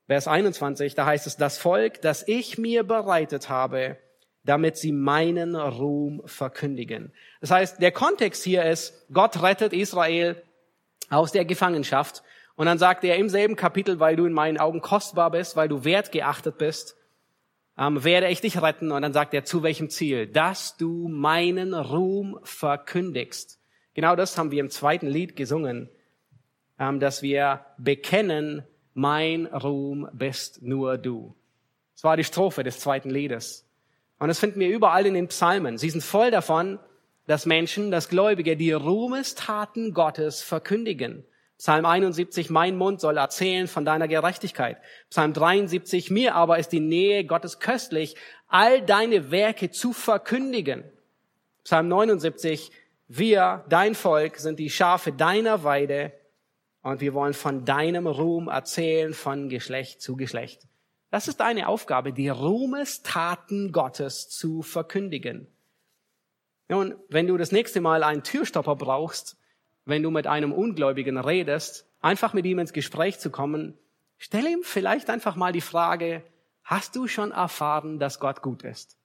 Vers 0.07 0.28
21, 0.28 0.95
da 0.95 1.05
heißt 1.05 1.28
es, 1.28 1.38
das 1.38 1.59
Volk, 1.59 2.01
das 2.01 2.28
ich 2.28 2.57
mir 2.57 2.84
bereitet 2.84 3.47
habe, 3.47 3.97
damit 4.43 4.78
sie 4.78 4.91
meinen 4.91 5.55
Ruhm 5.55 6.24
verkündigen. 6.26 7.13
Das 7.41 7.51
heißt, 7.51 7.80
der 7.80 7.91
Kontext 7.91 8.43
hier 8.43 8.65
ist, 8.65 9.05
Gott 9.13 9.43
rettet 9.43 9.72
Israel 9.72 10.41
aus 11.11 11.32
der 11.32 11.45
Gefangenschaft. 11.45 12.24
Und 12.55 12.65
dann 12.65 12.80
sagt 12.80 13.03
er 13.03 13.17
im 13.17 13.30
selben 13.30 13.55
Kapitel, 13.55 13.99
weil 13.99 14.15
du 14.15 14.26
in 14.26 14.34
meinen 14.34 14.57
Augen 14.57 14.82
kostbar 14.82 15.30
bist, 15.30 15.55
weil 15.55 15.69
du 15.69 15.84
wertgeachtet 15.84 16.57
bist, 16.57 16.97
ähm, 17.78 18.03
werde 18.03 18.30
ich 18.30 18.41
dich 18.41 18.61
retten. 18.61 18.91
Und 18.91 19.01
dann 19.01 19.13
sagt 19.13 19.34
er, 19.34 19.43
zu 19.43 19.63
welchem 19.63 19.89
Ziel? 19.89 20.28
Dass 20.28 20.78
du 20.78 21.07
meinen 21.07 21.74
Ruhm 21.74 22.39
verkündigst. 22.43 23.59
Genau 23.93 24.15
das 24.15 24.38
haben 24.38 24.51
wir 24.51 24.59
im 24.59 24.69
zweiten 24.69 25.07
Lied 25.07 25.36
gesungen. 25.36 25.89
Ähm, 26.80 26.99
dass 26.99 27.22
wir 27.22 27.65
bekennen, 27.78 28.63
mein 28.93 29.45
Ruhm 29.45 30.09
bist 30.13 30.61
nur 30.61 30.97
du. 30.97 31.36
Das 31.95 32.03
war 32.03 32.17
die 32.17 32.24
Strophe 32.24 32.63
des 32.63 32.80
zweiten 32.80 33.09
Liedes. 33.09 33.67
Und 34.19 34.28
das 34.28 34.39
finden 34.39 34.59
wir 34.59 34.69
überall 34.69 35.05
in 35.05 35.13
den 35.13 35.28
Psalmen. 35.28 35.78
Sie 35.78 35.89
sind 35.89 36.03
voll 36.03 36.32
davon, 36.32 36.80
dass 37.28 37.45
Menschen, 37.45 37.91
dass 37.91 38.09
Gläubige 38.09 38.57
die 38.57 38.72
Ruhmestaten 38.72 39.93
Gottes 39.93 40.41
verkündigen. 40.41 41.24
Psalm 41.62 41.86
71, 41.86 42.49
mein 42.49 42.76
Mund 42.76 43.01
soll 43.01 43.18
erzählen 43.18 43.68
von 43.68 43.86
deiner 43.86 44.07
Gerechtigkeit. 44.07 44.78
Psalm 45.12 45.32
73, 45.32 46.09
mir 46.09 46.34
aber 46.34 46.57
ist 46.57 46.72
die 46.72 46.80
Nähe 46.80 47.24
Gottes 47.24 47.59
köstlich, 47.59 48.16
all 48.47 48.82
deine 48.82 49.30
Werke 49.30 49.70
zu 49.70 49.93
verkündigen. 49.93 50.84
Psalm 51.64 51.88
79, 51.88 52.72
wir, 53.07 53.64
dein 53.70 53.93
Volk, 53.93 54.38
sind 54.38 54.57
die 54.57 54.72
Schafe 54.72 55.12
deiner 55.12 55.64
Weide 55.64 56.14
und 56.82 56.99
wir 56.99 57.14
wollen 57.14 57.36
von 57.36 57.64
deinem 57.64 58.07
Ruhm 58.07 58.47
erzählen 58.47 59.14
von 59.14 59.47
Geschlecht 59.47 60.01
zu 60.01 60.16
Geschlecht. 60.16 60.68
Das 61.12 61.28
ist 61.28 61.41
deine 61.41 61.68
Aufgabe, 61.68 62.12
die 62.12 62.30
Ruhmestaten 62.30 63.72
Gottes 63.72 64.30
zu 64.30 64.64
verkündigen. 64.64 65.45
Nun, 66.70 66.95
wenn 67.09 67.28
du 67.28 67.38
das 67.38 67.51
nächste 67.51 67.82
Mal 67.82 68.01
einen 68.01 68.24
Türstopper 68.24 68.76
brauchst, 68.76 69.38
wenn 69.86 70.03
du 70.03 70.11
mit 70.11 70.27
einem 70.27 70.51
Ungläubigen 70.51 71.17
redest, 71.17 71.88
einfach 72.01 72.34
mit 72.34 72.45
ihm 72.45 72.59
ins 72.59 72.73
Gespräch 72.73 73.19
zu 73.19 73.29
kommen, 73.29 73.77
stell 74.17 74.45
ihm 74.45 74.63
vielleicht 74.63 75.09
einfach 75.09 75.36
mal 75.36 75.51
die 75.51 75.61
Frage, 75.61 76.23
hast 76.63 76.95
du 76.95 77.07
schon 77.07 77.32
erfahren, 77.32 77.99
dass 77.99 78.19
Gott 78.19 78.41
gut 78.41 78.63
ist? 78.63 78.97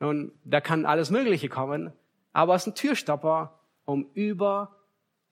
Nun, 0.00 0.32
da 0.44 0.60
kann 0.60 0.84
alles 0.86 1.10
Mögliche 1.10 1.48
kommen, 1.48 1.92
aber 2.32 2.54
es 2.54 2.62
ist 2.62 2.68
ein 2.68 2.74
Türstopper, 2.74 3.58
um 3.84 4.10
über 4.14 4.76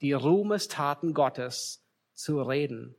die 0.01 0.13
Ruhmestaten 0.13 1.13
Gottes 1.13 1.83
zu 2.13 2.41
reden. 2.41 2.95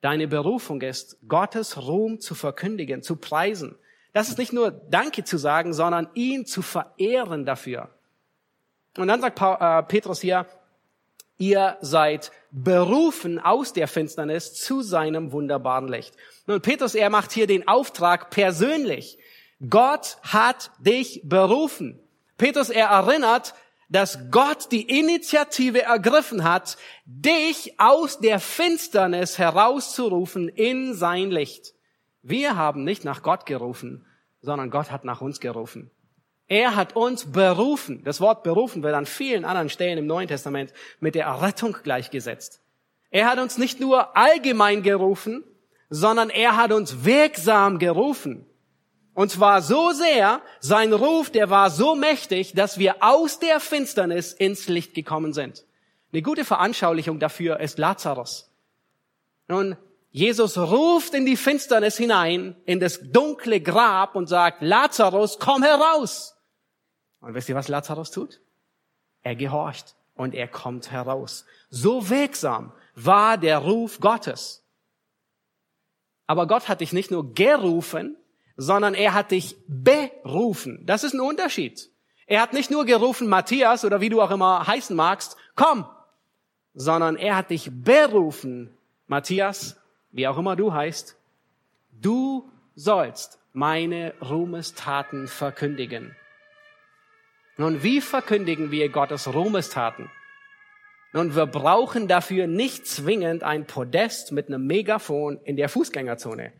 Deine 0.00 0.26
Berufung 0.26 0.80
ist, 0.82 1.18
Gottes 1.28 1.86
Ruhm 1.86 2.20
zu 2.20 2.34
verkündigen, 2.34 3.02
zu 3.02 3.16
preisen. 3.16 3.76
Das 4.12 4.28
ist 4.28 4.38
nicht 4.38 4.52
nur 4.52 4.70
Danke 4.70 5.24
zu 5.24 5.38
sagen, 5.38 5.72
sondern 5.72 6.08
ihn 6.14 6.44
zu 6.44 6.60
verehren 6.60 7.46
dafür. 7.46 7.90
Und 8.96 9.08
dann 9.08 9.20
sagt 9.20 9.40
äh, 9.40 9.82
Petrus 9.84 10.20
hier, 10.20 10.46
ihr 11.38 11.76
seid 11.80 12.30
berufen 12.50 13.38
aus 13.38 13.72
der 13.72 13.88
Finsternis 13.88 14.54
zu 14.54 14.82
seinem 14.82 15.32
wunderbaren 15.32 15.88
Licht. 15.88 16.14
Nun, 16.46 16.60
Petrus, 16.60 16.94
er 16.94 17.10
macht 17.10 17.32
hier 17.32 17.46
den 17.46 17.66
Auftrag 17.66 18.30
persönlich. 18.30 19.18
Gott 19.68 20.18
hat 20.22 20.70
dich 20.78 21.22
berufen. 21.24 22.00
Petrus, 22.36 22.70
er 22.70 22.88
erinnert, 22.88 23.54
dass 23.88 24.18
Gott 24.30 24.72
die 24.72 24.98
Initiative 24.98 25.82
ergriffen 25.82 26.44
hat, 26.44 26.78
dich 27.04 27.78
aus 27.78 28.18
der 28.18 28.40
Finsternis 28.40 29.38
herauszurufen 29.38 30.48
in 30.48 30.94
sein 30.94 31.30
Licht. 31.30 31.74
Wir 32.22 32.56
haben 32.56 32.84
nicht 32.84 33.04
nach 33.04 33.22
Gott 33.22 33.46
gerufen, 33.46 34.06
sondern 34.40 34.70
Gott 34.70 34.90
hat 34.90 35.04
nach 35.04 35.20
uns 35.20 35.40
gerufen. 35.40 35.90
Er 36.52 36.76
hat 36.76 36.96
uns 36.96 37.32
berufen. 37.32 38.04
Das 38.04 38.20
Wort 38.20 38.42
berufen 38.42 38.82
wird 38.82 38.94
an 38.94 39.06
vielen 39.06 39.46
anderen 39.46 39.70
Stellen 39.70 39.96
im 39.96 40.06
Neuen 40.06 40.28
Testament 40.28 40.70
mit 41.00 41.14
der 41.14 41.24
Errettung 41.24 41.78
gleichgesetzt. 41.82 42.60
Er 43.10 43.30
hat 43.30 43.38
uns 43.38 43.56
nicht 43.56 43.80
nur 43.80 44.18
allgemein 44.18 44.82
gerufen, 44.82 45.44
sondern 45.88 46.28
er 46.28 46.58
hat 46.58 46.70
uns 46.70 47.06
wirksam 47.06 47.78
gerufen. 47.78 48.44
Und 49.14 49.30
zwar 49.30 49.62
so 49.62 49.92
sehr, 49.92 50.42
sein 50.60 50.92
Ruf, 50.92 51.30
der 51.30 51.48
war 51.48 51.70
so 51.70 51.94
mächtig, 51.94 52.52
dass 52.52 52.76
wir 52.76 52.96
aus 53.00 53.38
der 53.38 53.58
Finsternis 53.58 54.34
ins 54.34 54.68
Licht 54.68 54.92
gekommen 54.92 55.32
sind. 55.32 55.64
Eine 56.12 56.20
gute 56.20 56.44
Veranschaulichung 56.44 57.18
dafür 57.18 57.60
ist 57.60 57.78
Lazarus. 57.78 58.52
Nun, 59.48 59.78
Jesus 60.10 60.58
ruft 60.58 61.14
in 61.14 61.24
die 61.24 61.38
Finsternis 61.38 61.96
hinein, 61.96 62.56
in 62.66 62.78
das 62.78 63.00
dunkle 63.02 63.62
Grab 63.62 64.16
und 64.16 64.28
sagt, 64.28 64.60
Lazarus, 64.60 65.38
komm 65.38 65.62
heraus. 65.62 66.31
Und 67.22 67.34
wisst 67.34 67.48
ihr, 67.48 67.54
was 67.54 67.68
Lazarus 67.68 68.10
tut? 68.10 68.40
Er 69.22 69.36
gehorcht 69.36 69.94
und 70.14 70.34
er 70.34 70.48
kommt 70.48 70.90
heraus. 70.90 71.46
So 71.70 72.10
wirksam 72.10 72.72
war 72.94 73.38
der 73.38 73.58
Ruf 73.58 74.00
Gottes. 74.00 74.62
Aber 76.26 76.46
Gott 76.46 76.68
hat 76.68 76.80
dich 76.80 76.92
nicht 76.92 77.10
nur 77.10 77.32
gerufen, 77.32 78.16
sondern 78.56 78.94
er 78.94 79.14
hat 79.14 79.30
dich 79.30 79.56
berufen. 79.66 80.84
Das 80.84 81.04
ist 81.04 81.14
ein 81.14 81.20
Unterschied. 81.20 81.90
Er 82.26 82.42
hat 82.42 82.52
nicht 82.52 82.70
nur 82.70 82.84
gerufen, 82.84 83.28
Matthias 83.28 83.84
oder 83.84 84.00
wie 84.00 84.08
du 84.08 84.20
auch 84.20 84.30
immer 84.30 84.66
heißen 84.66 84.94
magst, 84.94 85.36
komm, 85.54 85.86
sondern 86.74 87.16
er 87.16 87.36
hat 87.36 87.50
dich 87.50 87.70
berufen, 87.72 88.76
Matthias, 89.06 89.76
wie 90.10 90.26
auch 90.26 90.38
immer 90.38 90.56
du 90.56 90.72
heißt, 90.72 91.16
du 91.92 92.50
sollst 92.74 93.38
meine 93.52 94.14
Ruhmestaten 94.20 95.28
verkündigen. 95.28 96.16
Nun, 97.58 97.82
wie 97.82 98.00
verkündigen 98.00 98.70
wir 98.70 98.88
Gottes 98.88 99.32
Ruhmestaten? 99.32 100.10
Nun, 101.12 101.36
wir 101.36 101.44
brauchen 101.44 102.08
dafür 102.08 102.46
nicht 102.46 102.86
zwingend 102.86 103.42
ein 103.42 103.66
Podest 103.66 104.32
mit 104.32 104.48
einem 104.48 104.66
Megafon 104.66 105.38
in 105.44 105.56
der 105.56 105.68
Fußgängerzone, 105.68 106.52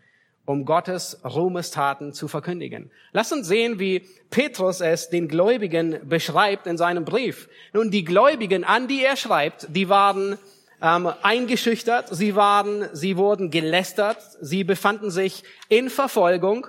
um 0.44 0.66
Gottes 0.66 1.18
Ruhmestaten 1.24 2.12
zu 2.12 2.28
verkündigen. 2.28 2.90
Lass 3.12 3.32
uns 3.32 3.48
sehen, 3.48 3.78
wie 3.78 4.06
Petrus 4.28 4.82
es 4.82 5.08
den 5.08 5.28
Gläubigen 5.28 5.98
beschreibt 6.06 6.66
in 6.66 6.76
seinem 6.76 7.06
Brief. 7.06 7.48
Nun, 7.72 7.90
die 7.90 8.04
Gläubigen, 8.04 8.62
an 8.62 8.86
die 8.86 9.02
er 9.02 9.16
schreibt, 9.16 9.74
die 9.74 9.88
waren 9.88 10.36
ähm, 10.82 11.10
eingeschüchtert, 11.22 12.14
sie 12.14 12.36
waren, 12.36 12.90
sie 12.92 13.16
wurden 13.16 13.50
gelästert, 13.50 14.18
sie 14.42 14.62
befanden 14.62 15.10
sich 15.10 15.44
in 15.70 15.88
Verfolgung, 15.88 16.66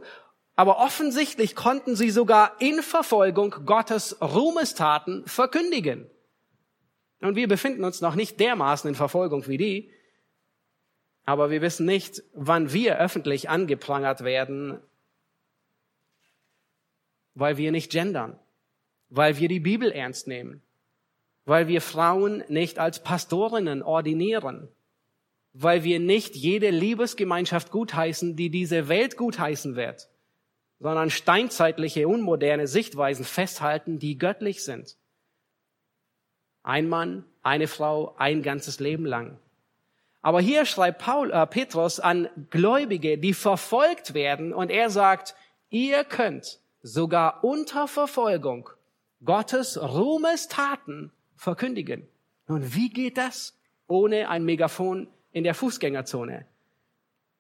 aber 0.56 0.80
offensichtlich 0.80 1.56
konnten 1.56 1.96
sie 1.96 2.12
sogar 2.12 2.62
in 2.62 2.84
Verfolgung 2.84 3.56
Gottes 3.66 4.22
Ruhmestaten 4.22 5.26
verkündigen. 5.26 6.10
Und 7.22 7.36
wir 7.36 7.48
befinden 7.48 7.84
uns 7.84 8.02
noch 8.02 8.16
nicht 8.16 8.40
dermaßen 8.40 8.88
in 8.88 8.96
Verfolgung 8.96 9.48
wie 9.48 9.58
die, 9.58 9.92
aber 11.26 11.50
wir 11.50 11.62
wissen 11.62 11.86
nicht, 11.86 12.22
wann 12.34 12.74
wir 12.74 13.00
öffentlich 13.00 13.50
angeprangert 13.50 14.24
werden, 14.24 14.80
weil 17.34 17.58
wir 17.58 17.72
nicht 17.72 17.92
gendern, 17.92 18.38
weil 19.10 19.38
wir 19.38 19.48
die 19.48 19.62
Bibel 19.62 19.92
ernst 19.92 20.28
nehmen, 20.28 20.62
weil 21.46 21.68
wir 21.68 21.82
Frauen 21.82 22.44
nicht 22.50 22.78
als 22.78 23.02
Pastorinnen 23.02 23.82
ordinieren, 23.82 24.68
weil 25.54 25.84
wir 25.84 26.00
nicht 26.00 26.36
jede 26.36 26.70
Liebesgemeinschaft 26.72 27.72
gutheißen, 27.72 28.36
die 28.36 28.50
diese 28.50 28.90
Welt 28.90 29.18
gutheißen 29.18 29.76
wird, 29.76 30.10
sondern 30.84 31.10
steinzeitliche, 31.10 32.10
unmoderne 32.10 32.68
Sichtweisen 32.68 33.24
festhalten, 33.24 34.00
die 34.00 34.18
göttlich 34.18 34.66
sind. 34.66 34.98
Ein 36.62 36.90
Mann, 36.90 37.24
eine 37.42 37.68
Frau, 37.68 38.16
ein 38.18 38.44
ganzes 38.44 38.82
Leben 38.82 39.06
lang. 39.06 39.40
Aber 40.22 40.42
hier 40.42 40.66
schreibt 40.66 41.00
Paul, 41.00 41.32
äh, 41.32 41.48
Petrus 41.48 42.02
an 42.02 42.28
Gläubige, 42.50 43.18
die 43.18 43.34
verfolgt 43.34 44.14
werden, 44.14 44.54
und 44.54 44.70
er 44.70 44.90
sagt, 44.90 45.36
ihr 45.70 46.04
könnt 46.04 46.60
sogar 46.82 47.46
unter 47.46 47.88
Verfolgung 47.88 48.70
Gottes 49.24 49.82
Ruhmestaten 49.82 51.14
verkündigen. 51.38 52.06
Nun, 52.48 52.74
wie 52.76 52.90
geht 52.90 53.18
das 53.18 53.58
ohne 53.88 54.28
ein 54.28 54.44
Megafon 54.44 55.08
in 55.32 55.46
der 55.46 55.56
Fußgängerzone? 55.56 56.46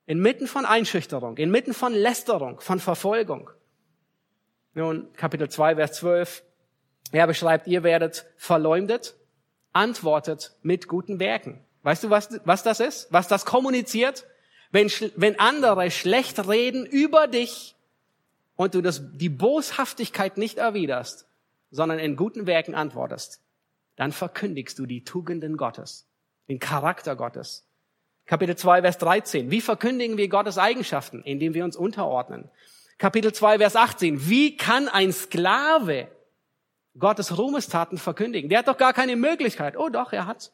Inmitten 0.05 0.47
von 0.47 0.65
Einschüchterung, 0.65 1.37
inmitten 1.37 1.73
von 1.73 1.93
Lästerung, 1.93 2.59
von 2.59 2.79
Verfolgung. 2.79 3.49
Nun, 4.73 5.13
Kapitel 5.13 5.49
2, 5.49 5.75
Vers 5.75 5.93
12. 5.93 6.43
Er 7.11 7.27
beschreibt, 7.27 7.67
ihr 7.67 7.83
werdet 7.83 8.25
verleumdet, 8.35 9.15
antwortet 9.71 10.55
mit 10.61 10.87
guten 10.87 11.19
Werken. 11.19 11.63
Weißt 11.83 12.03
du, 12.03 12.09
was, 12.09 12.29
was 12.45 12.63
das 12.63 12.79
ist? 12.79 13.07
Was 13.11 13.27
das 13.27 13.45
kommuniziert? 13.45 14.25
Wenn, 14.71 14.89
wenn 15.15 15.39
andere 15.39 15.91
schlecht 15.91 16.47
reden 16.47 16.85
über 16.85 17.27
dich 17.27 17.75
und 18.55 18.73
du 18.73 18.81
das, 18.81 19.01
die 19.13 19.29
Boshaftigkeit 19.29 20.37
nicht 20.37 20.57
erwiderst, 20.57 21.27
sondern 21.69 21.99
in 21.99 22.15
guten 22.15 22.47
Werken 22.47 22.73
antwortest, 22.75 23.41
dann 23.95 24.11
verkündigst 24.11 24.79
du 24.79 24.85
die 24.85 25.03
Tugenden 25.03 25.57
Gottes, 25.57 26.07
den 26.47 26.59
Charakter 26.59 27.15
Gottes. 27.15 27.67
Kapitel 28.25 28.55
2, 28.55 28.81
Vers 28.81 28.97
13. 28.99 29.51
Wie 29.51 29.61
verkündigen 29.61 30.17
wir 30.17 30.27
Gottes 30.29 30.57
Eigenschaften? 30.57 31.21
Indem 31.23 31.53
wir 31.53 31.63
uns 31.63 31.75
unterordnen. 31.75 32.49
Kapitel 32.97 33.33
2, 33.33 33.57
Vers 33.59 33.75
18. 33.75 34.29
Wie 34.29 34.57
kann 34.57 34.87
ein 34.87 35.11
Sklave 35.11 36.07
Gottes 36.97 37.37
Ruhmestaten 37.37 37.97
verkündigen. 37.97 38.49
Der 38.49 38.59
hat 38.59 38.67
doch 38.67 38.77
gar 38.77 38.93
keine 38.93 39.15
Möglichkeit. 39.15 39.77
Oh 39.77 39.89
doch, 39.89 40.13
er 40.13 40.27
hat. 40.27 40.51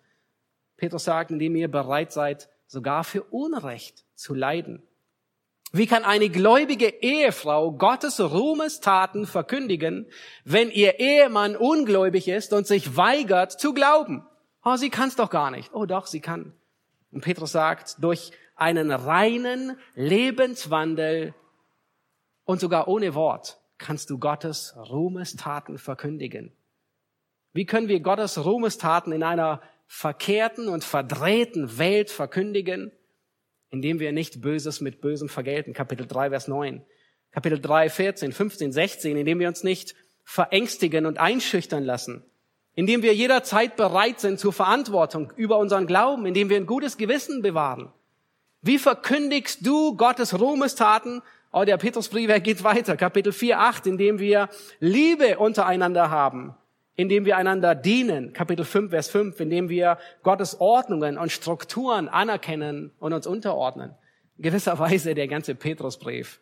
Petrus 0.78 1.04
sagt, 1.04 1.32
indem 1.32 1.56
ihr 1.56 1.70
bereit 1.70 2.14
seid, 2.14 2.50
sogar 2.68 3.04
für 3.04 3.24
Unrecht 3.24 4.06
zu 4.16 4.34
leiden. 4.34 4.82
Wie 5.72 5.86
kann 5.86 6.04
eine 6.04 6.30
gläubige 6.30 6.88
Ehefrau 6.88 7.74
Gottes 7.74 8.20
Ruhmestaten 8.20 9.28
verkündigen, 9.28 10.08
wenn 10.44 10.72
ihr 10.72 11.00
Ehemann 11.00 11.56
ungläubig 11.56 12.28
ist 12.28 12.54
und 12.54 12.66
sich 12.66 12.96
weigert 12.96 13.60
zu 13.60 13.74
glauben? 13.74 14.26
Oh, 14.64 14.78
sie 14.78 14.90
kann 14.90 15.10
es 15.10 15.16
doch 15.16 15.30
gar 15.30 15.52
nicht. 15.52 15.72
Oh 15.74 15.86
doch, 15.86 16.08
sie 16.08 16.22
kann. 16.22 16.54
Und 17.12 17.22
Petrus 17.22 17.52
sagt, 17.52 17.98
durch 18.04 18.32
einen 18.56 18.92
reinen 18.92 19.78
Lebenswandel 19.96 21.34
und 22.44 22.60
sogar 22.60 22.88
ohne 22.88 23.16
Wort 23.16 23.60
kannst 23.78 24.10
du 24.10 24.20
Gottes 24.20 24.76
Ruhmestaten 24.76 25.78
verkündigen. 25.78 26.52
Wie 27.54 27.66
können 27.66 27.88
wir 27.88 28.00
Gottes 28.00 28.44
Ruhmestaten 28.44 29.14
in 29.14 29.24
einer 29.24 29.62
verkehrten 29.88 30.68
und 30.68 30.84
verdrehten 30.84 31.78
Welt 31.80 32.12
verkündigen? 32.12 32.92
Indem 33.72 34.00
wir 34.00 34.12
nicht 34.12 34.42
Böses 34.42 34.82
mit 34.82 35.02
Bösem 35.02 35.30
vergelten. 35.30 35.74
Kapitel 35.74 36.06
3, 36.06 36.30
Vers 36.30 36.48
9. 36.48 36.84
Kapitel 37.32 37.60
3, 37.60 37.90
14, 37.90 38.32
15, 38.32 38.72
16. 38.72 39.18
Indem 39.18 39.40
wir 39.40 39.48
uns 39.48 39.64
nicht 39.64 39.96
verängstigen 40.24 41.06
und 41.06 41.18
einschüchtern 41.18 41.84
lassen. 41.84 42.24
Indem 42.76 43.02
wir 43.02 43.14
jederzeit 43.14 43.76
bereit 43.76 44.20
sind 44.20 44.40
zur 44.40 44.54
Verantwortung 44.54 45.34
über 45.36 45.58
unseren 45.58 45.88
Glauben. 45.88 46.26
Indem 46.26 46.50
wir 46.50 46.58
ein 46.58 46.66
gutes 46.66 46.98
Gewissen 46.98 47.42
bewahren. 47.42 47.92
Wie 48.62 48.78
verkündigst 48.78 49.66
du 49.66 49.96
Gottes 49.96 50.40
Ruhmestaten 50.40 51.22
Oh, 51.52 51.64
der 51.64 51.78
Petrusbrief 51.78 52.44
geht 52.44 52.64
weiter, 52.64 52.96
Kapitel 52.96 53.34
4, 53.34 53.60
8, 53.60 53.88
indem 53.88 54.20
wir 54.20 54.50
Liebe 54.80 55.40
untereinander 55.40 56.12
haben, 56.12 56.54
indem 56.96 57.26
wir 57.26 57.38
einander 57.38 57.74
dienen, 57.74 58.34
Kapitel 58.34 58.66
5, 58.66 58.92
Vers 58.92 59.10
5, 59.10 59.40
indem 59.40 59.68
wir 59.68 59.98
Gottes 60.22 60.62
Ordnungen 60.62 61.18
und 61.18 61.32
Strukturen 61.32 62.08
anerkennen 62.08 62.92
und 63.00 63.14
uns 63.14 63.26
unterordnen. 63.26 63.96
In 64.38 64.44
gewisser 64.44 64.78
Weise 64.78 65.16
der 65.16 65.28
ganze 65.28 65.56
Petrusbrief. 65.56 66.40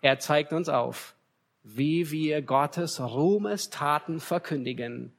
Er 0.00 0.18
zeigt 0.20 0.54
uns 0.54 0.70
auf, 0.70 1.14
wie 1.62 2.10
wir 2.10 2.40
Gottes 2.40 2.98
Ruhmestaten 2.98 4.20
verkündigen, 4.20 5.12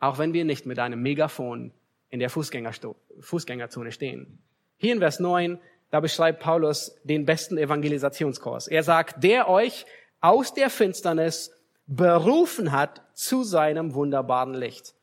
auch 0.00 0.18
wenn 0.18 0.32
wir 0.32 0.44
nicht 0.44 0.66
mit 0.66 0.78
einem 0.78 1.00
Megafon 1.02 1.72
in 2.10 2.20
der 2.20 2.30
Fußgängerzone 2.30 3.92
stehen. 3.92 4.38
Hier 4.76 4.92
in 4.92 5.00
Vers 5.00 5.20
9 5.20 5.58
da 5.94 6.00
beschreibt 6.00 6.40
Paulus 6.40 7.00
den 7.04 7.24
besten 7.24 7.56
Evangelisationskurs. 7.56 8.66
Er 8.66 8.82
sagt, 8.82 9.22
der 9.22 9.48
euch 9.48 9.86
aus 10.20 10.52
der 10.52 10.68
Finsternis 10.68 11.52
berufen 11.86 12.72
hat 12.72 13.02
zu 13.12 13.44
seinem 13.44 13.94
wunderbaren 13.94 14.54
Licht. 14.54 14.96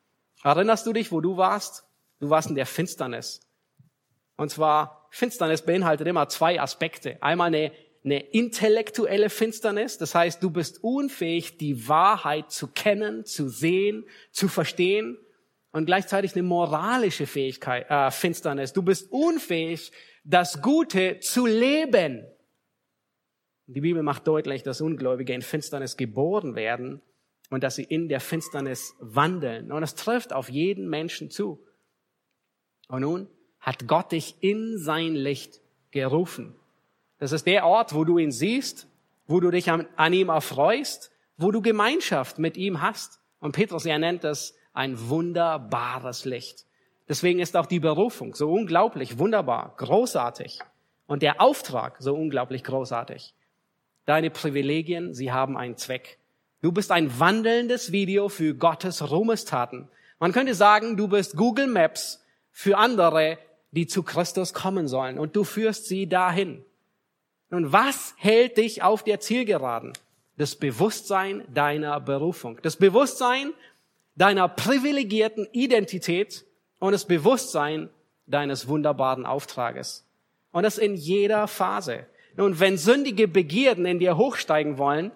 Erinnerst 0.44 0.86
du 0.86 0.92
dich, 0.92 1.14
wo 1.14 1.22
du 1.22 1.38
warst? 1.38 1.86
Du 2.20 2.30
warst 2.30 2.50
in 2.50 2.56
der 2.56 2.66
Finsternis. 2.66 3.39
Und 4.36 4.50
zwar, 4.50 5.08
Finsternis 5.12 5.62
beinhaltet 5.62 6.08
immer 6.08 6.28
zwei 6.28 6.60
Aspekte. 6.60 7.18
Einmal 7.24 7.48
eine, 7.48 7.72
eine 8.04 8.20
intellektuelle 8.20 9.30
Finsternis, 9.30 9.97
das 9.97 10.16
heißt, 10.16 10.41
du 10.41 10.49
bist 10.49 10.84
unfähig, 10.84 11.58
die 11.58 11.88
Wahrheit 11.88 12.52
zu 12.52 12.68
kennen, 12.68 13.26
zu 13.26 13.47
sehen, 13.47 14.06
zu 14.32 14.47
verstehen. 14.47 15.18
Und 15.72 15.86
gleichzeitig 15.86 16.34
eine 16.34 16.43
moralische 16.43 17.26
Fähigkeit, 17.26 17.89
äh, 17.89 18.12
Finsternis. 18.12 18.74
Du 18.74 18.82
bist 18.82 19.10
unfähig, 19.12 19.91
das 20.24 20.62
Gute 20.62 21.20
zu 21.20 21.45
leben. 21.45 22.26
Die 23.68 23.80
Bibel 23.80 24.04
macht 24.04 24.28
deutlich, 24.28 24.64
dass 24.64 24.82
Ungläubige 24.82 25.34
in 25.34 25.41
Finsternis 25.41 25.95
geboren 25.95 26.56
werden 26.56 27.02
und 27.49 27.64
dass 27.64 27.76
sie 27.76 27.84
in 27.84 28.10
der 28.10 28.20
Finsternis 28.20 28.95
wandeln. 28.99 29.72
Und 29.72 29.84
es 29.84 29.95
trifft 29.95 30.34
auf 30.34 30.49
jeden 30.49 30.89
Menschen 30.89 31.30
zu. 31.30 31.64
Und 32.89 33.02
nun 33.02 33.30
hat 33.60 33.88
Gott 33.88 34.12
dich 34.12 34.36
in 34.41 34.78
sein 34.78 35.16
Licht 35.16 35.62
gerufen. 35.91 36.56
Das 37.22 37.34
ist 37.34 37.45
der 37.45 37.67
Ort, 37.67 37.93
wo 37.93 38.03
du 38.03 38.17
ihn 38.17 38.32
siehst, 38.32 38.88
wo 39.28 39.39
du 39.39 39.51
dich 39.51 39.69
an, 39.69 39.88
ihm 40.11 40.30
erfreust, 40.30 41.11
wo 41.38 41.51
du 41.51 41.61
Gemeinschaft 41.61 42.39
mit 42.39 42.57
ihm 42.57 42.82
hast. 42.82 43.19
Und 43.39 43.51
Petrus, 43.51 43.86
er 43.86 43.99
nennt 43.99 44.24
das 44.24 44.55
ein 44.74 45.07
wunderbares 45.07 46.26
Licht. 46.26 46.65
Deswegen 47.07 47.39
ist 47.39 47.55
auch 47.55 47.67
die 47.67 47.80
Berufung 47.80 48.34
so 48.34 48.51
unglaublich 48.51 49.19
wunderbar, 49.19 49.76
großartig 49.78 50.61
und 51.05 51.22
der 51.22 51.39
Auftrag 51.41 51.97
so 51.99 52.15
unglaublich 52.15 52.63
großartig. 52.63 53.36
Deine 54.07 54.32
Privilegien, 54.32 55.13
sie 55.13 55.32
haben 55.32 55.57
einen 55.57 55.78
Zweck. 55.78 56.17
Du 56.63 56.72
bist 56.72 56.91
ein 56.91 57.19
wandelndes 57.19 57.91
Video 57.91 58.30
für 58.30 58.55
Gottes 58.55 59.11
Ruhmestaten. 59.11 59.89
Man 60.17 60.32
könnte 60.32 60.55
sagen, 60.55 60.97
du 60.97 61.07
bist 61.07 61.38
Google 61.38 61.67
Maps 61.67 62.26
für 62.49 62.80
andere, 62.80 63.38
die 63.69 63.86
zu 63.86 64.01
Christus 64.01 64.55
kommen 64.55 64.88
sollen 64.88 65.19
und 65.19 65.36
du 65.36 65.43
führst 65.43 65.86
sie 65.86 66.09
dahin. 66.09 66.65
Nun, 67.52 67.74
was 67.74 68.16
hält 68.18 68.58
dich 68.58 68.82
auf 68.82 69.04
der 69.04 69.20
Zielgeraden? 69.20 69.93
Das 70.38 70.56
Bewusstsein 70.56 71.43
deiner 71.54 71.99
Berufung, 71.99 72.58
das 72.64 72.78
Bewusstsein 72.78 73.54
deiner 74.16 74.47
privilegierten 74.47 75.47
Identität 75.52 76.45
und 76.80 76.93
das 76.93 77.06
Bewusstsein 77.06 77.89
deines 78.26 78.68
wunderbaren 78.68 79.26
Auftrages. 79.26 80.08
Und 80.52 80.64
das 80.64 80.78
in 80.78 80.95
jeder 80.95 81.47
Phase. 81.47 82.08
Nun, 82.38 82.60
wenn 82.60 82.78
sündige 82.78 83.28
Begierden 83.28 83.86
in 83.86 83.99
dir 83.99 84.16
hochsteigen 84.16 84.78
wollen, 84.78 85.12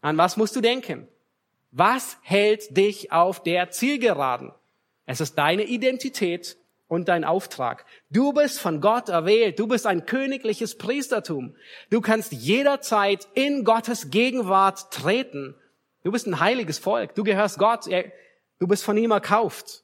an 0.00 0.16
was 0.16 0.38
musst 0.38 0.56
du 0.56 0.62
denken? 0.62 1.06
Was 1.70 2.16
hält 2.22 2.76
dich 2.76 3.12
auf 3.12 3.42
der 3.42 3.70
Zielgeraden? 3.70 4.52
Es 5.04 5.20
ist 5.20 5.34
deine 5.34 5.64
Identität 5.64 6.56
und 6.94 7.08
dein 7.08 7.24
Auftrag. 7.24 7.84
Du 8.10 8.32
bist 8.32 8.60
von 8.60 8.80
Gott 8.80 9.08
erwählt. 9.08 9.58
Du 9.58 9.66
bist 9.66 9.86
ein 9.86 10.06
königliches 10.06 10.78
Priestertum. 10.78 11.56
Du 11.90 12.00
kannst 12.00 12.32
jederzeit 12.32 13.26
in 13.34 13.64
Gottes 13.64 14.10
Gegenwart 14.10 14.92
treten. 14.92 15.56
Du 16.04 16.12
bist 16.12 16.26
ein 16.26 16.40
heiliges 16.40 16.78
Volk. 16.78 17.14
Du 17.14 17.24
gehörst 17.24 17.58
Gott. 17.58 17.86
Du 18.58 18.66
bist 18.66 18.84
von 18.84 18.96
ihm 18.96 19.10
erkauft. 19.10 19.82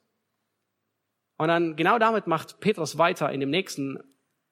Und 1.37 1.49
dann 1.49 1.75
genau 1.75 1.99
damit 1.99 2.27
macht 2.27 2.61
Petrus 2.61 2.99
weiter 2.99 3.33
in 3.33 3.41
dem 3.41 3.51
nächsten 3.51 3.99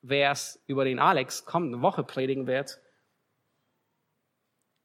Vers, 0.06 0.62
über 0.66 0.84
den 0.84 0.98
Alex 0.98 1.44
kommende 1.44 1.82
Woche 1.82 2.02
predigen 2.02 2.46
wird. 2.46 2.80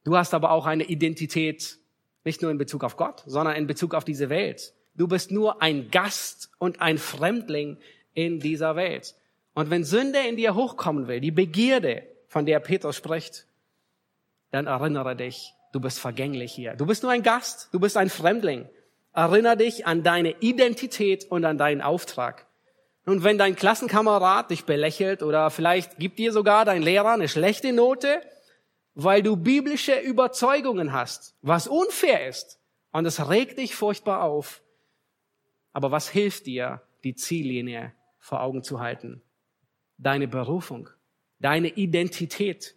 Du 0.04 0.18
hast 0.18 0.34
aber 0.34 0.52
auch 0.52 0.66
eine 0.66 0.84
Identität, 0.84 1.78
nicht 2.26 2.42
nur 2.42 2.52
in 2.52 2.58
Bezug 2.58 2.84
auf 2.84 2.98
Gott, 2.98 3.24
sondern 3.26 3.56
in 3.56 3.68
Bezug 3.68 3.94
auf 3.94 4.04
diese 4.04 4.30
Welt. 4.30 4.74
Du 4.96 5.08
bist 5.08 5.32
nur 5.32 5.62
ein 5.62 5.90
Gast 5.90 6.52
und 6.60 6.82
ein 6.82 6.98
Fremdling 6.98 7.78
in 8.14 8.40
dieser 8.40 8.76
Welt. 8.76 9.16
Und 9.54 9.70
wenn 9.70 9.84
Sünde 9.84 10.20
in 10.28 10.36
dir 10.36 10.56
hochkommen 10.56 11.08
will, 11.08 11.20
die 11.20 11.32
Begierde, 11.32 12.04
von 12.28 12.46
der 12.48 12.60
Petrus 12.60 12.96
spricht, 12.96 13.46
dann 14.50 14.66
erinnere 14.66 15.16
dich, 15.16 15.54
du 15.72 15.80
bist 15.80 16.00
vergänglich 16.00 16.52
hier. 16.52 16.74
Du 16.76 16.88
bist 16.88 17.04
nur 17.04 17.12
ein 17.12 17.22
Gast, 17.22 17.70
du 17.72 17.80
bist 17.80 17.96
ein 17.96 18.10
Fremdling. 18.10 18.68
Erinnere 19.14 19.58
dich 19.58 19.86
an 19.86 20.02
deine 20.02 20.32
Identität 20.42 21.26
und 21.26 21.46
an 21.46 21.60
deinen 21.60 21.82
Auftrag. 21.82 22.48
Und 23.06 23.24
wenn 23.24 23.38
dein 23.38 23.56
Klassenkamerad 23.56 24.50
dich 24.50 24.66
belächelt 24.66 25.22
oder 25.22 25.52
vielleicht 25.52 26.00
gibt 26.00 26.18
dir 26.18 26.32
sogar 26.32 26.66
dein 26.66 26.82
Lehrer 26.82 27.12
eine 27.12 27.28
schlechte 27.28 27.72
Note, 27.72 28.22
weil 28.96 29.22
du 29.22 29.36
biblische 29.36 30.00
Überzeugungen 30.00 30.94
hast, 30.94 31.36
was 31.42 31.68
unfair 31.68 32.28
ist, 32.28 32.60
und 32.92 33.06
es 33.06 33.30
regt 33.30 33.58
dich 33.58 33.76
furchtbar 33.76 34.24
auf, 34.24 34.62
aber 35.74 35.92
was 35.92 36.08
hilft 36.08 36.46
dir, 36.46 36.82
die 37.04 37.16
Ziellinie 37.16 37.92
vor 38.20 38.42
Augen 38.42 38.64
zu 38.64 38.80
halten? 38.80 39.22
Deine 39.98 40.28
Berufung, 40.28 40.90
deine 41.40 41.68
Identität 41.68 42.76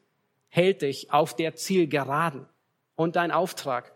hält 0.49 0.83
dich 0.83 1.13
auf 1.13 1.37
der 1.37 1.55
Zielgeraden 1.55 2.47
und 2.97 3.17
dein 3.17 3.31
Auftrag. 3.31 3.95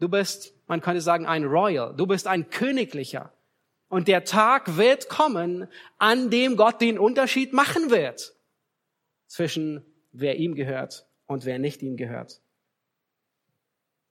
Du 0.00 0.08
bist, 0.08 0.54
man 0.66 0.80
könnte 0.80 1.00
sagen, 1.00 1.26
ein 1.26 1.44
Royal, 1.44 1.94
du 1.94 2.06
bist 2.06 2.26
ein 2.26 2.50
Königlicher. 2.50 3.32
Und 3.88 4.08
der 4.08 4.24
Tag 4.24 4.78
wird 4.78 5.10
kommen, 5.10 5.68
an 5.98 6.30
dem 6.30 6.56
Gott 6.56 6.80
den 6.80 6.98
Unterschied 6.98 7.52
machen 7.52 7.90
wird 7.90 8.34
zwischen 9.26 9.84
wer 10.12 10.36
ihm 10.36 10.54
gehört 10.54 11.06
und 11.26 11.44
wer 11.44 11.58
nicht 11.58 11.82
ihm 11.82 11.96
gehört. 11.96 12.40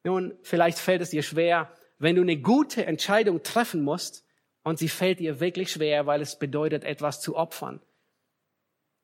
Nun, 0.03 0.37
vielleicht 0.43 0.79
fällt 0.79 1.01
es 1.01 1.09
dir 1.09 1.23
schwer, 1.23 1.71
wenn 2.01 2.15
du 2.15 2.23
eine 2.23 2.37
gute 2.37 2.85
Entscheidung 2.87 3.43
treffen 3.43 3.83
musst 3.83 4.25
und 4.63 4.79
sie 4.79 4.89
fällt 4.89 5.19
dir 5.19 5.39
wirklich 5.39 5.71
schwer, 5.71 6.07
weil 6.07 6.21
es 6.21 6.39
bedeutet, 6.39 6.83
etwas 6.83 7.21
zu 7.21 7.35
opfern. 7.35 7.79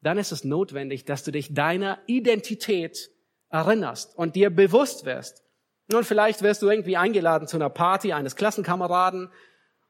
Dann 0.01 0.17
ist 0.17 0.31
es 0.31 0.43
notwendig, 0.43 1.05
dass 1.05 1.23
du 1.23 1.31
dich 1.31 1.53
deiner 1.53 1.99
Identität 2.07 3.11
erinnerst 3.49 4.17
und 4.17 4.35
dir 4.35 4.49
bewusst 4.49 5.05
wirst. 5.05 5.43
Nun, 5.89 6.03
vielleicht 6.03 6.41
wirst 6.41 6.63
du 6.63 6.69
irgendwie 6.69 6.97
eingeladen 6.97 7.47
zu 7.47 7.57
einer 7.57 7.69
Party 7.69 8.13
eines 8.13 8.35
Klassenkameraden 8.35 9.29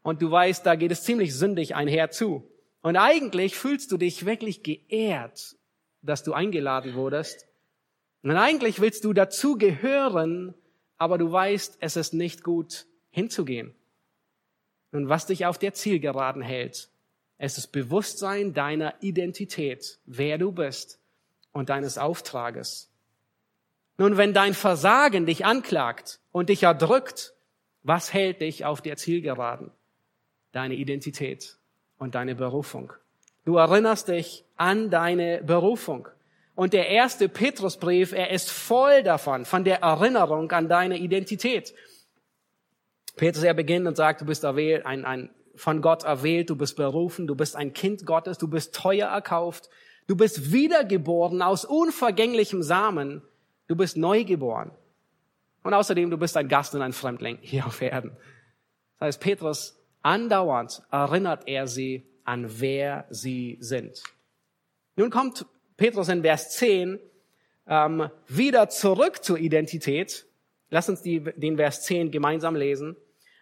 und 0.04 0.22
du 0.22 0.30
weißt, 0.30 0.66
da 0.66 0.76
geht 0.76 0.92
es 0.92 1.04
ziemlich 1.04 1.34
sündig 1.34 1.76
einher 1.76 2.12
zu. 2.12 2.52
Und 2.82 2.98
eigentlich 2.98 3.56
fühlst 3.56 3.90
du 3.94 3.98
dich 3.98 4.26
wirklich 4.26 4.64
geehrt, 4.64 5.56
dass 6.02 6.24
du 6.24 6.34
eingeladen 6.34 6.94
wurdest. 6.96 7.46
Und 8.22 8.36
eigentlich 8.36 8.82
willst 8.82 9.06
du 9.06 9.14
dazu 9.14 9.58
gehören, 9.58 10.54
aber 10.98 11.18
du 11.18 11.32
weißt, 11.32 11.78
es 11.80 11.96
ist 11.96 12.14
nicht 12.14 12.44
gut 12.44 12.86
hinzugehen. 13.18 13.74
Und 14.92 15.10
was 15.10 15.26
dich 15.26 15.46
auf 15.46 15.58
der 15.58 15.74
Zielgeraden 15.74 16.42
hält, 16.42 16.90
es 17.38 17.58
ist 17.58 17.68
Bewusstsein 17.68 18.54
deiner 18.54 18.94
Identität, 19.02 20.00
wer 20.06 20.38
du 20.38 20.52
bist 20.52 21.00
und 21.52 21.70
deines 21.70 21.98
Auftrages. 21.98 22.90
Nun, 23.98 24.18
wenn 24.18 24.34
dein 24.34 24.54
Versagen 24.54 25.26
dich 25.26 25.46
anklagt 25.46 26.20
und 26.32 26.50
dich 26.50 26.64
erdrückt, 26.64 27.34
was 27.84 28.14
hält 28.14 28.42
dich 28.42 28.66
auf 28.66 28.82
der 28.82 28.98
Zielgeraden? 28.98 29.72
deine 30.52 30.74
Identität 30.74 31.56
und 32.00 32.16
deine 32.16 32.36
Berufung. 32.36 32.94
Du 33.46 33.58
erinnerst 33.58 34.08
dich 34.08 34.44
an 34.56 34.90
deine 34.90 35.42
Berufung. 35.44 36.08
Und 36.56 36.74
der 36.74 36.90
erste 36.90 37.30
Petrusbrief, 37.30 38.12
er 38.12 38.32
ist 38.32 38.50
voll 38.50 39.04
davon, 39.04 39.46
von 39.46 39.64
der 39.64 39.82
Erinnerung 39.82 40.52
an 40.52 40.68
deine 40.68 40.98
Identität. 40.98 41.76
Petrus, 43.18 43.44
er 43.44 43.54
beginnt 43.54 43.88
und 43.88 43.98
sagt, 43.98 44.22
du 44.22 44.26
bist 44.26 44.44
erwählt, 44.44 44.86
ein, 44.86 45.04
ein, 45.04 45.30
von 45.56 45.82
Gott 45.82 46.04
erwählt, 46.04 46.50
du 46.50 46.56
bist 46.56 46.78
berufen, 46.78 47.28
du 47.28 47.36
bist 47.36 47.56
ein 47.56 47.74
Kind 47.74 48.06
Gottes, 48.06 48.38
du 48.38 48.48
bist 48.48 48.74
teuer 48.74 49.10
erkauft, 49.10 49.70
du 50.08 50.16
bist 50.16 50.52
wiedergeboren 50.54 51.42
aus 51.42 51.66
unvergänglichem 51.66 52.64
Samen, 52.64 53.22
du 53.68 53.76
bist 53.76 53.98
neugeboren. 53.98 54.72
Und 55.64 55.74
außerdem, 55.74 56.10
du 56.10 56.18
bist 56.18 56.38
ein 56.38 56.48
Gast 56.48 56.76
und 56.76 56.82
ein 56.82 56.94
Fremdling 56.94 57.40
hier 57.42 57.66
auf 57.66 57.82
Erden. 57.82 58.16
Das 59.00 59.08
heißt, 59.08 59.22
Petrus 59.22 59.78
Andauernd 60.02 60.84
erinnert 60.92 61.48
er 61.48 61.68
sie 61.68 62.06
an 62.24 62.60
wer 62.60 63.06
sie 63.10 63.58
sind. 63.60 64.04
Nun 64.96 65.10
kommt 65.10 65.46
Petrus 65.76 66.10
in 66.10 66.22
Vers 66.22 66.52
10 66.52 67.00
ähm, 67.68 68.10
wieder 68.28 68.70
zurück 68.70 69.24
zur 69.24 69.38
Identität. 69.38 70.26
Lass 70.70 70.90
uns 70.90 71.02
die, 71.02 71.22
den 71.22 71.58
Vers 71.58 71.84
10 71.84 72.12
gemeinsam 72.12 72.56
lesen. 72.56 72.96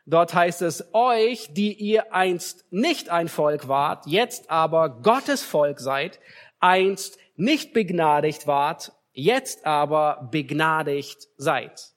Dort 0.06 0.36
heißt 0.36 0.62
es, 0.62 0.94
euch, 0.94 1.50
die 1.54 1.74
ihr 1.74 2.14
einst 2.14 2.66
nicht 2.72 3.10
ein 3.10 3.28
Volk 3.28 3.68
wart, 3.68 4.06
jetzt 4.06 4.52
aber 4.52 5.02
Gottes 5.02 5.42
Volk 5.42 5.80
seid, 5.80 6.20
einst 6.60 7.18
nicht 7.36 7.74
begnadigt 7.74 8.46
wart, 8.46 8.92
jetzt 9.14 9.66
aber 9.66 10.28
begnadigt 10.32 11.28
seid. 11.38 11.96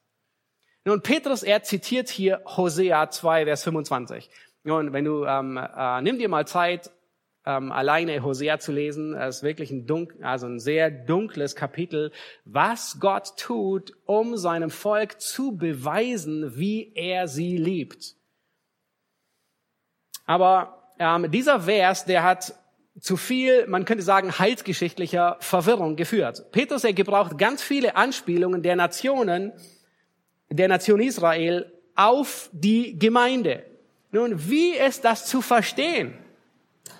Nun, 0.85 1.01
Petrus, 1.01 1.43
er 1.43 1.61
zitiert 1.61 2.09
hier 2.09 2.41
Hosea 2.45 3.11
2, 3.11 3.45
Vers 3.45 3.63
25. 3.63 4.29
Und 4.63 4.91
wenn 4.91 5.05
du, 5.05 5.25
ähm, 5.25 5.57
äh, 5.57 6.01
nimm 6.01 6.17
dir 6.17 6.29
mal 6.29 6.47
Zeit, 6.47 6.89
ähm, 7.49 7.71
alleine 7.71 8.23
Hosea 8.23 8.59
zu 8.59 8.71
lesen. 8.71 9.15
Es 9.15 9.37
ist 9.37 9.43
wirklich 9.43 9.71
ein, 9.71 9.87
dunk 9.87 10.13
also 10.21 10.45
ein 10.45 10.59
sehr 10.59 10.91
dunkles 10.91 11.55
Kapitel, 11.55 12.11
was 12.45 12.99
Gott 12.99 13.37
tut, 13.37 13.93
um 14.05 14.37
seinem 14.37 14.69
Volk 14.69 15.19
zu 15.19 15.57
beweisen, 15.57 16.57
wie 16.57 16.91
er 16.93 17.27
sie 17.27 17.57
liebt. 17.57 18.15
Aber 20.25 20.93
ähm, 20.99 21.31
dieser 21.31 21.61
Vers, 21.61 22.05
der 22.05 22.23
hat 22.23 22.53
zu 22.99 23.17
viel, 23.17 23.65
man 23.67 23.85
könnte 23.85 24.03
sagen, 24.03 24.37
heilsgeschichtlicher 24.37 25.37
Verwirrung 25.39 25.95
geführt. 25.95 26.51
Petrus, 26.51 26.83
er 26.83 26.93
gebraucht 26.93 27.37
ganz 27.37 27.63
viele 27.63 27.95
Anspielungen 27.95 28.61
der 28.61 28.75
Nationen, 28.75 29.53
der 30.49 30.67
Nation 30.67 30.99
Israel 30.99 31.71
auf 31.95 32.49
die 32.51 32.99
Gemeinde. 32.99 33.63
Nun, 34.11 34.49
wie 34.49 34.71
ist 34.71 35.05
das 35.05 35.25
zu 35.25 35.41
verstehen? 35.41 36.13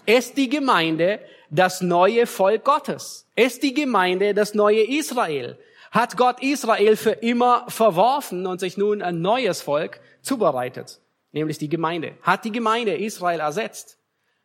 Ist 0.09 0.37
die 0.37 0.49
Gemeinde 0.49 1.19
das 1.51 1.81
neue 1.81 2.25
Volk 2.25 2.63
Gottes? 2.63 3.27
Ist 3.35 3.61
die 3.61 3.75
Gemeinde 3.75 4.33
das 4.33 4.55
neue 4.55 4.81
Israel? 4.81 5.59
Hat 5.91 6.17
Gott 6.17 6.41
Israel 6.41 6.95
für 6.95 7.11
immer 7.11 7.69
verworfen 7.69 8.47
und 8.47 8.59
sich 8.59 8.75
nun 8.75 9.03
ein 9.03 9.21
neues 9.21 9.61
Volk 9.61 10.01
zubereitet? 10.23 10.99
Nämlich 11.31 11.59
die 11.59 11.69
Gemeinde. 11.69 12.17
Hat 12.23 12.43
die 12.43 12.51
Gemeinde 12.51 12.97
Israel 12.97 13.39
ersetzt? 13.39 13.99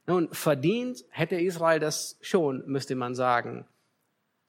Nun, 0.06 0.28
verdient 0.32 1.02
hätte 1.08 1.36
Israel 1.36 1.80
das 1.80 2.18
schon, 2.20 2.62
müsste 2.66 2.94
man 2.94 3.14
sagen. 3.14 3.64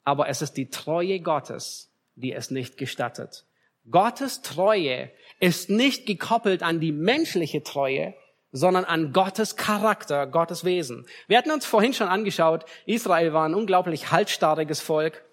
Aber 0.04 0.28
es 0.28 0.42
ist 0.42 0.58
die 0.58 0.68
Treue 0.68 1.20
Gottes, 1.20 1.90
die 2.14 2.34
es 2.34 2.50
nicht 2.50 2.76
gestattet. 2.76 3.46
Gottes 3.90 4.42
Treue 4.42 5.10
ist 5.40 5.70
nicht 5.70 6.04
gekoppelt 6.04 6.62
an 6.62 6.78
die 6.78 6.92
menschliche 6.92 7.62
Treue, 7.62 8.12
sondern 8.52 8.84
an 8.84 9.12
Gottes 9.12 9.56
Charakter, 9.56 10.26
Gottes 10.26 10.64
Wesen. 10.64 11.06
Wir 11.28 11.38
hatten 11.38 11.50
uns 11.50 11.66
vorhin 11.66 11.92
schon 11.92 12.08
angeschaut, 12.08 12.64
Israel 12.86 13.32
war 13.32 13.48
ein 13.48 13.54
unglaublich 13.54 14.10
haltstarriges 14.10 14.80
Volk. 14.80 15.24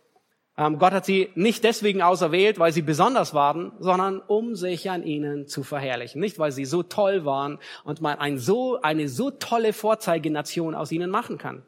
Ähm, 0.55 0.77
Gott 0.77 0.93
hat 0.93 1.05
sie 1.05 1.29
nicht 1.35 1.63
deswegen 1.63 2.01
auserwählt, 2.01 2.59
weil 2.59 2.71
sie 2.71 2.83
besonders 2.83 3.33
waren, 3.33 3.71
sondern 3.79 4.19
um 4.19 4.55
sich 4.55 4.89
an 4.89 5.03
ihnen 5.03 5.47
zu 5.47 5.63
verherrlichen. 5.63 6.21
Nicht, 6.21 6.37
weil 6.37 6.51
sie 6.51 6.65
so 6.65 6.83
toll 6.83 7.25
waren 7.25 7.59
und 7.83 8.01
man 8.01 8.19
ein 8.19 8.37
so, 8.37 8.79
eine 8.81 9.09
so 9.09 9.31
tolle 9.31 9.73
Vorzeigenation 9.73 10.75
aus 10.75 10.91
ihnen 10.91 11.09
machen 11.09 11.37
kann. 11.37 11.65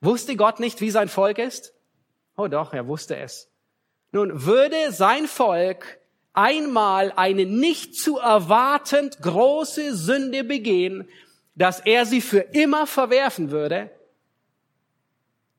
Wusste 0.00 0.36
Gott 0.36 0.60
nicht, 0.60 0.80
wie 0.80 0.90
sein 0.90 1.08
Volk 1.08 1.38
ist? 1.38 1.74
Oh 2.36 2.46
doch, 2.46 2.72
er 2.72 2.86
wusste 2.86 3.16
es. 3.16 3.50
Nun, 4.12 4.46
würde 4.46 4.92
sein 4.92 5.26
Volk 5.26 5.97
einmal 6.38 7.12
eine 7.16 7.46
nicht 7.46 7.96
zu 7.96 8.18
erwartend 8.18 9.20
große 9.20 9.96
Sünde 9.96 10.44
begehen, 10.44 11.08
dass 11.56 11.80
er 11.80 12.06
sie 12.06 12.20
für 12.20 12.38
immer 12.38 12.86
verwerfen 12.86 13.50
würde? 13.50 13.90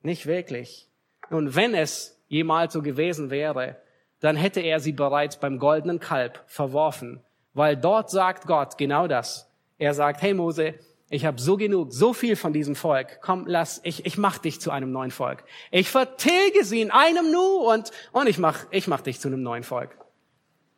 Nicht 0.04 0.26
wirklich. 0.26 0.88
Nun, 1.30 1.54
wenn 1.54 1.76
es 1.76 2.18
jemals 2.30 2.72
so 2.72 2.82
gewesen 2.82 3.30
wäre, 3.30 3.76
dann 4.22 4.38
hätte 4.38 4.62
er 4.62 4.80
sie 4.80 4.94
bereits 4.94 5.38
beim 5.38 5.60
goldenen 5.60 6.00
Kalb 6.00 6.42
verworfen, 6.48 7.22
weil 7.54 7.76
dort 7.76 8.10
sagt 8.10 8.48
Gott 8.48 8.78
genau 8.78 9.08
das. 9.08 9.50
Er 9.78 9.94
sagt, 9.94 10.22
hey 10.22 10.34
Mose, 10.34 10.76
ich 11.10 11.26
habe 11.26 11.42
so 11.42 11.58
genug, 11.58 11.92
so 11.92 12.14
viel 12.14 12.38
von 12.38 12.54
diesem 12.54 12.76
Volk. 12.76 13.20
Komm, 13.22 13.46
lass, 13.48 13.82
ich, 13.84 14.06
ich 14.06 14.18
mach 14.18 14.38
dich 14.38 14.62
zu 14.62 14.72
einem 14.72 14.94
neuen 14.94 15.12
Volk. 15.12 15.44
Ich 15.72 15.90
vertilge 15.90 16.64
sie 16.64 16.82
in 16.82 16.92
einem 16.92 17.32
Nu 17.32 17.70
und, 17.70 17.92
und 18.14 18.30
ich 18.30 18.38
mach, 18.38 18.66
ich 18.72 18.88
mach 18.88 19.02
dich 19.02 19.20
zu 19.20 19.28
einem 19.28 19.44
neuen 19.44 19.64
Volk. 19.64 19.99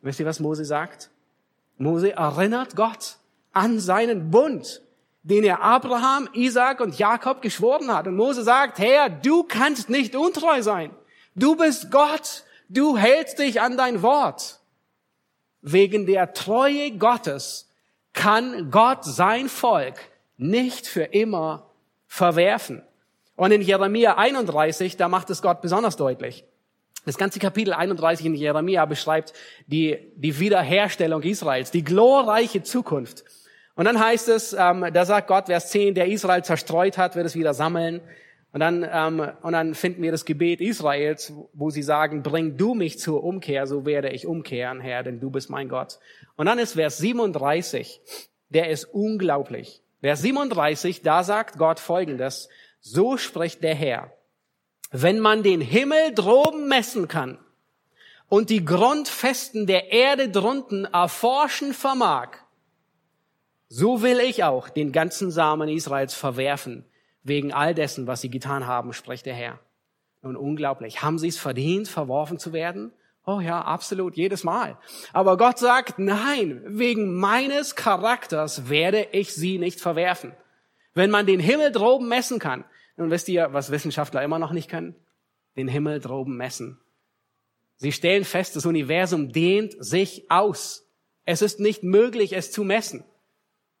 Wisst 0.02 0.20
ihr, 0.20 0.26
was 0.26 0.40
Mose 0.40 0.64
sagt? 0.64 1.10
Mose 1.78 2.12
erinnert 2.12 2.76
Gott 2.76 3.16
an 3.52 3.78
seinen 3.80 4.30
Bund, 4.30 4.82
den 5.22 5.44
er 5.44 5.62
Abraham, 5.62 6.28
Isaac 6.32 6.80
und 6.80 6.98
Jakob 6.98 7.40
geschworen 7.40 7.94
hat. 7.94 8.08
Und 8.08 8.16
Mose 8.16 8.42
sagt, 8.42 8.78
Herr, 8.78 9.08
du 9.08 9.44
kannst 9.44 9.88
nicht 9.88 10.16
untreu 10.16 10.62
sein. 10.62 10.90
Du 11.34 11.56
bist 11.56 11.90
Gott. 11.90 12.44
Du 12.68 12.96
hältst 12.96 13.38
dich 13.38 13.60
an 13.60 13.76
dein 13.76 14.02
Wort. 14.02 14.58
Wegen 15.60 16.06
der 16.06 16.32
Treue 16.32 16.90
Gottes 16.92 17.70
kann 18.12 18.70
Gott 18.70 19.04
sein 19.04 19.48
Volk 19.48 19.96
nicht 20.36 20.86
für 20.86 21.04
immer 21.04 21.70
verwerfen. 22.08 22.82
Und 23.36 23.52
in 23.52 23.62
Jeremia 23.62 24.16
31, 24.18 24.96
da 24.96 25.08
macht 25.08 25.30
es 25.30 25.42
Gott 25.42 25.60
besonders 25.60 25.96
deutlich. 25.96 26.44
Das 27.04 27.18
ganze 27.18 27.40
Kapitel 27.40 27.72
31 27.72 28.26
in 28.26 28.34
Jeremia 28.34 28.84
beschreibt 28.84 29.32
die, 29.66 29.98
die 30.14 30.38
Wiederherstellung 30.38 31.22
Israels, 31.22 31.70
die 31.70 31.82
glorreiche 31.82 32.62
Zukunft. 32.62 33.24
Und 33.74 33.86
dann 33.86 33.98
heißt 33.98 34.28
es, 34.28 34.52
ähm, 34.52 34.86
da 34.92 35.04
sagt 35.04 35.28
Gott, 35.28 35.46
Vers 35.46 35.70
10, 35.70 35.94
der 35.94 36.06
Israel 36.06 36.44
zerstreut 36.44 36.98
hat, 36.98 37.16
wird 37.16 37.26
es 37.26 37.34
wieder 37.34 37.54
sammeln. 37.54 38.00
Und 38.52 38.60
dann, 38.60 38.86
ähm, 38.88 39.32
und 39.40 39.52
dann 39.52 39.74
finden 39.74 40.02
wir 40.02 40.12
das 40.12 40.26
Gebet 40.26 40.60
Israels, 40.60 41.32
wo 41.54 41.70
sie 41.70 41.82
sagen, 41.82 42.22
bring 42.22 42.58
du 42.58 42.74
mich 42.74 42.98
zur 42.98 43.24
Umkehr, 43.24 43.66
so 43.66 43.86
werde 43.86 44.10
ich 44.10 44.26
umkehren, 44.26 44.80
Herr, 44.80 45.02
denn 45.02 45.20
du 45.20 45.30
bist 45.30 45.48
mein 45.48 45.70
Gott. 45.70 45.98
Und 46.36 46.46
dann 46.46 46.58
ist 46.58 46.74
Vers 46.74 46.98
37, 46.98 48.00
der 48.50 48.68
ist 48.68 48.84
unglaublich. 48.84 49.82
Vers 50.02 50.20
37, 50.20 51.00
da 51.02 51.24
sagt 51.24 51.58
Gott 51.58 51.80
Folgendes, 51.80 52.50
so 52.80 53.16
spricht 53.16 53.62
der 53.62 53.74
Herr, 53.74 54.12
wenn 54.92 55.18
man 55.18 55.42
den 55.42 55.60
Himmel 55.60 56.14
droben 56.14 56.68
messen 56.68 57.08
kann 57.08 57.38
und 58.28 58.50
die 58.50 58.64
Grundfesten 58.64 59.66
der 59.66 59.90
Erde 59.90 60.28
drunten 60.28 60.84
erforschen 60.84 61.72
vermag, 61.72 62.28
so 63.68 64.02
will 64.02 64.20
ich 64.20 64.44
auch 64.44 64.68
den 64.68 64.92
ganzen 64.92 65.30
Samen 65.30 65.68
Israels 65.68 66.12
verwerfen, 66.14 66.84
wegen 67.22 67.52
all 67.52 67.74
dessen, 67.74 68.06
was 68.06 68.20
sie 68.20 68.30
getan 68.30 68.66
haben, 68.66 68.92
spricht 68.92 69.24
der 69.24 69.34
Herr. 69.34 69.58
Nun 70.20 70.36
unglaublich. 70.36 71.02
Haben 71.02 71.18
sie 71.18 71.28
es 71.28 71.38
verdient, 71.38 71.88
verworfen 71.88 72.38
zu 72.38 72.52
werden? 72.52 72.92
Oh 73.24 73.40
ja, 73.40 73.62
absolut, 73.62 74.16
jedes 74.16 74.44
Mal. 74.44 74.76
Aber 75.12 75.36
Gott 75.36 75.58
sagt, 75.58 75.98
nein, 75.98 76.60
wegen 76.66 77.14
meines 77.14 77.76
Charakters 77.76 78.68
werde 78.68 79.06
ich 79.12 79.32
sie 79.32 79.58
nicht 79.58 79.80
verwerfen. 79.80 80.32
Wenn 80.94 81.10
man 81.10 81.26
den 81.26 81.40
Himmel 81.40 81.72
droben 81.72 82.08
messen 82.08 82.38
kann, 82.38 82.64
nun 82.96 83.10
wisst 83.10 83.28
ihr, 83.28 83.52
was 83.52 83.70
Wissenschaftler 83.70 84.22
immer 84.22 84.38
noch 84.38 84.52
nicht 84.52 84.68
können? 84.68 84.94
Den 85.56 85.68
Himmel 85.68 86.00
droben 86.00 86.36
messen. 86.36 86.80
Sie 87.76 87.92
stellen 87.92 88.24
fest, 88.24 88.56
das 88.56 88.66
Universum 88.66 89.32
dehnt 89.32 89.74
sich 89.78 90.30
aus. 90.30 90.88
Es 91.24 91.42
ist 91.42 91.60
nicht 91.60 91.82
möglich, 91.82 92.32
es 92.32 92.52
zu 92.52 92.64
messen. 92.64 93.04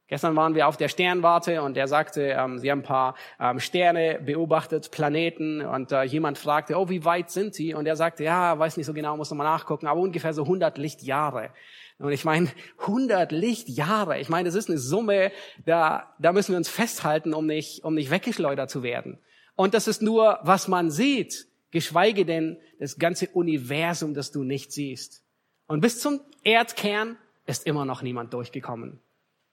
Gestern 0.08 0.36
waren 0.36 0.54
wir 0.54 0.68
auf 0.68 0.76
der 0.76 0.88
Sternwarte 0.88 1.62
und 1.62 1.76
er 1.76 1.88
sagte, 1.88 2.36
ähm, 2.36 2.58
sie 2.58 2.70
haben 2.70 2.80
ein 2.80 2.84
paar 2.84 3.14
ähm, 3.40 3.60
Sterne 3.60 4.20
beobachtet, 4.22 4.90
Planeten 4.90 5.62
und 5.62 5.90
äh, 5.90 6.02
jemand 6.02 6.36
fragte, 6.36 6.76
oh, 6.76 6.90
wie 6.90 7.04
weit 7.04 7.30
sind 7.30 7.54
sie? 7.54 7.72
Und 7.72 7.86
er 7.86 7.96
sagte, 7.96 8.22
ja, 8.24 8.58
weiß 8.58 8.76
nicht 8.76 8.84
so 8.84 8.92
genau, 8.92 9.16
muss 9.16 9.30
nochmal 9.30 9.46
nachgucken, 9.46 9.86
aber 9.86 10.00
ungefähr 10.00 10.34
so 10.34 10.42
100 10.42 10.76
Lichtjahre. 10.76 11.50
Und 11.98 12.12
ich 12.12 12.24
meine, 12.24 12.50
100 12.80 13.32
Lichtjahre, 13.32 14.18
ich 14.20 14.28
meine, 14.28 14.48
das 14.48 14.54
ist 14.54 14.68
eine 14.68 14.78
Summe, 14.78 15.30
da, 15.64 16.14
da 16.18 16.32
müssen 16.32 16.52
wir 16.52 16.56
uns 16.58 16.68
festhalten, 16.68 17.34
um 17.34 17.46
nicht, 17.46 17.84
um 17.84 17.94
nicht 17.94 18.10
weggeschleudert 18.10 18.70
zu 18.70 18.82
werden. 18.82 19.18
Und 19.54 19.74
das 19.74 19.86
ist 19.86 20.02
nur, 20.02 20.38
was 20.42 20.68
man 20.68 20.90
sieht, 20.90 21.46
geschweige 21.70 22.24
denn 22.24 22.58
das 22.80 22.98
ganze 22.98 23.28
Universum, 23.28 24.14
das 24.14 24.32
du 24.32 24.42
nicht 24.42 24.72
siehst. 24.72 25.22
Und 25.66 25.80
bis 25.80 26.00
zum 26.00 26.20
Erdkern 26.42 27.16
ist 27.46 27.66
immer 27.66 27.84
noch 27.84 28.02
niemand 28.02 28.32
durchgekommen. 28.34 29.00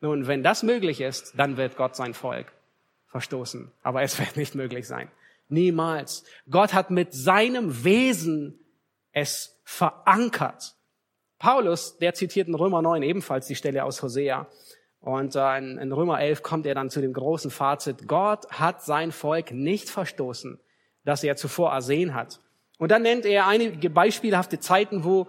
Nun, 0.02 0.28
wenn 0.28 0.44
das 0.44 0.64
möglich 0.64 1.02
ist, 1.02 1.34
dann 1.38 1.58
wird 1.58 1.76
Gott 1.76 1.96
sein 1.96 2.14
Volk 2.14 2.52
verstoßen. 3.08 3.72
Aber 3.84 4.02
es 4.02 4.18
wird 4.20 4.38
nicht 4.38 4.56
möglich 4.56 4.88
sein. 4.88 5.10
Niemals. 5.50 6.24
Gott 6.50 6.74
hat 6.74 6.92
mit 6.92 7.14
seinem 7.14 7.84
Wesen 7.84 8.60
es 9.12 9.60
verankert. 9.64 10.76
Paulus, 11.40 11.98
der 11.98 12.14
zitiert 12.14 12.48
in 12.48 12.56
Römer 12.56 12.82
9 12.82 13.02
ebenfalls 13.02 13.48
die 13.48 13.56
Stelle 13.56 13.86
aus 13.86 14.04
Hosea. 14.04 14.48
Und 15.00 15.36
äh, 15.36 15.58
in, 15.58 15.92
Römer 15.92 16.20
11 16.20 16.44
kommt 16.44 16.66
er 16.66 16.76
dann 16.76 16.90
zu 16.90 17.00
dem 17.00 17.14
großen 17.14 17.50
Fazit, 17.50 18.08
Gott 18.08 18.52
hat 18.52 18.84
sein 18.84 19.14
Volk 19.14 19.52
nicht 19.52 19.90
verstoßen, 19.90 20.60
das 21.06 21.24
er 21.24 21.38
zuvor 21.38 21.72
ersehen 21.72 22.14
hat. 22.14 22.42
Und 22.78 22.92
dann 22.92 23.02
nennt 23.02 23.26
er 23.26 23.48
einige 23.48 23.90
beispielhafte 23.90 24.60
Zeiten, 24.60 25.06
wo 25.06 25.28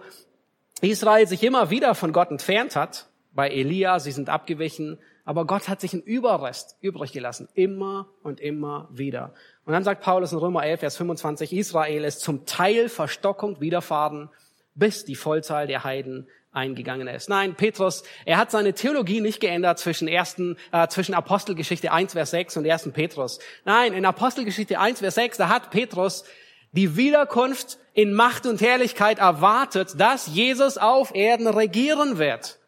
Israel 0.81 1.25
sich 1.27 1.43
immer 1.43 1.69
wieder 1.69 1.95
von 1.95 2.11
Gott 2.11 2.31
entfernt 2.31 2.75
hat 2.75 3.07
bei 3.33 3.49
Elia, 3.49 3.99
sie 3.99 4.11
sind 4.11 4.29
abgewichen, 4.29 4.99
aber 5.23 5.45
Gott 5.45 5.69
hat 5.69 5.79
sich 5.79 5.93
einen 5.93 6.01
Überrest 6.01 6.75
übrig 6.81 7.13
gelassen, 7.13 7.47
immer 7.53 8.09
und 8.23 8.41
immer 8.41 8.89
wieder. 8.91 9.33
Und 9.65 9.71
dann 9.73 9.83
sagt 9.83 10.01
Paulus 10.01 10.33
in 10.33 10.39
Römer 10.39 10.65
11, 10.65 10.79
Vers 10.81 10.97
25, 10.97 11.53
Israel 11.53 12.03
ist 12.03 12.19
zum 12.19 12.45
Teil 12.45 12.89
Verstockung 12.89 13.61
widerfahren, 13.61 14.29
bis 14.75 15.05
die 15.05 15.15
Vollzahl 15.15 15.67
der 15.67 15.83
Heiden 15.83 16.27
eingegangen 16.51 17.07
ist. 17.07 17.29
Nein, 17.29 17.55
Petrus, 17.55 18.03
er 18.25 18.37
hat 18.37 18.51
seine 18.51 18.73
Theologie 18.73 19.21
nicht 19.21 19.39
geändert 19.39 19.79
zwischen 19.79 20.07
ersten, 20.07 20.57
äh, 20.71 20.87
zwischen 20.87 21.13
Apostelgeschichte 21.13 21.91
1, 21.91 22.13
Vers 22.13 22.31
6 22.31 22.57
und 22.57 22.69
1. 22.69 22.91
Petrus. 22.91 23.39
Nein, 23.63 23.93
in 23.93 24.05
Apostelgeschichte 24.05 24.79
1, 24.79 24.99
Vers 24.99 25.15
6, 25.15 25.37
da 25.37 25.49
hat 25.49 25.71
Petrus 25.71 26.25
die 26.73 26.97
Wiederkunft 26.97 27.77
in 27.93 28.13
Macht 28.13 28.45
und 28.45 28.61
Herrlichkeit 28.61 29.19
erwartet, 29.19 29.99
dass 29.99 30.27
Jesus 30.27 30.77
auf 30.77 31.15
Erden 31.15 31.47
regieren 31.47 32.17
wird. 32.17 32.59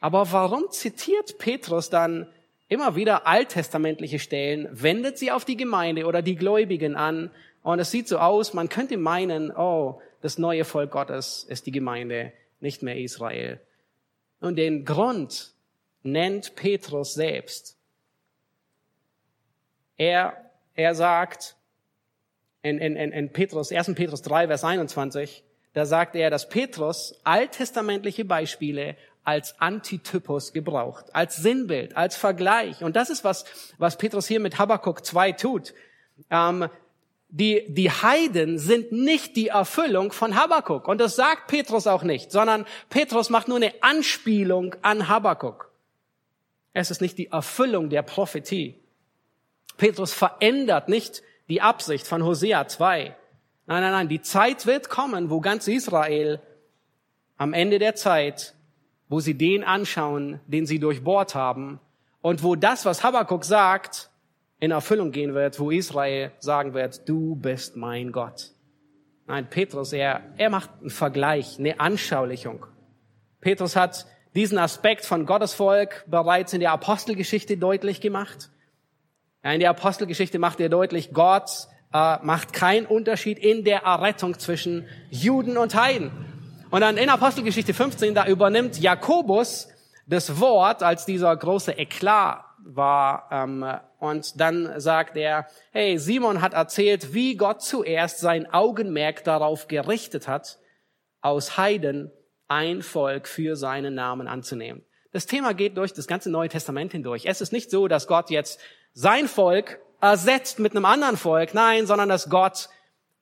Aber 0.00 0.32
warum 0.32 0.70
zitiert 0.70 1.38
Petrus 1.38 1.90
dann 1.90 2.26
immer 2.68 2.96
wieder 2.96 3.26
alttestamentliche 3.26 4.18
Stellen, 4.18 4.68
wendet 4.72 5.18
sie 5.18 5.30
auf 5.30 5.44
die 5.44 5.56
Gemeinde 5.56 6.06
oder 6.06 6.22
die 6.22 6.36
Gläubigen 6.36 6.96
an 6.96 7.30
und 7.62 7.78
es 7.78 7.90
sieht 7.90 8.08
so 8.08 8.18
aus, 8.18 8.54
man 8.54 8.68
könnte 8.68 8.96
meinen, 8.96 9.52
oh, 9.54 10.00
das 10.22 10.38
neue 10.38 10.64
Volk 10.64 10.92
Gottes 10.92 11.44
ist 11.44 11.66
die 11.66 11.72
Gemeinde, 11.72 12.32
nicht 12.60 12.82
mehr 12.82 12.96
Israel. 12.96 13.60
Und 14.40 14.56
den 14.56 14.84
Grund 14.84 15.52
nennt 16.02 16.54
Petrus 16.54 17.14
selbst. 17.14 17.76
Er, 19.96 20.50
er 20.74 20.94
sagt 20.94 21.56
in, 22.62 22.78
in, 22.78 22.96
in 22.96 23.32
Petrus, 23.32 23.70
1. 23.72 23.94
Petrus 23.94 24.22
3, 24.22 24.46
Vers 24.46 24.64
21, 24.64 25.44
da 25.74 25.86
sagt 25.86 26.14
er, 26.14 26.30
dass 26.30 26.48
Petrus 26.48 27.20
alttestamentliche 27.24 28.24
Beispiele 28.24 28.96
als 29.24 29.60
Antitypus 29.60 30.52
gebraucht, 30.52 31.14
als 31.14 31.36
Sinnbild, 31.36 31.96
als 31.96 32.16
Vergleich. 32.16 32.82
Und 32.82 32.96
das 32.96 33.10
ist 33.10 33.24
was, 33.24 33.44
was 33.78 33.98
Petrus 33.98 34.26
hier 34.26 34.40
mit 34.40 34.58
Habakkuk 34.58 35.04
2 35.04 35.32
tut. 35.32 35.74
Ähm, 36.30 36.68
die, 37.32 37.64
die 37.68 37.90
Heiden 37.90 38.58
sind 38.58 38.92
nicht 38.92 39.34
die 39.34 39.48
Erfüllung 39.48 40.12
von 40.12 40.36
Habakkuk. 40.36 40.86
Und 40.86 41.00
das 41.00 41.16
sagt 41.16 41.48
Petrus 41.48 41.86
auch 41.86 42.04
nicht, 42.04 42.30
sondern 42.30 42.64
Petrus 42.88 43.30
macht 43.30 43.48
nur 43.48 43.56
eine 43.56 43.74
Anspielung 43.82 44.76
an 44.82 45.08
Habakkuk. 45.08 45.72
Es 46.72 46.90
ist 46.90 47.00
nicht 47.00 47.18
die 47.18 47.26
Erfüllung 47.26 47.90
der 47.90 48.02
Prophetie. 48.02 48.78
Petrus 49.76 50.12
verändert 50.12 50.88
nicht 50.88 51.22
die 51.48 51.60
Absicht 51.60 52.06
von 52.06 52.24
Hosea 52.24 52.68
2. 52.68 53.16
Nein, 53.66 53.82
nein, 53.82 53.92
nein, 53.92 54.08
die 54.08 54.22
Zeit 54.22 54.66
wird 54.66 54.88
kommen, 54.88 55.30
wo 55.30 55.40
ganz 55.40 55.66
Israel 55.66 56.40
am 57.36 57.52
Ende 57.52 57.78
der 57.78 57.96
Zeit 57.96 58.54
wo 59.12 59.20
sie 59.20 59.34
den 59.34 59.62
anschauen, 59.62 60.40
den 60.46 60.64
sie 60.64 60.78
durchbohrt 60.78 61.34
haben 61.34 61.80
und 62.22 62.42
wo 62.42 62.56
das, 62.56 62.86
was 62.86 63.04
Habakkuk 63.04 63.44
sagt, 63.44 64.08
in 64.62 64.70
Erfüllung 64.70 65.10
gehen 65.10 65.34
wird, 65.34 65.58
wo 65.58 65.72
Israel 65.72 66.30
sagen 66.38 66.72
wird, 66.72 67.08
du 67.08 67.34
bist 67.34 67.76
mein 67.76 68.12
Gott. 68.12 68.52
Nein, 69.26 69.50
Petrus, 69.50 69.92
er, 69.92 70.20
er 70.36 70.50
macht 70.50 70.70
einen 70.80 70.90
Vergleich, 70.90 71.58
eine 71.58 71.80
Anschaulichung. 71.80 72.64
Petrus 73.40 73.74
hat 73.74 74.06
diesen 74.36 74.58
Aspekt 74.58 75.04
von 75.04 75.26
Gottes 75.26 75.52
Volk 75.52 76.04
bereits 76.06 76.52
in 76.52 76.60
der 76.60 76.70
Apostelgeschichte 76.70 77.56
deutlich 77.56 78.00
gemacht. 78.00 78.50
In 79.42 79.58
der 79.58 79.70
Apostelgeschichte 79.70 80.38
macht 80.38 80.60
er 80.60 80.68
deutlich, 80.68 81.12
Gott 81.12 81.50
äh, 81.92 82.18
macht 82.22 82.52
keinen 82.52 82.86
Unterschied 82.86 83.40
in 83.40 83.64
der 83.64 83.80
Errettung 83.80 84.38
zwischen 84.38 84.86
Juden 85.10 85.58
und 85.58 85.74
Heiden. 85.74 86.12
Und 86.70 86.82
dann 86.82 86.98
in 86.98 87.08
Apostelgeschichte 87.08 87.74
15, 87.74 88.14
da 88.14 88.26
übernimmt 88.26 88.78
Jakobus 88.78 89.66
das 90.06 90.38
Wort, 90.38 90.84
als 90.84 91.04
dieser 91.04 91.36
große 91.36 91.72
Eklat 91.72 92.44
war. 92.64 93.28
Ähm, 93.30 93.64
und 93.98 94.40
dann 94.40 94.80
sagt 94.80 95.16
er, 95.16 95.46
hey, 95.70 95.98
Simon 95.98 96.40
hat 96.40 96.54
erzählt, 96.54 97.14
wie 97.14 97.36
Gott 97.36 97.62
zuerst 97.62 98.18
sein 98.18 98.52
Augenmerk 98.52 99.24
darauf 99.24 99.68
gerichtet 99.68 100.28
hat, 100.28 100.58
aus 101.20 101.56
Heiden 101.56 102.10
ein 102.48 102.82
Volk 102.82 103.28
für 103.28 103.56
seinen 103.56 103.94
Namen 103.94 104.28
anzunehmen. 104.28 104.84
Das 105.12 105.26
Thema 105.26 105.52
geht 105.54 105.76
durch 105.76 105.92
das 105.92 106.06
ganze 106.06 106.30
Neue 106.30 106.48
Testament 106.48 106.92
hindurch. 106.92 107.26
Es 107.26 107.40
ist 107.40 107.52
nicht 107.52 107.70
so, 107.70 107.86
dass 107.86 108.06
Gott 108.06 108.30
jetzt 108.30 108.60
sein 108.94 109.28
Volk 109.28 109.80
ersetzt 110.00 110.58
mit 110.58 110.72
einem 110.72 110.84
anderen 110.84 111.16
Volk, 111.16 111.54
nein, 111.54 111.86
sondern 111.86 112.08
dass 112.08 112.28
Gott 112.28 112.68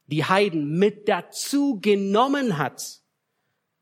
die 0.07 0.25
Heiden 0.25 0.79
mit 0.79 1.09
dazu 1.09 1.79
genommen 1.81 2.59
hat. 2.59 3.01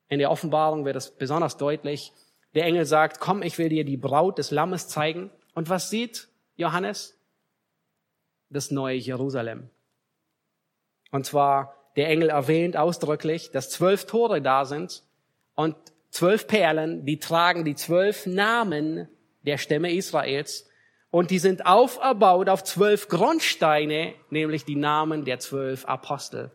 In 0.08 0.18
der 0.18 0.30
Offenbarung 0.30 0.84
wird 0.84 0.96
es 0.96 1.10
besonders 1.10 1.56
deutlich. 1.56 2.12
Der 2.54 2.64
Engel 2.64 2.86
sagt, 2.86 3.20
komm, 3.20 3.42
ich 3.42 3.58
will 3.58 3.68
dir 3.68 3.84
die 3.84 3.96
Braut 3.96 4.38
des 4.38 4.50
Lammes 4.50 4.88
zeigen. 4.88 5.30
Und 5.58 5.68
was 5.68 5.90
sieht 5.90 6.28
Johannes? 6.54 7.18
Das 8.48 8.70
neue 8.70 8.94
Jerusalem. 8.94 9.68
Und 11.10 11.26
zwar, 11.26 11.74
der 11.96 12.08
Engel 12.10 12.28
erwähnt 12.28 12.76
ausdrücklich, 12.76 13.50
dass 13.50 13.68
zwölf 13.68 14.06
Tore 14.06 14.40
da 14.40 14.64
sind 14.64 15.02
und 15.56 15.74
zwölf 16.10 16.46
Perlen, 16.46 17.04
die 17.06 17.18
tragen 17.18 17.64
die 17.64 17.74
zwölf 17.74 18.24
Namen 18.24 19.08
der 19.42 19.58
Stämme 19.58 19.92
Israels. 19.92 20.70
Und 21.10 21.32
die 21.32 21.40
sind 21.40 21.66
auferbaut 21.66 22.48
auf 22.48 22.62
zwölf 22.62 23.08
Grundsteine, 23.08 24.14
nämlich 24.30 24.64
die 24.64 24.76
Namen 24.76 25.24
der 25.24 25.40
zwölf 25.40 25.86
Apostel. 25.86 26.52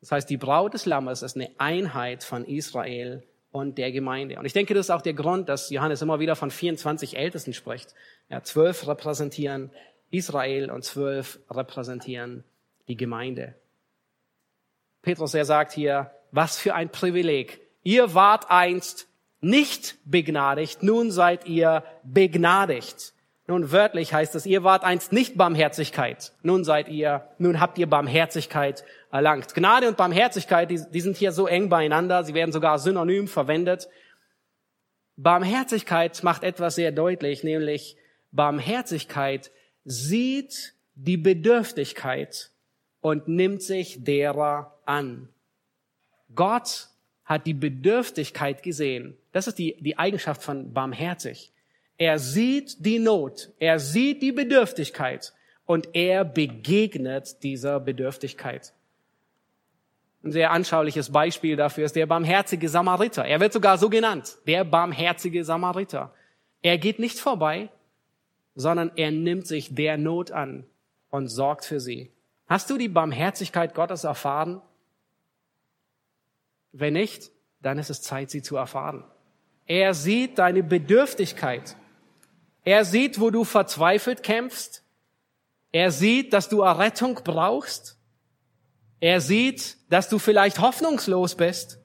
Das 0.00 0.12
heißt, 0.12 0.28
die 0.28 0.36
Braut 0.36 0.74
des 0.74 0.84
Lammes 0.84 1.22
ist 1.22 1.36
eine 1.36 1.48
Einheit 1.56 2.22
von 2.22 2.44
Israel 2.44 3.26
und 3.52 3.78
der 3.78 3.92
Gemeinde. 3.92 4.38
Und 4.38 4.46
ich 4.46 4.54
denke, 4.54 4.74
das 4.74 4.86
ist 4.86 4.90
auch 4.90 5.02
der 5.02 5.12
Grund, 5.12 5.48
dass 5.48 5.70
Johannes 5.70 6.02
immer 6.02 6.18
wieder 6.18 6.34
von 6.34 6.50
24 6.50 7.16
Ältesten 7.16 7.52
spricht. 7.52 7.94
Ja, 8.28 8.42
zwölf 8.42 8.88
repräsentieren 8.88 9.70
Israel 10.10 10.70
und 10.70 10.84
zwölf 10.84 11.38
repräsentieren 11.50 12.44
die 12.88 12.96
Gemeinde. 12.96 13.54
Petrus, 15.02 15.34
er 15.34 15.44
sagt 15.44 15.72
hier, 15.72 16.10
was 16.30 16.58
für 16.58 16.74
ein 16.74 16.88
Privileg. 16.88 17.60
Ihr 17.82 18.14
wart 18.14 18.50
einst 18.50 19.06
nicht 19.40 19.96
begnadigt, 20.04 20.82
nun 20.82 21.10
seid 21.10 21.46
ihr 21.46 21.84
begnadigt. 22.04 23.12
Nun 23.46 23.72
wörtlich 23.72 24.14
heißt 24.14 24.34
es, 24.36 24.46
ihr 24.46 24.62
wart 24.62 24.84
einst 24.84 25.12
nicht 25.12 25.36
Barmherzigkeit, 25.36 26.32
nun 26.42 26.62
seid 26.62 26.88
ihr, 26.88 27.28
nun 27.38 27.60
habt 27.60 27.76
ihr 27.76 27.88
Barmherzigkeit 27.88 28.84
erlangt. 29.10 29.54
Gnade 29.54 29.88
und 29.88 29.96
Barmherzigkeit, 29.96 30.70
die, 30.70 30.80
die 30.92 31.00
sind 31.00 31.16
hier 31.16 31.32
so 31.32 31.48
eng 31.48 31.68
beieinander, 31.68 32.22
sie 32.22 32.34
werden 32.34 32.52
sogar 32.52 32.78
synonym 32.78 33.26
verwendet. 33.26 33.88
Barmherzigkeit 35.16 36.22
macht 36.22 36.44
etwas 36.44 36.76
sehr 36.76 36.92
deutlich, 36.92 37.42
nämlich 37.42 37.96
Barmherzigkeit 38.30 39.50
sieht 39.84 40.74
die 40.94 41.16
Bedürftigkeit 41.16 42.50
und 43.00 43.26
nimmt 43.26 43.62
sich 43.62 44.04
derer 44.04 44.78
an. 44.86 45.28
Gott 46.34 46.88
hat 47.24 47.46
die 47.46 47.54
Bedürftigkeit 47.54 48.62
gesehen. 48.62 49.16
Das 49.32 49.46
ist 49.46 49.58
die, 49.58 49.76
die 49.80 49.98
Eigenschaft 49.98 50.42
von 50.42 50.72
barmherzig. 50.72 51.52
Er 52.02 52.18
sieht 52.18 52.84
die 52.84 52.98
Not, 52.98 53.50
er 53.60 53.78
sieht 53.78 54.22
die 54.22 54.32
Bedürftigkeit 54.32 55.32
und 55.66 55.90
er 55.92 56.24
begegnet 56.24 57.44
dieser 57.44 57.78
Bedürftigkeit. 57.78 58.72
Ein 60.24 60.32
sehr 60.32 60.50
anschauliches 60.50 61.12
Beispiel 61.12 61.54
dafür 61.54 61.84
ist 61.84 61.94
der 61.94 62.06
barmherzige 62.06 62.68
Samariter. 62.68 63.24
Er 63.24 63.38
wird 63.38 63.52
sogar 63.52 63.78
so 63.78 63.88
genannt, 63.88 64.36
der 64.48 64.64
barmherzige 64.64 65.44
Samariter. 65.44 66.12
Er 66.60 66.76
geht 66.76 66.98
nicht 66.98 67.20
vorbei, 67.20 67.68
sondern 68.56 68.90
er 68.96 69.12
nimmt 69.12 69.46
sich 69.46 69.72
der 69.72 69.96
Not 69.96 70.32
an 70.32 70.66
und 71.08 71.28
sorgt 71.28 71.64
für 71.64 71.78
sie. 71.78 72.10
Hast 72.48 72.68
du 72.68 72.78
die 72.78 72.88
Barmherzigkeit 72.88 73.76
Gottes 73.76 74.02
erfahren? 74.02 74.60
Wenn 76.72 76.94
nicht, 76.94 77.30
dann 77.60 77.78
ist 77.78 77.90
es 77.90 78.02
Zeit, 78.02 78.32
sie 78.32 78.42
zu 78.42 78.56
erfahren. 78.56 79.04
Er 79.66 79.94
sieht 79.94 80.40
deine 80.40 80.64
Bedürftigkeit. 80.64 81.76
Er 82.64 82.84
sieht, 82.84 83.20
wo 83.20 83.30
du 83.30 83.44
verzweifelt 83.44 84.22
kämpfst. 84.22 84.84
Er 85.72 85.90
sieht, 85.90 86.32
dass 86.32 86.48
du 86.48 86.60
Errettung 86.60 87.20
brauchst. 87.24 87.98
Er 89.00 89.20
sieht, 89.20 89.76
dass 89.90 90.08
du 90.08 90.18
vielleicht 90.18 90.60
hoffnungslos 90.60 91.34
bist. 91.34 91.78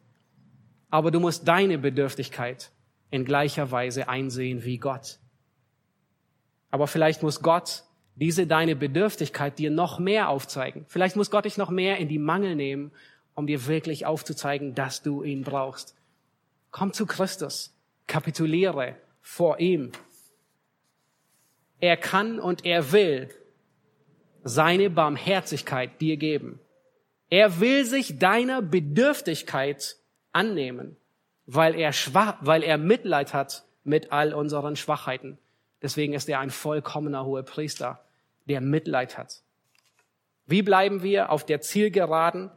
Aber 0.89 1.11
du 1.11 1.19
musst 1.19 1.47
deine 1.47 1.78
Bedürftigkeit 1.78 2.71
in 3.09 3.25
gleicher 3.25 3.71
Weise 3.71 4.07
einsehen 4.07 4.63
wie 4.63 4.78
Gott. 4.78 5.19
Aber 6.69 6.88
vielleicht 6.88 7.23
muss 7.23 7.41
Gott 7.41 7.84
diese 8.15 8.47
deine 8.47 8.75
Bedürftigkeit 8.75 9.59
dir 9.59 9.69
noch 9.69 9.99
mehr 9.99 10.30
aufzeigen. 10.30 10.86
Vielleicht 10.88 11.15
muss 11.15 11.30
Gott 11.30 11.45
dich 11.45 11.57
noch 11.57 11.69
mehr 11.69 11.97
in 11.97 12.07
die 12.07 12.17
Mangel 12.17 12.55
nehmen, 12.55 12.91
um 13.36 13.45
dir 13.45 13.67
wirklich 13.67 14.05
aufzuzeigen, 14.05 14.73
dass 14.73 15.03
du 15.03 15.23
ihn 15.23 15.43
brauchst. 15.43 15.95
Komm 16.71 16.93
zu 16.93 17.05
Christus, 17.05 17.75
kapituliere 18.07 18.95
vor 19.21 19.59
ihm. 19.59 19.91
Er 21.80 21.97
kann 21.97 22.39
und 22.39 22.65
er 22.65 22.91
will 22.91 23.30
seine 24.43 24.89
Barmherzigkeit 24.89 26.01
dir 26.01 26.17
geben. 26.17 26.59
Er 27.30 27.59
will 27.59 27.86
sich 27.86 28.19
deiner 28.19 28.61
Bedürftigkeit 28.61 29.97
annehmen, 30.32 30.95
weil 31.45 31.75
er 31.75 31.91
schwach, 31.93 32.38
weil 32.41 32.63
er 32.63 32.78
Mitleid 32.78 33.34
hat 33.34 33.65
mit 33.84 34.11
all 34.11 34.34
unseren 34.34 34.75
Schwachheiten. 34.75 35.38
Deswegen 35.82 36.13
ist 36.13 36.30
er 36.30 36.39
ein 36.39 36.49
vollkommener 36.49 37.25
hoher 37.25 37.43
Priester, 37.43 37.99
der 38.45 38.61
Mitleid 38.61 39.17
hat. 39.17 39.41
Wie 40.45 40.61
bleiben 40.61 41.03
wir 41.03 41.30
auf 41.30 41.45
der 41.45 41.61
Zielgeraden, 41.61 42.49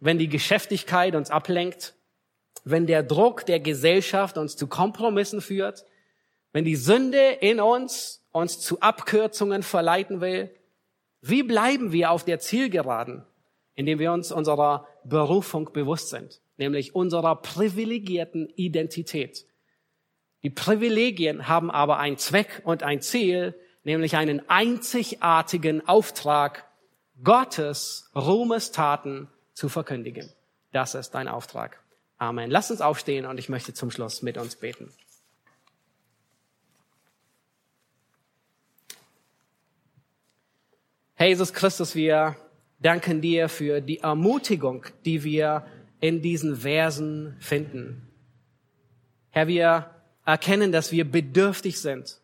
wenn 0.00 0.18
die 0.18 0.28
Geschäftigkeit 0.28 1.16
uns 1.16 1.30
ablenkt, 1.30 1.94
wenn 2.64 2.86
der 2.86 3.02
Druck 3.02 3.44
der 3.46 3.60
Gesellschaft 3.60 4.38
uns 4.38 4.56
zu 4.56 4.68
Kompromissen 4.68 5.40
führt, 5.40 5.84
wenn 6.52 6.64
die 6.64 6.76
Sünde 6.76 7.30
in 7.40 7.60
uns 7.60 8.24
uns 8.32 8.60
zu 8.60 8.80
Abkürzungen 8.80 9.62
verleiten 9.62 10.20
will? 10.20 10.54
Wie 11.20 11.42
bleiben 11.42 11.92
wir 11.92 12.10
auf 12.10 12.24
der 12.24 12.38
Zielgeraden, 12.38 13.24
indem 13.74 13.98
wir 13.98 14.12
uns 14.12 14.32
unserer 14.32 14.86
Berufung 15.04 15.72
bewusst 15.72 16.10
sind, 16.10 16.40
nämlich 16.56 16.94
unserer 16.94 17.36
privilegierten 17.36 18.48
Identität? 18.56 19.46
Die 20.42 20.50
Privilegien 20.50 21.48
haben 21.48 21.70
aber 21.70 21.98
einen 21.98 22.18
Zweck 22.18 22.62
und 22.64 22.82
ein 22.82 23.00
Ziel, 23.00 23.54
nämlich 23.82 24.16
einen 24.16 24.48
einzigartigen 24.48 25.86
Auftrag, 25.88 26.64
Gottes 27.24 28.10
Ruhmestaten 28.14 29.28
zu 29.52 29.68
verkündigen. 29.68 30.30
Das 30.70 30.94
ist 30.94 31.10
dein 31.10 31.26
Auftrag. 31.26 31.82
Amen. 32.18 32.50
Lass 32.50 32.70
uns 32.70 32.80
aufstehen 32.80 33.26
und 33.26 33.38
ich 33.38 33.48
möchte 33.48 33.74
zum 33.74 33.90
Schluss 33.90 34.22
mit 34.22 34.38
uns 34.38 34.54
beten. 34.56 34.92
Herr 41.20 41.26
Jesus 41.26 41.52
Christus, 41.52 41.96
wir 41.96 42.36
danken 42.78 43.20
dir 43.20 43.48
für 43.48 43.80
die 43.80 43.98
Ermutigung, 43.98 44.86
die 45.04 45.24
wir 45.24 45.66
in 45.98 46.22
diesen 46.22 46.58
Versen 46.58 47.34
finden. 47.40 48.08
Herr, 49.30 49.48
wir 49.48 49.90
erkennen, 50.24 50.70
dass 50.70 50.92
wir 50.92 51.10
bedürftig 51.10 51.80
sind. 51.80 52.20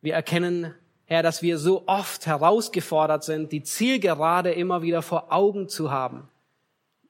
Wir 0.00 0.14
erkennen, 0.14 0.74
Herr, 1.04 1.22
dass 1.22 1.40
wir 1.40 1.56
so 1.56 1.84
oft 1.86 2.26
herausgefordert 2.26 3.22
sind, 3.22 3.52
die 3.52 3.62
Zielgerade 3.62 4.50
immer 4.50 4.82
wieder 4.82 5.00
vor 5.00 5.32
Augen 5.32 5.68
zu 5.68 5.92
haben, 5.92 6.28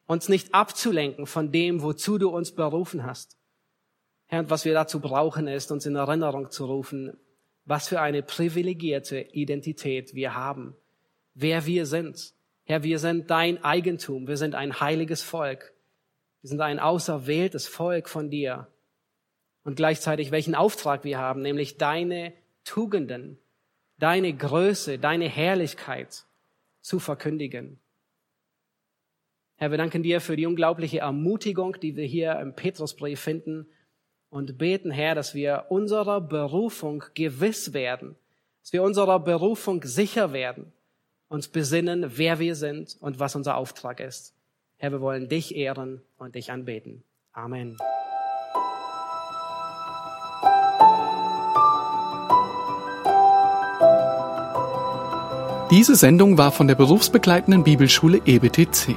uns 0.06 0.28
nicht 0.28 0.52
abzulenken 0.52 1.24
von 1.24 1.50
dem, 1.50 1.80
wozu 1.80 2.18
du 2.18 2.28
uns 2.28 2.52
berufen 2.52 3.06
hast. 3.06 3.38
Herr, 4.26 4.40
und 4.40 4.50
was 4.50 4.66
wir 4.66 4.74
dazu 4.74 5.00
brauchen, 5.00 5.48
ist, 5.48 5.72
uns 5.72 5.86
in 5.86 5.96
Erinnerung 5.96 6.50
zu 6.50 6.66
rufen, 6.66 7.16
was 7.64 7.88
für 7.88 8.00
eine 8.00 8.22
privilegierte 8.22 9.20
Identität 9.20 10.14
wir 10.14 10.34
haben, 10.34 10.76
wer 11.34 11.66
wir 11.66 11.86
sind. 11.86 12.34
Herr, 12.64 12.82
wir 12.82 12.98
sind 12.98 13.30
dein 13.30 13.62
Eigentum, 13.62 14.26
wir 14.28 14.36
sind 14.36 14.54
ein 14.54 14.80
heiliges 14.80 15.22
Volk, 15.22 15.72
wir 16.42 16.48
sind 16.48 16.60
ein 16.60 16.80
auserwähltes 16.80 17.66
Volk 17.66 18.08
von 18.08 18.30
dir 18.30 18.68
und 19.64 19.76
gleichzeitig 19.76 20.30
welchen 20.30 20.54
Auftrag 20.54 21.04
wir 21.04 21.18
haben, 21.18 21.42
nämlich 21.42 21.76
deine 21.76 22.32
Tugenden, 22.64 23.38
deine 23.98 24.32
Größe, 24.32 24.98
deine 24.98 25.28
Herrlichkeit 25.28 26.24
zu 26.80 26.98
verkündigen. 26.98 27.78
Herr, 29.56 29.70
wir 29.70 29.78
danken 29.78 30.02
dir 30.02 30.20
für 30.20 30.34
die 30.34 30.46
unglaubliche 30.46 31.00
Ermutigung, 31.00 31.78
die 31.80 31.94
wir 31.94 32.04
hier 32.04 32.38
im 32.40 32.54
Petrusbrief 32.54 33.20
finden 33.20 33.68
und 34.32 34.56
beten, 34.56 34.90
Herr, 34.90 35.14
dass 35.14 35.34
wir 35.34 35.66
unserer 35.68 36.22
Berufung 36.22 37.04
gewiss 37.12 37.74
werden, 37.74 38.16
dass 38.62 38.72
wir 38.72 38.82
unserer 38.82 39.20
Berufung 39.20 39.82
sicher 39.84 40.32
werden, 40.32 40.72
uns 41.28 41.48
besinnen, 41.48 42.16
wer 42.16 42.38
wir 42.38 42.54
sind 42.54 42.96
und 43.00 43.20
was 43.20 43.36
unser 43.36 43.58
Auftrag 43.58 44.00
ist. 44.00 44.32
Herr, 44.78 44.90
wir 44.90 45.02
wollen 45.02 45.28
dich 45.28 45.54
ehren 45.54 46.00
und 46.16 46.34
dich 46.34 46.50
anbeten. 46.50 47.02
Amen. 47.34 47.76
Diese 55.70 55.94
Sendung 55.94 56.38
war 56.38 56.52
von 56.52 56.68
der 56.68 56.74
berufsbegleitenden 56.74 57.64
Bibelschule 57.64 58.22
EBTC. 58.24 58.96